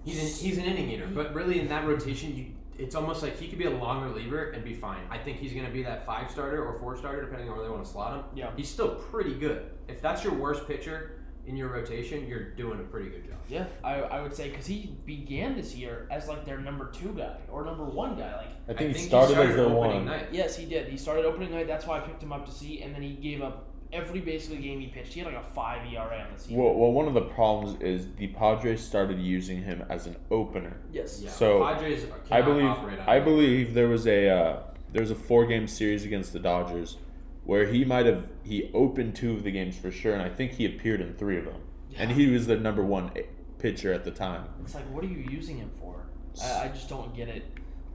He's 0.03 0.19
an, 0.19 0.47
he's 0.47 0.57
an 0.57 0.63
inning 0.63 0.89
eater, 0.89 1.07
but 1.07 1.33
really 1.33 1.59
in 1.59 1.67
that 1.67 1.85
rotation, 1.85 2.35
you 2.35 2.45
it's 2.77 2.95
almost 2.95 3.23
like 3.23 3.37
he 3.37 3.47
could 3.47 3.57
be 3.57 3.65
a 3.65 3.69
long 3.71 4.03
reliever 4.03 4.51
and 4.51 4.63
be 4.63 4.73
fine. 4.73 5.01
I 5.09 5.17
think 5.17 5.39
he's 5.39 5.51
going 5.51 5.65
to 5.65 5.71
be 5.71 5.83
that 5.83 6.05
five 6.05 6.29
starter 6.29 6.63
or 6.63 6.79
four 6.79 6.95
starter, 6.95 7.21
depending 7.21 7.49
on 7.49 7.57
where 7.57 7.65
they 7.65 7.71
want 7.71 7.83
to 7.83 7.91
slot 7.91 8.13
him. 8.13 8.23
yeah, 8.35 8.51
He's 8.55 8.69
still 8.69 8.95
pretty 8.95 9.33
good. 9.33 9.71
If 9.87 10.01
that's 10.01 10.23
your 10.23 10.33
worst 10.33 10.67
pitcher 10.67 11.19
in 11.47 11.57
your 11.57 11.69
rotation, 11.69 12.27
you're 12.27 12.51
doing 12.51 12.79
a 12.79 12.83
pretty 12.83 13.09
good 13.09 13.25
job. 13.25 13.37
yeah. 13.49 13.65
I, 13.83 13.95
I 13.95 14.21
would 14.21 14.35
say 14.35 14.49
because 14.49 14.67
he 14.67 14.95
began 15.05 15.55
this 15.55 15.73
year 15.75 16.07
as 16.11 16.27
like 16.27 16.45
their 16.45 16.59
number 16.59 16.91
two 16.91 17.13
guy 17.17 17.37
or 17.51 17.65
number 17.65 17.83
one 17.83 18.15
guy. 18.15 18.35
Like 18.35 18.77
I 18.77 18.79
think, 18.79 18.95
he 18.95 19.07
started, 19.07 19.37
as 19.39 19.55
their 19.55 19.65
opening 19.65 20.05
one. 20.05 20.05
night. 20.05 20.27
yes, 20.31 20.55
he 20.55 20.65
did. 20.65 20.87
He 20.89 20.97
started 20.97 21.25
opening 21.25 21.51
night. 21.51 21.67
That's 21.67 21.87
why 21.87 21.97
I 21.97 22.01
picked 22.01 22.21
him 22.21 22.31
up 22.31 22.45
to 22.45 22.51
see, 22.51 22.81
and 22.83 22.93
then 22.93 23.01
he 23.01 23.13
gave 23.13 23.41
up 23.41 23.65
every 23.93 24.19
basically 24.19 24.57
game 24.57 24.79
he 24.79 24.87
pitched. 24.87 25.13
He 25.13 25.19
had 25.21 25.31
like 25.33 25.41
a 25.41 25.45
five 25.49 25.81
ERA 25.91 26.25
on 26.27 26.33
the 26.33 26.39
season. 26.39 26.57
Well, 26.57 26.73
well, 26.73 26.91
one 26.91 27.07
of 27.07 27.13
the 27.13 27.21
problems 27.21 27.81
is 27.81 28.07
the 28.17 28.27
Padres 28.27 28.81
started 28.81 29.19
using 29.19 29.63
him 29.63 29.83
as 29.89 30.07
an 30.07 30.15
opener. 30.31 30.77
yes. 30.91 31.21
Yeah, 31.23 31.29
So, 31.31 31.63
Padres 31.63 32.05
cannot 32.27 32.31
I 32.31 32.41
believe 32.41 32.65
operate 32.65 32.99
on 32.99 33.09
I 33.09 33.19
that. 33.19 33.25
believe 33.25 33.73
there 33.73 33.87
was 33.87 34.05
a 34.07 34.29
uh, 34.29 34.59
there 34.91 35.01
was 35.01 35.11
a 35.11 35.15
four 35.15 35.45
game 35.45 35.67
series 35.67 36.05
against 36.05 36.33
the 36.33 36.39
Dodgers 36.39 36.97
where 37.43 37.65
he 37.67 37.85
might 37.85 38.05
have 38.05 38.27
he 38.43 38.69
opened 38.73 39.15
two 39.15 39.33
of 39.33 39.43
the 39.43 39.51
games 39.51 39.77
for 39.77 39.91
sure, 39.91 40.13
and 40.13 40.21
I 40.21 40.29
think 40.29 40.53
he 40.53 40.65
appeared 40.65 41.01
in 41.01 41.13
three 41.13 41.37
of 41.37 41.45
them, 41.45 41.61
and 41.95 42.11
he 42.11 42.27
was 42.27 42.47
the 42.47 42.57
number 42.57 42.83
one 42.83 43.11
pitcher 43.57 43.93
at 43.93 44.03
the 44.03 44.11
time. 44.11 44.45
It's 44.63 44.75
like, 44.75 44.83
what 44.93 45.03
are 45.03 45.07
you 45.07 45.25
using 45.31 45.57
him 45.57 45.71
for? 45.79 45.95
I, 46.43 46.65
I 46.65 46.67
just 46.67 46.89
don't 46.89 47.15
get 47.15 47.27
it. 47.29 47.43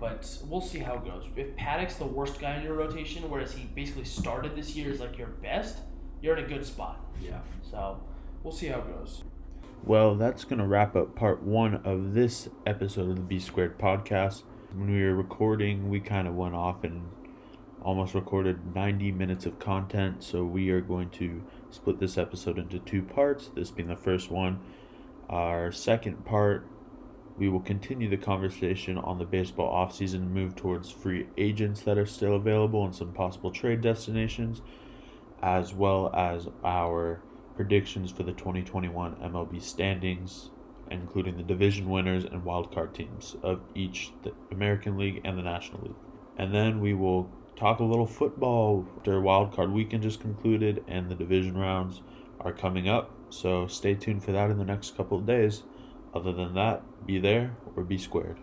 But 0.02 0.36
we'll 0.48 0.60
see 0.60 0.80
how 0.80 0.94
it 0.94 1.04
goes. 1.04 1.28
If 1.36 1.54
Paddack's 1.54 1.94
the 1.94 2.04
worst 2.04 2.40
guy 2.40 2.56
in 2.56 2.64
your 2.64 2.74
rotation, 2.74 3.30
whereas 3.30 3.52
he 3.52 3.66
basically 3.66 4.02
started 4.02 4.56
this 4.56 4.74
year 4.74 4.90
as 4.90 4.98
like 4.98 5.16
your 5.16 5.28
best, 5.28 5.78
you're 6.20 6.36
in 6.36 6.44
a 6.44 6.48
good 6.48 6.66
spot. 6.66 7.06
Yeah. 7.20 7.38
So 7.70 8.02
we'll 8.42 8.52
see 8.52 8.66
how 8.66 8.80
it 8.80 8.88
goes. 8.88 9.22
Well, 9.84 10.16
that's 10.16 10.42
going 10.42 10.58
to 10.58 10.66
wrap 10.66 10.96
up 10.96 11.14
part 11.14 11.44
one 11.44 11.76
of 11.84 12.14
this 12.14 12.48
episode 12.66 13.10
of 13.10 13.14
the 13.14 13.22
B 13.22 13.38
Squared 13.38 13.78
podcast. 13.78 14.42
When 14.74 14.92
we 14.92 15.04
were 15.04 15.14
recording, 15.14 15.88
we 15.88 16.00
kind 16.00 16.26
of 16.26 16.34
went 16.34 16.56
off 16.56 16.82
and 16.82 17.08
almost 17.80 18.12
recorded 18.14 18.74
90 18.74 19.12
minutes 19.12 19.46
of 19.46 19.60
content. 19.60 20.24
So 20.24 20.42
we 20.42 20.70
are 20.70 20.80
going 20.80 21.10
to 21.10 21.44
split 21.70 22.00
this 22.00 22.18
episode 22.18 22.58
into 22.58 22.80
two 22.80 23.02
parts, 23.02 23.52
this 23.54 23.70
being 23.70 23.88
the 23.88 23.94
first 23.94 24.32
one. 24.32 24.58
Our 25.30 25.70
second 25.70 26.24
part 26.24 26.66
We 27.38 27.48
will 27.48 27.60
continue 27.60 28.08
the 28.08 28.16
conversation 28.16 28.98
on 28.98 29.18
the 29.18 29.24
baseball 29.24 29.72
offseason 29.72 30.16
and 30.16 30.34
move 30.34 30.54
towards 30.54 30.90
free 30.90 31.26
agents 31.36 31.82
that 31.82 31.98
are 31.98 32.06
still 32.06 32.36
available 32.36 32.84
and 32.84 32.94
some 32.94 33.12
possible 33.12 33.50
trade 33.50 33.80
destinations, 33.80 34.60
as 35.42 35.72
well 35.72 36.14
as 36.14 36.48
our 36.64 37.22
predictions 37.56 38.10
for 38.10 38.22
the 38.22 38.32
2021 38.32 39.16
MLB 39.16 39.62
standings, 39.62 40.50
including 40.90 41.36
the 41.36 41.42
division 41.42 41.88
winners 41.88 42.24
and 42.24 42.44
wildcard 42.44 42.94
teams 42.94 43.36
of 43.42 43.60
each 43.74 44.12
the 44.22 44.32
American 44.50 44.98
League 44.98 45.20
and 45.24 45.38
the 45.38 45.42
National 45.42 45.82
League. 45.82 45.96
And 46.36 46.54
then 46.54 46.80
we 46.80 46.94
will 46.94 47.30
talk 47.56 47.80
a 47.80 47.84
little 47.84 48.06
football. 48.06 48.86
Their 49.04 49.20
wildcard 49.20 49.72
weekend 49.72 50.02
just 50.02 50.20
concluded 50.20 50.84
and 50.86 51.08
the 51.08 51.14
division 51.14 51.56
rounds 51.56 52.02
are 52.40 52.52
coming 52.52 52.88
up. 52.88 53.10
So 53.30 53.66
stay 53.66 53.94
tuned 53.94 54.22
for 54.24 54.32
that 54.32 54.50
in 54.50 54.58
the 54.58 54.64
next 54.64 54.96
couple 54.96 55.18
of 55.18 55.26
days. 55.26 55.62
Other 56.14 56.32
than 56.32 56.54
that, 56.54 57.06
be 57.06 57.18
there 57.18 57.56
or 57.74 57.82
be 57.84 57.98
squared. 57.98 58.38